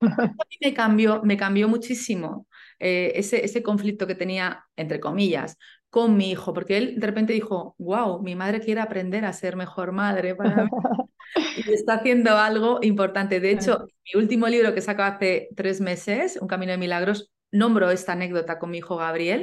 A 0.00 0.44
mí 0.50 0.56
me 0.62 0.74
cambió, 0.74 1.22
me 1.22 1.36
cambió 1.36 1.68
muchísimo 1.68 2.46
eh, 2.78 3.12
ese, 3.16 3.44
ese 3.44 3.62
conflicto 3.62 4.06
que 4.06 4.14
tenía, 4.14 4.64
entre 4.76 4.98
comillas, 4.98 5.58
con 5.90 6.16
mi 6.16 6.30
hijo, 6.30 6.54
porque 6.54 6.78
él 6.78 7.00
de 7.00 7.06
repente 7.06 7.34
dijo, 7.34 7.74
wow, 7.78 8.22
mi 8.22 8.34
madre 8.36 8.60
quiere 8.60 8.80
aprender 8.80 9.26
a 9.26 9.34
ser 9.34 9.56
mejor 9.56 9.92
madre 9.92 10.34
para 10.34 10.64
mí. 10.64 10.70
y 11.56 11.72
está 11.72 11.94
haciendo 11.94 12.36
algo 12.36 12.78
importante. 12.82 13.40
De 13.40 13.50
hecho, 13.50 13.86
mi 14.04 14.20
último 14.20 14.48
libro 14.48 14.74
que 14.74 14.80
saco 14.80 15.02
hace 15.02 15.48
tres 15.56 15.80
meses, 15.80 16.38
Un 16.40 16.48
Camino 16.48 16.72
de 16.72 16.78
Milagros, 16.78 17.30
nombro 17.52 17.90
esta 17.90 18.12
anécdota 18.12 18.58
con 18.58 18.70
mi 18.70 18.78
hijo 18.78 18.96
Gabriel 18.96 19.42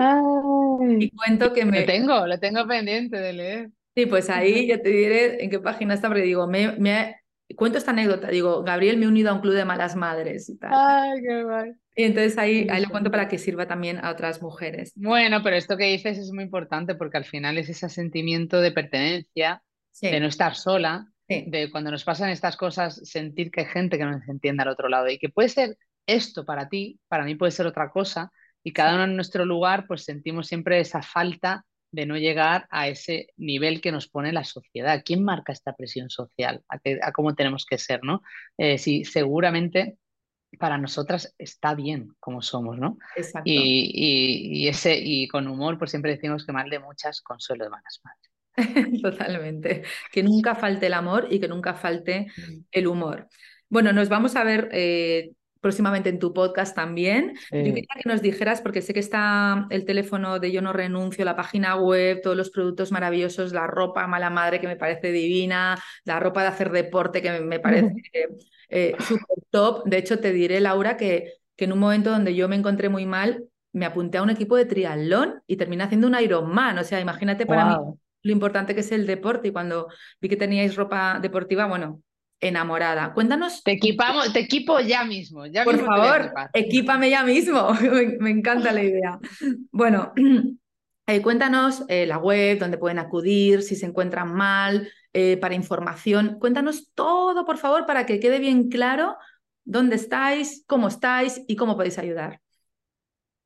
y 1.00 1.10
cuento 1.12 1.54
que 1.54 1.66
me... 1.66 1.82
Lo 1.82 1.86
tengo, 1.86 2.28
lo 2.28 2.40
tengo 2.40 2.68
pendiente 2.68 3.18
de 3.18 3.34
leer. 3.34 3.70
Sí, 3.96 4.06
pues 4.08 4.30
ahí 4.30 4.68
ya 4.68 4.82
te 4.82 4.90
diré 4.90 5.44
en 5.44 5.50
qué 5.50 5.60
página 5.60 5.94
está, 5.94 6.08
porque 6.08 6.24
digo, 6.24 6.48
me, 6.48 6.72
me 6.78 7.16
cuento 7.56 7.78
esta 7.78 7.92
anécdota, 7.92 8.30
digo, 8.30 8.64
Gabriel 8.64 8.98
me 8.98 9.06
ha 9.06 9.10
unido 9.10 9.30
a 9.30 9.34
un 9.34 9.42
club 9.42 9.54
de 9.54 9.66
malas 9.66 9.96
madres 9.96 10.50
y 10.50 10.58
tal. 10.58 10.72
Ay, 10.74 11.22
qué 11.22 11.44
mal. 11.44 11.78
Y 11.96 12.04
entonces 12.04 12.38
ahí, 12.40 12.68
ahí 12.72 12.82
lo 12.82 12.90
cuento 12.90 13.12
para 13.12 13.28
que 13.28 13.38
sirva 13.38 13.68
también 13.68 14.04
a 14.04 14.10
otras 14.10 14.42
mujeres. 14.42 14.94
Bueno, 14.96 15.42
pero 15.44 15.56
esto 15.56 15.78
que 15.78 15.86
dices 15.86 16.18
es 16.18 16.32
muy 16.32 16.46
importante 16.46 16.96
porque 16.96 17.18
al 17.18 17.26
final 17.26 17.60
es 17.60 17.70
ese 17.70 17.88
sentimiento 17.88 18.62
de 18.62 18.72
pertenencia, 18.72 19.62
de 20.02 20.20
no 20.20 20.26
estar 20.26 20.56
sola, 20.56 21.13
de 21.28 21.70
cuando 21.72 21.92
nos 21.92 22.04
pasan 22.04 22.30
estas 22.30 22.58
cosas, 22.58 22.96
sentir 23.04 23.52
que 23.52 23.62
hay 23.62 23.68
gente 23.68 23.98
que 23.98 24.06
nos 24.06 24.28
entiende 24.28 24.64
al 24.64 24.70
otro 24.70 24.90
lado 24.90 25.10
y 25.10 25.18
que 25.18 25.30
puede 25.30 25.50
ser 25.50 25.78
esto 26.06 26.46
para 26.46 26.70
ti, 26.70 27.00
para 27.08 27.24
mí 27.24 27.36
puede 27.36 27.52
ser 27.52 27.66
otra 27.66 27.90
cosa, 27.90 28.32
y 28.64 28.74
cada 28.74 28.96
uno 28.96 29.04
en 29.06 29.16
nuestro 29.16 29.46
lugar, 29.46 29.86
pues 29.88 30.04
sentimos 30.04 30.48
siempre 30.48 30.80
esa 30.80 31.02
falta 31.02 31.66
de 31.92 32.06
no 32.06 32.18
llegar 32.18 32.68
a 32.72 32.88
ese 32.88 33.28
nivel 33.38 33.80
que 33.80 33.92
nos 33.92 34.08
pone 34.08 34.34
la 34.34 34.44
sociedad. 34.44 35.04
¿Quién 35.06 35.24
marca 35.24 35.54
esta 35.54 35.76
presión 35.76 36.10
social? 36.10 36.64
¿A, 36.68 37.12
cómo 37.12 37.36
tenemos 37.36 37.66
que 37.66 37.78
ser? 37.78 38.04
¿no? 38.04 38.24
Eh, 38.58 38.78
sí, 38.78 39.06
seguramente 39.06 39.98
para 40.60 40.78
nosotras 40.78 41.34
está 41.38 41.76
bien 41.76 42.10
como 42.20 42.42
somos, 42.42 42.78
¿no? 42.78 42.98
Exacto. 43.16 43.44
Y, 43.46 43.92
y, 43.94 44.68
ese, 44.68 44.98
y 44.98 45.28
con 45.28 45.48
humor, 45.48 45.78
pues 45.78 45.92
siempre 45.92 46.12
decimos 46.12 46.46
que 46.46 46.52
mal 46.52 46.70
de 46.70 46.80
muchas, 46.80 47.22
consuelo 47.22 47.66
de 47.66 47.70
malas 47.70 48.02
madres. 48.04 48.33
Totalmente. 49.02 49.84
Que 50.12 50.24
nunca 50.24 50.56
falte 50.56 50.88
el 50.88 50.94
amor 50.94 51.28
y 51.30 51.40
que 51.40 51.48
nunca 51.48 51.74
falte 51.74 52.28
mm. 52.36 52.66
el 52.72 52.88
humor. 52.88 53.28
Bueno, 53.70 53.94
nos 53.94 54.10
vamos 54.10 54.36
a 54.36 54.44
ver 54.44 54.70
eh, 54.72 55.32
próximamente 55.60 56.10
en 56.10 56.20
tu 56.20 56.34
podcast 56.34 56.76
también. 56.76 57.34
Yo 57.52 57.64
quería 57.64 57.88
que 57.96 58.10
nos 58.10 58.22
dijeras, 58.22 58.62
porque 58.62 58.82
sé 58.82 58.94
que 58.94 59.00
está 59.00 59.66
el 59.70 59.86
teléfono 59.86 60.40
de 60.40 60.52
Yo 60.52 60.62
No 60.62 60.74
Renuncio, 60.74 61.26
la 61.26 61.36
página 61.36 61.78
web, 61.78 62.22
todos 62.22 62.36
los 62.38 62.52
productos 62.52 62.92
maravillosos, 62.92 63.54
la 63.54 63.66
ropa 63.66 64.06
mala 64.06 64.30
madre 64.30 64.60
que 64.60 64.68
me 64.68 64.76
parece 64.76 65.12
divina, 65.12 65.82
la 66.04 66.20
ropa 66.20 66.42
de 66.42 66.50
hacer 66.50 66.70
deporte 66.70 67.22
que 67.22 67.40
me 67.40 67.60
parece 67.60 67.94
eh, 68.70 68.94
súper 69.00 69.38
top. 69.50 69.86
De 69.86 69.98
hecho, 69.98 70.20
te 70.20 70.34
diré, 70.34 70.60
Laura, 70.60 70.98
que, 70.98 71.32
que 71.56 71.66
en 71.66 71.72
un 71.72 71.80
momento 71.80 72.12
donde 72.12 72.36
yo 72.36 72.50
me 72.50 72.58
encontré 72.58 72.90
muy 72.90 73.06
mal, 73.06 73.46
me 73.72 73.86
apunté 73.86 74.20
a 74.20 74.22
un 74.22 74.30
equipo 74.30 74.56
de 74.58 74.66
triatlón 74.66 75.42
y 75.48 75.56
terminé 75.56 75.84
haciendo 75.84 76.08
un 76.08 76.20
Ironman. 76.20 76.78
O 76.78 76.84
sea, 76.84 77.00
imagínate 77.00 77.46
para 77.46 77.66
mí 77.66 77.76
lo 78.24 78.32
importante 78.32 78.74
que 78.74 78.82
es 78.82 78.92
el 78.92 79.06
deporte. 79.06 79.50
Y 79.50 79.52
cuando 79.52 79.88
vi 80.20 80.30
que 80.30 80.36
teníais 80.36 80.76
ropa 80.76 81.20
deportiva, 81.22 81.68
bueno, 81.68 82.02
enamorada. 82.40 83.14
Cuéntanos. 83.14 83.64
Te 83.64 83.72
equipamos, 83.72 84.34
te 84.34 84.40
equipo 84.40 84.80
ya 84.80 85.04
mismo. 85.06 85.46
Ya 85.46 85.64
Por 85.64 85.80
favor, 85.80 86.34
equípame 86.54 87.10
ya 87.10 87.24
mismo. 87.24 87.74
me, 88.20 88.30
encanta 88.30 88.72
la 88.72 88.84
idea. 88.84 89.20
Bueno, 89.72 90.14
eh, 91.08 91.22
cuéntanos 91.22 91.84
eh, 91.88 92.06
la 92.06 92.18
web, 92.18 92.60
dónde 92.60 92.78
pueden 92.78 93.00
acudir, 93.00 93.64
si 93.64 93.76
se 93.76 93.86
encuentran 93.86 94.34
mal, 94.34 94.90
eh, 95.14 95.38
para 95.38 95.56
información. 95.56 96.38
Cuéntanos 96.40 96.92
todo, 96.94 97.46
por 97.46 97.58
favor, 97.58 97.86
para 97.86 98.06
que 98.06 98.20
quede 98.20 98.40
bien 98.40 98.70
claro 98.70 99.16
dónde 99.64 99.96
estáis, 99.96 100.64
cómo 100.68 100.88
estáis 100.88 101.42
y 101.48 101.56
cómo 101.56 101.76
podéis 101.76 101.98
ayudar. 101.98 102.42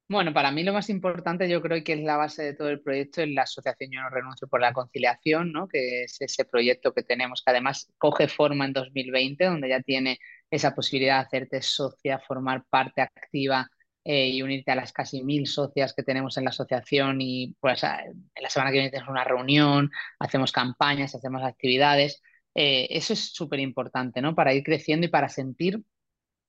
Bueno, 0.10 0.34
para 0.34 0.52
mí 0.52 0.64
lo 0.64 0.72
más 0.72 0.90
importante 0.90 1.50
yo 1.50 1.62
creo 1.62 1.84
que 1.84 1.94
es 1.94 2.00
la 2.02 2.16
base 2.16 2.42
de 2.42 2.54
todo 2.54 2.70
el 2.70 2.80
proyecto 2.82 3.22
es 3.22 3.30
la 3.30 3.42
Asociación 3.42 3.92
Yo 3.92 4.02
No 4.02 4.10
Renuncio 4.10 4.48
por 4.48 4.62
la 4.62 4.72
Conciliación, 4.72 5.52
¿no? 5.52 5.68
que 5.68 6.04
es 6.04 6.22
ese 6.22 6.46
proyecto 6.46 6.94
que 6.94 7.04
tenemos 7.04 7.44
que 7.44 7.52
además 7.52 7.92
coge 7.98 8.30
forma 8.30 8.66
en 8.66 8.72
2020, 8.72 9.44
donde 9.46 9.68
ya 9.68 9.82
tiene 9.82 10.18
esa 10.50 10.74
posibilidad 10.74 11.16
de 11.20 11.26
hacerte 11.26 11.62
socia, 11.62 12.20
formar 12.20 12.64
parte 12.70 13.02
activa 13.02 13.70
eh, 14.06 14.30
y 14.30 14.42
unirte 14.42 14.72
a 14.72 14.76
las 14.76 14.94
casi 14.94 15.24
mil 15.24 15.46
socias 15.46 15.94
que 15.94 16.04
tenemos 16.04 16.38
en 16.38 16.46
la 16.46 16.52
asociación 16.52 17.20
y 17.20 17.54
pues 17.60 17.84
en 17.84 18.32
la 18.42 18.50
semana 18.50 18.72
que 18.72 18.78
viene 18.78 18.92
tenemos 18.92 19.12
una 19.12 19.26
reunión, 19.26 19.92
hacemos 20.20 20.54
campañas, 20.54 21.16
hacemos 21.16 21.44
actividades. 21.44 22.22
Eh, 22.56 22.88
eso 22.92 23.12
es 23.12 23.34
súper 23.34 23.60
importante, 23.60 24.22
¿no? 24.22 24.36
Para 24.36 24.54
ir 24.54 24.64
creciendo 24.64 25.06
y 25.06 25.10
para 25.10 25.28
sentir 25.28 25.82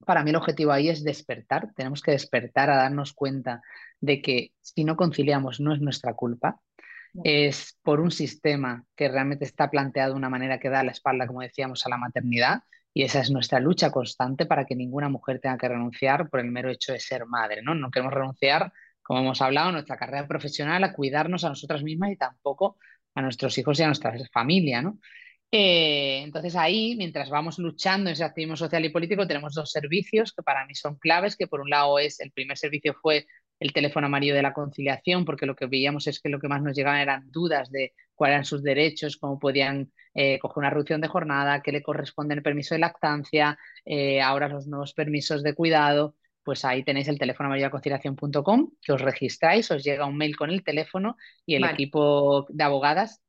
para 0.04 0.22
mí 0.22 0.30
el 0.30 0.36
objetivo 0.36 0.72
ahí 0.72 0.88
es 0.88 1.04
despertar. 1.04 1.72
Tenemos 1.74 2.02
que 2.02 2.12
despertar 2.12 2.70
a 2.70 2.76
darnos 2.76 3.12
cuenta 3.12 3.62
de 4.00 4.22
que 4.22 4.52
si 4.60 4.84
no 4.84 4.96
conciliamos 4.96 5.60
no 5.60 5.74
es 5.74 5.80
nuestra 5.80 6.14
culpa, 6.14 6.60
es 7.24 7.78
por 7.82 8.00
un 8.00 8.10
sistema 8.10 8.84
que 8.94 9.08
realmente 9.08 9.44
está 9.44 9.70
planteado 9.70 10.12
de 10.12 10.18
una 10.18 10.28
manera 10.28 10.58
que 10.58 10.70
da 10.70 10.84
la 10.84 10.92
espalda, 10.92 11.26
como 11.26 11.40
decíamos, 11.40 11.84
a 11.86 11.90
la 11.90 11.96
maternidad. 11.96 12.62
Y 12.94 13.02
esa 13.02 13.20
es 13.20 13.30
nuestra 13.30 13.60
lucha 13.60 13.90
constante 13.90 14.46
para 14.46 14.64
que 14.64 14.74
ninguna 14.74 15.08
mujer 15.08 15.40
tenga 15.40 15.58
que 15.58 15.68
renunciar 15.68 16.28
por 16.28 16.40
el 16.40 16.50
mero 16.50 16.70
hecho 16.70 16.92
de 16.92 17.00
ser 17.00 17.26
madre. 17.26 17.62
No, 17.62 17.74
no 17.74 17.90
queremos 17.90 18.14
renunciar, 18.14 18.72
como 19.02 19.20
hemos 19.20 19.40
hablado, 19.42 19.68
a 19.68 19.72
nuestra 19.72 19.96
carrera 19.96 20.26
profesional, 20.26 20.82
a 20.84 20.92
cuidarnos 20.92 21.44
a 21.44 21.50
nosotras 21.50 21.82
mismas 21.82 22.10
y 22.10 22.16
tampoco 22.16 22.78
a 23.14 23.22
nuestros 23.22 23.56
hijos 23.58 23.78
y 23.78 23.82
a 23.82 23.86
nuestra 23.86 24.12
familia. 24.32 24.82
¿no? 24.82 24.98
Eh, 25.50 26.20
entonces 26.24 26.54
ahí, 26.56 26.94
mientras 26.96 27.30
vamos 27.30 27.58
luchando 27.58 28.10
en 28.10 28.12
ese 28.12 28.24
activismo 28.24 28.56
social 28.56 28.84
y 28.84 28.90
político, 28.90 29.26
tenemos 29.26 29.54
dos 29.54 29.70
servicios 29.70 30.32
que 30.34 30.42
para 30.42 30.66
mí 30.66 30.74
son 30.74 30.96
claves, 30.96 31.36
que 31.36 31.46
por 31.46 31.60
un 31.60 31.70
lado 31.70 31.98
es, 31.98 32.20
el 32.20 32.32
primer 32.32 32.58
servicio 32.58 32.94
fue 32.94 33.26
el 33.58 33.72
teléfono 33.72 34.06
amarillo 34.06 34.34
de 34.34 34.42
la 34.42 34.52
conciliación, 34.52 35.24
porque 35.24 35.46
lo 35.46 35.56
que 35.56 35.66
veíamos 35.66 36.06
es 36.06 36.20
que 36.20 36.28
lo 36.28 36.38
que 36.38 36.48
más 36.48 36.62
nos 36.62 36.76
llegaban 36.76 37.00
eran 37.00 37.30
dudas 37.30 37.70
de 37.70 37.94
cuáles 38.14 38.34
eran 38.34 38.44
sus 38.44 38.62
derechos, 38.62 39.16
cómo 39.16 39.38
podían 39.38 39.90
eh, 40.14 40.38
coger 40.38 40.58
una 40.58 40.70
reducción 40.70 41.00
de 41.00 41.08
jornada, 41.08 41.62
qué 41.62 41.72
le 41.72 41.82
corresponde 41.82 42.34
el 42.34 42.42
permiso 42.42 42.74
de 42.74 42.80
lactancia, 42.80 43.58
eh, 43.84 44.20
ahora 44.20 44.48
los 44.48 44.66
nuevos 44.66 44.92
permisos 44.92 45.42
de 45.42 45.54
cuidado. 45.54 46.14
Pues 46.42 46.64
ahí 46.64 46.82
tenéis 46.82 47.08
el 47.08 47.18
teléfono 47.18 47.48
amarillo 47.48 47.66
de 47.66 47.72
conciliación.com, 47.72 48.70
que 48.80 48.92
os 48.92 49.00
registráis, 49.00 49.70
os 49.70 49.84
llega 49.84 50.06
un 50.06 50.16
mail 50.16 50.36
con 50.36 50.50
el 50.50 50.62
teléfono 50.62 51.16
y 51.44 51.56
el 51.56 51.64
equipo 51.64 52.46
de 52.48 52.64
abogadas 52.64 53.22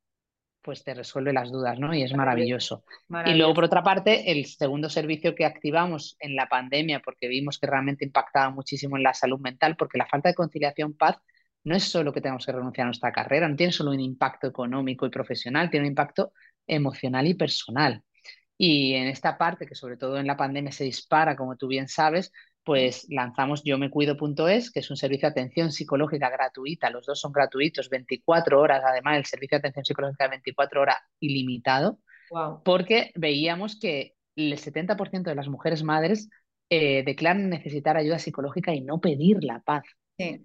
pues 0.62 0.84
te 0.84 0.94
resuelve 0.94 1.34
las 1.34 1.52
dudas, 1.52 1.80
¿no? 1.80 1.94
Y 1.94 2.04
es 2.04 2.14
maravilloso. 2.14 2.84
Y 3.26 3.34
luego, 3.34 3.54
por 3.54 3.64
otra 3.64 3.84
parte, 3.84 4.32
el 4.32 4.46
segundo 4.46 4.90
servicio 4.90 5.36
que 5.36 5.46
activamos 5.46 6.18
en 6.20 6.36
la 6.36 6.48
pandemia, 6.48 7.00
porque 7.00 7.28
vimos 7.28 7.58
que 7.58 7.68
realmente 7.68 8.06
impactaba 8.06 8.50
muchísimo 8.50 8.98
en 8.98 9.04
la 9.04 9.14
salud 9.14 9.40
mental, 9.40 9.76
porque 9.78 9.98
la 9.98 10.08
falta 10.08 10.30
de 10.30 10.36
conciliación 10.36 10.94
paz 10.94 11.18
no 11.64 11.76
es 11.76 11.84
solo 11.84 12.14
que 12.14 12.22
tenemos 12.22 12.46
que 12.46 12.52
renunciar 12.52 12.86
a 12.86 12.90
nuestra 12.90 13.12
carrera, 13.12 13.48
no 13.48 13.56
tiene 13.56 13.72
solo 13.72 13.92
un 13.92 14.00
impacto 14.00 14.48
económico 14.48 15.06
y 15.06 15.10
profesional, 15.10 15.70
tiene 15.70 15.86
un 15.86 15.92
impacto 15.92 16.34
emocional 16.68 17.28
y 17.28 17.34
personal. 17.34 18.04
Y 18.58 18.94
en 18.94 19.08
esta 19.08 19.38
parte, 19.38 19.66
que 19.66 19.76
sobre 19.76 19.98
todo 19.98 20.18
en 20.18 20.28
la 20.28 20.36
pandemia 20.36 20.72
se 20.72 20.84
dispara, 20.84 21.36
como 21.36 21.56
tú 21.56 21.68
bien 21.68 21.88
sabes, 21.88 22.32
pues 22.70 23.08
lanzamos 23.10 23.64
yo 23.64 23.80
me 23.80 23.90
cuido.es, 23.90 24.70
que 24.70 24.82
es 24.82 24.92
un 24.92 24.96
servicio 24.96 25.28
de 25.28 25.32
atención 25.32 25.72
psicológica 25.72 26.30
gratuita, 26.30 26.92
los 26.92 27.04
dos 27.04 27.20
son 27.20 27.32
gratuitos, 27.32 27.90
24 27.90 28.62
horas, 28.62 28.84
además 28.86 29.18
el 29.18 29.26
servicio 29.26 29.56
de 29.56 29.62
atención 29.62 29.86
psicológica 29.86 30.26
de 30.26 30.30
24 30.30 30.82
horas 30.82 30.98
ilimitado, 31.20 31.98
porque 32.64 33.12
veíamos 33.16 33.80
que 33.80 34.14
el 34.36 34.56
70% 34.56 35.24
de 35.24 35.34
las 35.34 35.48
mujeres 35.48 35.82
madres 35.82 36.30
eh, 36.70 37.02
declaran 37.04 37.50
necesitar 37.50 37.98
ayuda 37.98 38.20
psicológica 38.20 38.72
y 38.72 38.82
no 38.82 39.02
pedir 39.02 39.44
la 39.44 39.62
paz. 39.62 39.86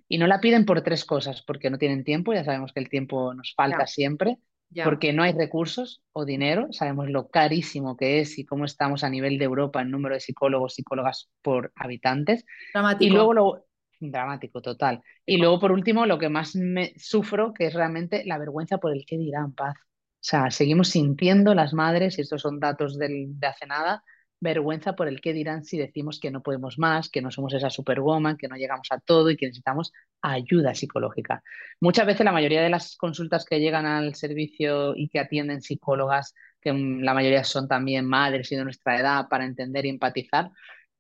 Y 0.09 0.17
no 0.17 0.27
la 0.27 0.41
piden 0.41 0.65
por 0.65 0.81
tres 0.81 1.05
cosas, 1.05 1.43
porque 1.43 1.69
no 1.69 1.77
tienen 1.77 2.05
tiempo, 2.05 2.33
ya 2.33 2.43
sabemos 2.43 2.73
que 2.73 2.81
el 2.81 2.89
tiempo 2.89 3.35
nos 3.35 3.53
falta 3.55 3.87
siempre, 3.87 4.39
porque 4.85 5.13
no 5.13 5.23
hay 5.23 5.33
recursos 5.33 6.03
o 6.13 6.25
dinero, 6.25 6.69
sabemos 6.73 7.09
lo 7.09 7.29
carísimo 7.29 7.97
que 7.97 8.21
es 8.21 8.39
y 8.39 8.45
cómo 8.45 8.65
estamos 8.65 9.05
a 9.05 9.11
nivel 9.11 9.39
de 9.39 9.45
Europa 9.45 9.81
en 9.81 9.91
número 9.91 10.15
de 10.15 10.21
psicólogos, 10.21 10.75
psicólogas 10.75 11.31
por 11.43 11.73
habitantes. 11.77 12.45
Dramático. 12.73 13.05
Y 13.05 13.11
luego 13.11 13.35
lo 13.35 13.67
dramático 14.01 14.61
total. 14.61 15.03
Y 15.25 15.39
luego 15.39 15.61
por 15.61 15.73
último 15.73 16.07
lo 16.07 16.19
que 16.19 16.29
más 16.29 16.57
me 16.57 16.93
sufro 16.97 17.55
que 17.55 17.67
es 17.67 17.75
realmente 17.75 18.25
la 18.25 18.39
vergüenza 18.39 18.79
por 18.79 18.93
el 18.93 19.05
que 19.07 19.19
dirán 19.19 19.55
paz. 19.55 19.77
O 19.77 20.27
sea, 20.27 20.51
seguimos 20.51 20.89
sintiendo 20.89 21.55
las 21.55 21.75
madres, 21.75 22.17
y 22.19 22.23
estos 22.23 22.41
son 22.41 22.59
datos 22.59 22.99
del, 22.99 23.39
de 23.39 23.47
hace 23.47 23.67
nada, 23.67 24.03
vergüenza 24.45 24.95
por 24.95 25.09
el 25.09 25.21
qué 25.21 25.33
dirán 25.33 25.65
si 25.65 25.79
decimos 25.79 26.21
que 26.21 26.31
no 26.31 26.43
podemos 26.43 26.79
más, 26.79 27.09
que 27.09 27.23
no 27.23 27.31
somos 27.31 27.55
esa 27.55 27.71
superwoman, 27.71 28.37
que 28.37 28.47
no 28.47 28.57
llegamos 28.57 28.89
a 28.91 29.01
todo 29.01 29.31
y 29.31 29.37
que 29.37 29.47
necesitamos 29.47 29.91
ayuda 30.23 30.75
psicológica. 30.75 31.43
Muchas 31.81 32.07
veces 32.07 32.25
la 32.25 32.33
mayoría 32.33 32.63
de 32.63 32.69
las 32.69 32.97
consultas 32.97 33.45
que 33.45 33.59
llegan 33.59 33.87
al 33.87 34.15
servicio 34.15 34.95
y 34.95 35.09
que 35.09 35.19
atienden 35.19 35.63
psicólogas, 35.63 36.35
que 36.61 36.73
la 36.73 37.15
mayoría 37.15 37.43
son 37.43 37.67
también 37.67 38.07
madres 38.07 38.53
y 38.53 38.57
de 38.57 38.65
nuestra 38.65 39.01
edad 39.01 39.29
para 39.29 39.47
entender 39.47 39.87
y 39.87 39.89
empatizar, 39.89 40.51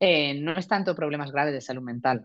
eh, 0.00 0.34
no 0.40 0.52
es 0.54 0.66
tanto 0.66 0.96
problemas 0.96 1.30
graves 1.30 1.52
de 1.52 1.60
salud 1.60 1.82
mental. 1.82 2.24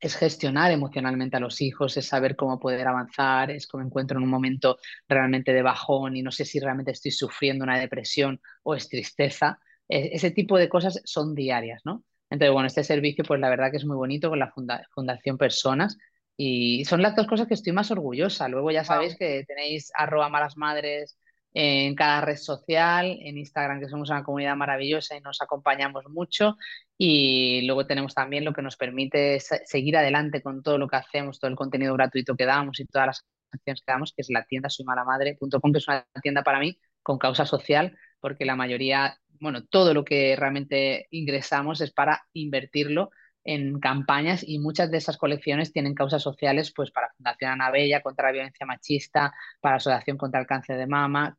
Es 0.00 0.16
gestionar 0.16 0.72
emocionalmente 0.72 1.36
a 1.36 1.40
los 1.40 1.60
hijos, 1.60 1.96
es 1.96 2.06
saber 2.06 2.36
cómo 2.36 2.58
poder 2.58 2.86
avanzar, 2.86 3.50
es 3.50 3.66
como 3.66 3.84
encuentro 3.84 4.18
en 4.18 4.24
un 4.24 4.30
momento 4.30 4.78
realmente 5.08 5.52
de 5.52 5.62
bajón 5.62 6.16
y 6.16 6.22
no 6.22 6.32
sé 6.32 6.44
si 6.44 6.60
realmente 6.60 6.90
estoy 6.90 7.12
sufriendo 7.12 7.64
una 7.64 7.78
depresión 7.78 8.40
o 8.62 8.74
es 8.74 8.88
tristeza 8.88 9.58
ese 9.88 10.30
tipo 10.30 10.58
de 10.58 10.68
cosas 10.68 11.00
son 11.04 11.34
diarias, 11.34 11.82
¿no? 11.84 12.04
Entonces, 12.30 12.52
bueno, 12.52 12.66
este 12.66 12.84
servicio, 12.84 13.24
pues 13.24 13.40
la 13.40 13.50
verdad 13.50 13.70
que 13.70 13.76
es 13.76 13.84
muy 13.84 13.96
bonito 13.96 14.30
con 14.30 14.38
la 14.38 14.52
Fundación 14.94 15.38
Personas 15.38 15.98
y 16.36 16.84
son 16.84 17.02
las 17.02 17.14
dos 17.14 17.26
cosas 17.26 17.46
que 17.46 17.54
estoy 17.54 17.72
más 17.72 17.90
orgullosa. 17.90 18.48
Luego 18.48 18.70
ya 18.70 18.84
sabéis 18.84 19.16
que 19.16 19.44
tenéis 19.46 19.92
arroba 19.94 20.28
malas 20.28 20.56
madres 20.56 21.16
en 21.52 21.94
cada 21.94 22.20
red 22.20 22.36
social, 22.36 23.16
en 23.22 23.38
Instagram, 23.38 23.78
que 23.78 23.88
somos 23.88 24.10
una 24.10 24.24
comunidad 24.24 24.56
maravillosa 24.56 25.16
y 25.16 25.20
nos 25.20 25.40
acompañamos 25.40 26.04
mucho. 26.08 26.56
Y 26.98 27.62
luego 27.66 27.86
tenemos 27.86 28.14
también 28.14 28.44
lo 28.44 28.52
que 28.52 28.62
nos 28.62 28.76
permite 28.76 29.38
seguir 29.40 29.96
adelante 29.96 30.42
con 30.42 30.62
todo 30.62 30.78
lo 30.78 30.88
que 30.88 30.96
hacemos, 30.96 31.38
todo 31.38 31.50
el 31.50 31.56
contenido 31.56 31.94
gratuito 31.94 32.34
que 32.34 32.46
damos 32.46 32.80
y 32.80 32.86
todas 32.86 33.06
las 33.06 33.24
acciones 33.52 33.82
que 33.82 33.92
damos, 33.92 34.12
que 34.12 34.22
es 34.22 34.30
la 34.30 34.44
tienda 34.44 34.68
soymalamadre.com, 34.68 35.72
que 35.72 35.78
es 35.78 35.86
una 35.88 36.04
tienda 36.20 36.42
para 36.42 36.58
mí 36.58 36.76
con 37.02 37.18
causa 37.18 37.46
social, 37.46 37.96
porque 38.18 38.44
la 38.44 38.56
mayoría 38.56 39.16
bueno, 39.40 39.64
todo 39.64 39.94
lo 39.94 40.04
que 40.04 40.36
realmente 40.36 41.06
ingresamos 41.10 41.80
es 41.80 41.92
para 41.92 42.24
invertirlo 42.32 43.10
en 43.44 43.78
campañas 43.78 44.42
y 44.46 44.58
muchas 44.58 44.90
de 44.90 44.96
esas 44.96 45.18
colecciones 45.18 45.72
tienen 45.72 45.94
causas 45.94 46.22
sociales 46.22 46.72
pues 46.74 46.90
para 46.90 47.12
Fundación 47.16 47.50
Ana 47.50 47.70
Bella 47.70 48.00
contra 48.00 48.28
la 48.28 48.32
violencia 48.32 48.64
machista, 48.64 49.32
para 49.60 49.76
Asociación 49.76 50.16
contra 50.16 50.40
el 50.40 50.46
cáncer 50.46 50.78
de 50.78 50.86
mama, 50.86 51.36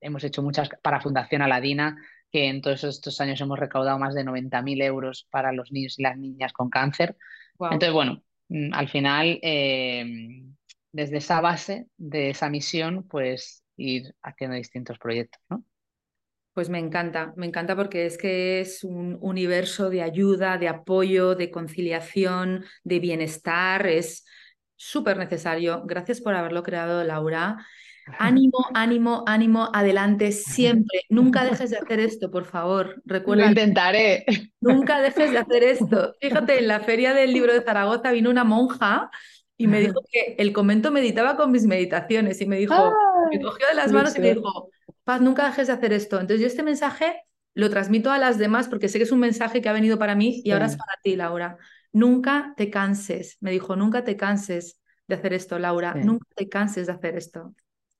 hemos 0.00 0.24
hecho 0.24 0.42
muchas 0.42 0.68
para 0.82 1.00
Fundación 1.00 1.42
Aladina, 1.42 1.96
que 2.30 2.48
en 2.48 2.60
todos 2.60 2.84
estos 2.84 3.20
años 3.20 3.40
hemos 3.40 3.58
recaudado 3.58 3.98
más 3.98 4.14
de 4.14 4.24
90.000 4.24 4.82
euros 4.82 5.26
para 5.30 5.52
los 5.52 5.72
niños 5.72 5.98
y 5.98 6.02
las 6.02 6.16
niñas 6.18 6.52
con 6.52 6.70
cáncer. 6.70 7.16
Entonces, 7.58 7.92
bueno, 7.92 8.22
mm, 8.48 8.74
al 8.74 8.88
final, 8.88 9.38
eh, 9.42 10.42
desde 10.92 11.18
esa 11.18 11.40
base 11.40 11.86
de 11.96 12.30
esa 12.30 12.50
misión, 12.50 13.06
pues 13.08 13.62
ir 13.76 14.14
haciendo 14.22 14.56
distintos 14.56 14.98
proyectos, 14.98 15.40
¿no? 15.48 15.64
Pues 16.56 16.70
me 16.70 16.78
encanta, 16.78 17.34
me 17.36 17.44
encanta 17.44 17.76
porque 17.76 18.06
es 18.06 18.16
que 18.16 18.60
es 18.62 18.82
un 18.82 19.18
universo 19.20 19.90
de 19.90 20.00
ayuda, 20.00 20.56
de 20.56 20.68
apoyo, 20.68 21.34
de 21.34 21.50
conciliación, 21.50 22.64
de 22.82 22.98
bienestar, 22.98 23.86
es 23.86 24.24
súper 24.74 25.18
necesario. 25.18 25.82
Gracias 25.84 26.22
por 26.22 26.34
haberlo 26.34 26.62
creado, 26.62 27.04
Laura. 27.04 27.58
Ánimo, 28.18 28.56
ánimo, 28.72 29.22
ánimo, 29.26 29.68
adelante 29.70 30.32
siempre. 30.32 31.02
Nunca 31.10 31.44
dejes 31.50 31.68
de 31.68 31.76
hacer 31.76 32.00
esto, 32.00 32.30
por 32.30 32.46
favor. 32.46 33.02
Recuerda. 33.04 33.42
Lo 33.42 33.48
intentaré. 33.50 34.24
Nunca 34.62 35.02
dejes 35.02 35.32
de 35.32 35.38
hacer 35.38 35.62
esto. 35.62 36.14
Fíjate, 36.22 36.58
en 36.58 36.68
la 36.68 36.80
feria 36.80 37.12
del 37.12 37.34
libro 37.34 37.52
de 37.52 37.60
Zaragoza 37.60 38.12
vino 38.12 38.30
una 38.30 38.44
monja 38.44 39.10
y 39.58 39.66
me 39.66 39.80
dijo 39.80 40.00
que 40.10 40.36
el 40.38 40.54
convento 40.54 40.90
meditaba 40.90 41.36
con 41.36 41.52
mis 41.52 41.66
meditaciones 41.66 42.40
y 42.40 42.46
me 42.46 42.56
dijo, 42.56 42.94
me 43.30 43.42
cogió 43.42 43.66
de 43.68 43.74
las 43.74 43.92
manos 43.92 44.16
y 44.16 44.20
me 44.20 44.34
dijo, 44.34 44.70
Paz, 45.06 45.20
nunca 45.20 45.46
dejes 45.46 45.68
de 45.68 45.72
hacer 45.72 45.92
esto. 45.92 46.16
Entonces 46.16 46.40
yo 46.40 46.48
este 46.48 46.64
mensaje 46.64 47.22
lo 47.54 47.70
transmito 47.70 48.10
a 48.10 48.18
las 48.18 48.38
demás 48.38 48.66
porque 48.66 48.88
sé 48.88 48.98
que 48.98 49.04
es 49.04 49.12
un 49.12 49.20
mensaje 49.20 49.62
que 49.62 49.68
ha 49.68 49.72
venido 49.72 50.00
para 50.00 50.16
mí 50.16 50.42
y 50.44 50.50
ahora 50.50 50.66
es 50.66 50.76
para 50.76 50.98
ti, 51.00 51.14
Laura. 51.14 51.58
Nunca 51.92 52.54
te 52.56 52.70
canses, 52.70 53.36
me 53.40 53.52
dijo, 53.52 53.76
nunca 53.76 54.02
te 54.02 54.16
canses 54.16 54.80
de 55.06 55.14
hacer 55.14 55.32
esto, 55.32 55.60
Laura, 55.60 55.94
nunca 55.94 56.26
te 56.34 56.48
canses 56.48 56.88
de 56.88 56.92
hacer 56.92 57.16
esto. 57.16 57.54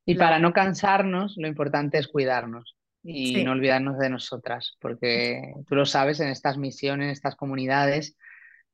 Y 0.04 0.16
para 0.16 0.40
no 0.40 0.52
cansarnos, 0.52 1.36
lo 1.36 1.46
importante 1.46 1.96
es 1.96 2.09
cuidarnos 2.09 2.76
y 3.04 3.44
no 3.44 3.52
olvidarnos 3.52 3.98
de 3.98 4.11
nosotras, 4.11 4.76
porque 4.80 5.54
tú 5.68 5.76
lo 5.76 5.86
sabes, 5.86 6.18
en 6.18 6.28
estas 6.28 6.59
misiones, 6.59 7.04
en 7.04 7.11
estas 7.12 7.36
comunidades, 7.36 8.16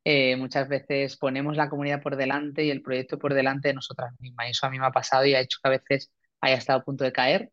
eh, 0.04 0.36
muchas 0.36 0.68
veces 0.68 1.18
ponemos 1.18 1.54
la 1.54 1.68
comunidad 1.68 2.00
por 2.00 2.16
delante 2.16 2.64
y 2.64 2.70
el 2.70 2.80
proyecto 2.80 3.18
por 3.18 3.34
delante 3.34 3.68
de 3.68 3.74
nosotras 3.74 4.14
mismas. 4.20 4.48
Y 4.48 4.50
eso 4.52 4.66
a 4.66 4.70
mí 4.70 4.78
me 4.78 4.86
ha 4.86 4.90
pasado 4.90 5.26
y 5.26 5.34
ha 5.34 5.40
hecho 5.40 5.58
que 5.62 5.68
a 5.68 5.78
veces 5.78 6.10
haya 6.40 6.56
estado 6.56 6.78
a 6.78 6.84
punto 6.84 7.04
de 7.04 7.12
caer 7.12 7.52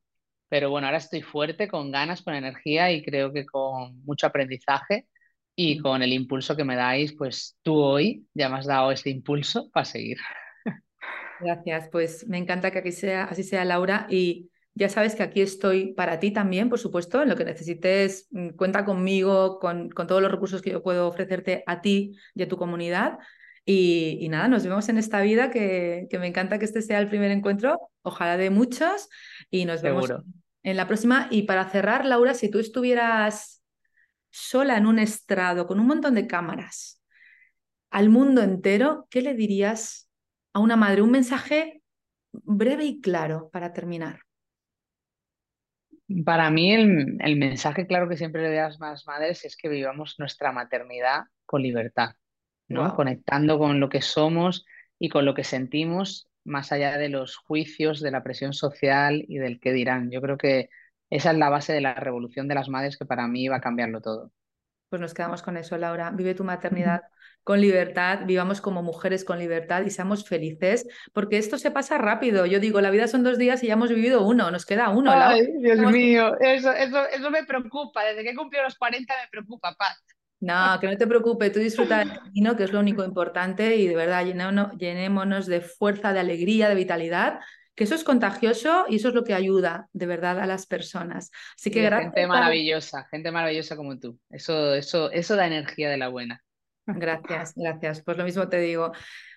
pero 0.50 0.70
bueno, 0.70 0.88
ahora 0.88 0.98
estoy 0.98 1.22
fuerte, 1.22 1.68
con 1.68 1.92
ganas, 1.92 2.22
con 2.22 2.34
energía 2.34 2.92
y 2.92 3.04
creo 3.04 3.32
que 3.32 3.46
con 3.46 4.04
mucho 4.04 4.28
aprendizaje 4.28 5.08
y 5.56 5.80
con 5.80 6.02
el 6.02 6.14
impulso 6.14 6.56
que 6.56 6.64
me 6.64 6.76
dais, 6.76 7.14
pues 7.18 7.58
tú 7.62 7.76
hoy 7.76 8.28
ya 8.34 8.50
me 8.50 8.58
has 8.58 8.66
dado 8.66 8.92
este 8.92 9.10
impulso 9.10 9.70
para 9.72 9.86
seguir. 9.86 10.18
Gracias, 11.40 11.90
pues 11.92 12.28
me 12.28 12.38
encanta 12.38 12.72
que 12.72 12.80
aquí 12.80 12.92
sea, 12.92 13.26
así 13.26 13.44
sea 13.44 13.66
Laura 13.66 14.08
y 14.10 14.50
ya 14.74 14.90
sabes 14.90 15.16
que 15.16 15.24
aquí 15.24 15.42
estoy 15.42 15.94
para 15.94 16.20
ti 16.20 16.32
también, 16.32 16.70
por 16.70 16.80
supuesto, 16.80 17.22
en 17.22 17.30
lo 17.30 17.36
que 17.36 17.46
necesites, 17.46 18.28
mm, 18.32 18.50
cuenta 18.52 18.86
conmigo, 18.86 19.60
con, 19.60 19.90
con 19.90 20.08
todos 20.08 20.22
los 20.22 20.32
recursos 20.32 20.62
que 20.62 20.72
yo 20.72 20.82
puedo 20.82 21.08
ofrecerte 21.08 21.64
a 21.68 21.82
ti 21.82 22.18
y 22.34 22.44
a 22.44 22.48
tu 22.48 22.58
comunidad. 22.58 23.18
Y, 23.72 24.28
nada, 24.30 24.48
nos 24.48 24.64
vemos 24.64 24.90
en 24.90 24.98
esta 24.98 25.22
vida, 25.22 25.52
que, 25.52 26.08
que, 26.10 26.18
me 26.18 26.26
encanta 26.26 26.58
que 26.58 26.66
este 26.66 26.82
sea 26.82 26.98
el 26.98 27.08
primer 27.08 27.30
encuentro, 27.30 27.92
ojalá 28.02 28.36
de 28.36 28.50
muchos, 28.50 29.10
y 29.52 29.66
nos 29.66 29.84
vemos 29.84 30.12
en 30.64 30.76
la 30.76 30.88
próxima. 30.88 31.28
Y 31.30 31.44
para 31.44 31.70
cerrar, 31.70 32.04
Laura, 32.04 32.34
si 32.34 32.50
tú 32.50 32.58
estuvieras 32.58 33.64
sola 34.32 34.76
en 34.76 34.88
un 34.88 34.98
estrado 34.98 35.68
con 35.68 35.80
un 35.80 35.86
montón 35.86 36.16
de 36.16 36.26
cámaras 36.26 37.04
al 37.92 38.10
mundo 38.10 38.42
entero, 38.42 39.06
¿qué 39.12 39.22
le 39.22 39.36
dirías 39.36 40.10
a 40.54 40.62
una 40.62 40.76
madre? 40.76 41.04
Un 41.04 41.12
mensaje 41.12 41.84
breve 42.32 42.86
y 42.86 43.02
claro 43.02 43.52
para 43.54 43.72
terminar. 43.72 44.22
Para 46.26 46.50
mí 46.50 46.74
el, 46.74 47.18
el 47.20 47.36
mensaje 47.36 47.86
claro 47.86 48.10
que 48.10 48.18
siempre 48.18 48.42
le 48.42 48.48
doy 48.48 48.58
a 48.58 48.70
las 48.70 49.06
madres 49.06 49.46
es 49.46 49.56
que 49.56 49.70
vivamos 49.70 50.16
nuestra 50.18 50.52
maternidad 50.52 51.26
con 51.46 51.62
libertad, 51.62 52.16
¿no? 52.70 52.96
Conectando 52.96 53.60
con 53.60 53.80
lo 53.80 53.90
que 53.90 54.02
somos 54.02 54.66
y 54.98 55.10
con 55.10 55.26
lo 55.26 55.34
que 55.34 55.44
sentimos 55.44 56.30
más 56.46 56.72
allá 56.72 56.98
de 56.98 57.10
los 57.10 57.36
juicios, 57.36 58.00
de 58.00 58.12
la 58.12 58.24
presión 58.24 58.54
social 58.54 59.26
y 59.28 59.38
del 59.38 59.60
qué 59.60 59.74
dirán. 59.74 60.12
Yo 60.12 60.22
creo 60.22 60.38
que 60.38 60.70
esa 61.10 61.32
es 61.32 61.38
la 61.38 61.50
base 61.50 61.74
de 61.74 61.82
la 61.82 61.94
revolución 61.94 62.48
de 62.48 62.56
las 62.56 62.70
madres 62.70 62.98
que 62.98 63.06
para 63.06 63.28
mí 63.28 63.48
va 63.48 63.58
a 63.58 63.62
cambiarlo 63.62 64.02
todo. 64.02 64.32
Pues 64.90 65.02
nos 65.02 65.14
quedamos 65.14 65.44
con 65.44 65.58
eso, 65.58 65.78
Laura. 65.78 66.12
Vive 66.12 66.34
tu 66.34 66.44
maternidad 66.44 67.02
con 67.44 67.62
libertad, 67.62 68.22
vivamos 68.26 68.60
como 68.60 68.84
mujeres 68.84 69.24
con 69.24 69.40
libertad 69.40 69.84
y 69.86 69.90
seamos 69.92 70.28
felices, 70.28 70.88
porque 71.14 71.38
esto 71.38 71.58
se 71.58 71.72
pasa 71.72 71.98
rápido. 71.98 72.46
Yo 72.46 72.60
digo, 72.60 72.82
la 72.82 72.90
vida 72.90 73.08
son 73.08 73.24
dos 73.24 73.38
días 73.38 73.64
y 73.64 73.68
ya 73.68 73.74
hemos 73.74 73.90
vivido 73.90 74.26
uno, 74.26 74.52
nos 74.52 74.66
queda 74.66 74.90
uno. 74.90 75.12
Ay, 75.12 75.48
Dios 75.62 75.80
mío, 75.92 76.36
eso, 76.40 76.72
eso, 76.72 77.08
eso 77.08 77.32
me 77.32 77.46
preocupa. 77.46 78.04
Desde 78.04 78.24
que 78.24 78.32
he 78.32 78.36
cumplido 78.36 78.64
los 78.64 78.78
40 78.78 79.14
me 79.14 79.30
preocupa, 79.30 79.74
Paz. 79.76 80.04
No, 80.42 80.80
que 80.80 80.88
no 80.88 80.98
te 80.98 81.08
preocupes, 81.08 81.52
tú 81.52 81.60
disfruta 81.60 82.00
del 82.00 82.14
camino, 82.14 82.56
que 82.56 82.64
es 82.64 82.72
lo 82.72 82.80
único 82.80 83.04
importante, 83.04 83.76
y 83.76 83.88
de 83.88 83.96
verdad 83.96 84.26
llenémonos 84.26 85.48
de 85.48 85.62
fuerza, 85.62 86.14
de 86.14 86.20
alegría, 86.20 86.70
de 86.70 86.76
vitalidad, 86.76 87.40
que 87.76 87.84
eso 87.84 87.96
es 87.96 88.04
contagioso 88.04 88.86
y 88.90 88.98
eso 88.98 89.10
es 89.10 89.14
lo 89.14 89.24
que 89.24 89.34
ayuda 89.34 89.88
de 89.94 90.06
verdad 90.06 90.40
a 90.40 90.46
las 90.46 90.66
personas. 90.66 91.32
Así 91.58 91.72
que 91.72 91.82
gracias. 91.82 92.14
Gente 92.14 92.28
maravillosa, 92.28 93.08
gente 93.10 93.32
maravillosa 93.32 93.76
como 93.76 93.98
tú. 94.00 94.20
Eso, 94.30 94.76
eso, 94.76 95.12
eso 95.12 95.36
da 95.36 95.48
energía 95.48 95.90
de 95.90 95.98
la 95.98 96.10
buena. 96.10 96.44
Gracias, 96.86 97.54
gracias. 97.56 98.02
Pues 98.04 98.18
lo 98.18 98.24
mismo 98.24 98.50
te 98.50 98.60
digo. 98.60 98.92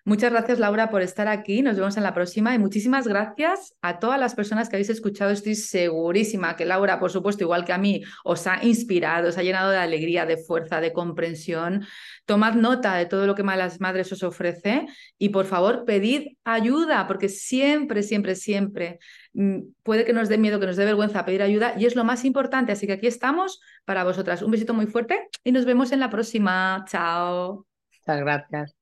Muchas 0.04 0.32
gracias, 0.32 0.58
Laura, 0.58 0.90
por 0.90 1.00
estar 1.00 1.28
aquí. 1.28 1.62
Nos 1.62 1.76
vemos 1.76 1.96
en 1.96 2.02
la 2.02 2.12
próxima 2.12 2.52
y 2.52 2.58
muchísimas 2.58 3.06
gracias 3.06 3.76
a 3.82 4.00
todas 4.00 4.18
las 4.18 4.34
personas 4.34 4.68
que 4.68 4.74
habéis 4.74 4.90
escuchado. 4.90 5.30
Estoy 5.30 5.54
segurísima 5.54 6.56
que 6.56 6.64
Laura, 6.64 6.98
por 6.98 7.12
supuesto, 7.12 7.44
igual 7.44 7.64
que 7.64 7.72
a 7.72 7.78
mí, 7.78 8.02
os 8.24 8.48
ha 8.48 8.64
inspirado, 8.64 9.28
os 9.28 9.38
ha 9.38 9.44
llenado 9.44 9.70
de 9.70 9.76
alegría, 9.76 10.26
de 10.26 10.38
fuerza, 10.38 10.80
de 10.80 10.92
comprensión. 10.92 11.86
Tomad 12.26 12.54
nota 12.54 12.96
de 12.96 13.06
todo 13.06 13.28
lo 13.28 13.36
que 13.36 13.44
Malas 13.44 13.80
Madres 13.80 14.10
os 14.10 14.24
ofrece 14.24 14.86
y, 15.18 15.28
por 15.28 15.46
favor, 15.46 15.84
pedid 15.84 16.36
ayuda, 16.42 17.06
porque 17.06 17.28
siempre, 17.28 18.02
siempre, 18.02 18.34
siempre 18.34 18.98
mm, 19.34 19.60
puede 19.84 20.04
que 20.04 20.12
nos 20.12 20.28
dé 20.28 20.36
miedo, 20.36 20.58
que 20.58 20.66
nos 20.66 20.76
dé 20.76 20.84
vergüenza 20.84 21.24
pedir 21.24 21.42
ayuda 21.42 21.74
y 21.78 21.86
es 21.86 21.94
lo 21.94 22.02
más 22.02 22.24
importante. 22.24 22.72
Así 22.72 22.88
que 22.88 22.94
aquí 22.94 23.06
estamos 23.06 23.60
para 23.84 24.02
vosotras. 24.02 24.42
Un 24.42 24.50
besito 24.50 24.74
muy 24.74 24.86
fuerte 24.86 25.28
y 25.44 25.52
nos 25.52 25.64
vemos 25.64 25.92
en 25.92 26.00
la 26.00 26.10
próxima. 26.10 26.84
Chao. 26.88 27.68
Muchas 28.00 28.20
gracias. 28.20 28.81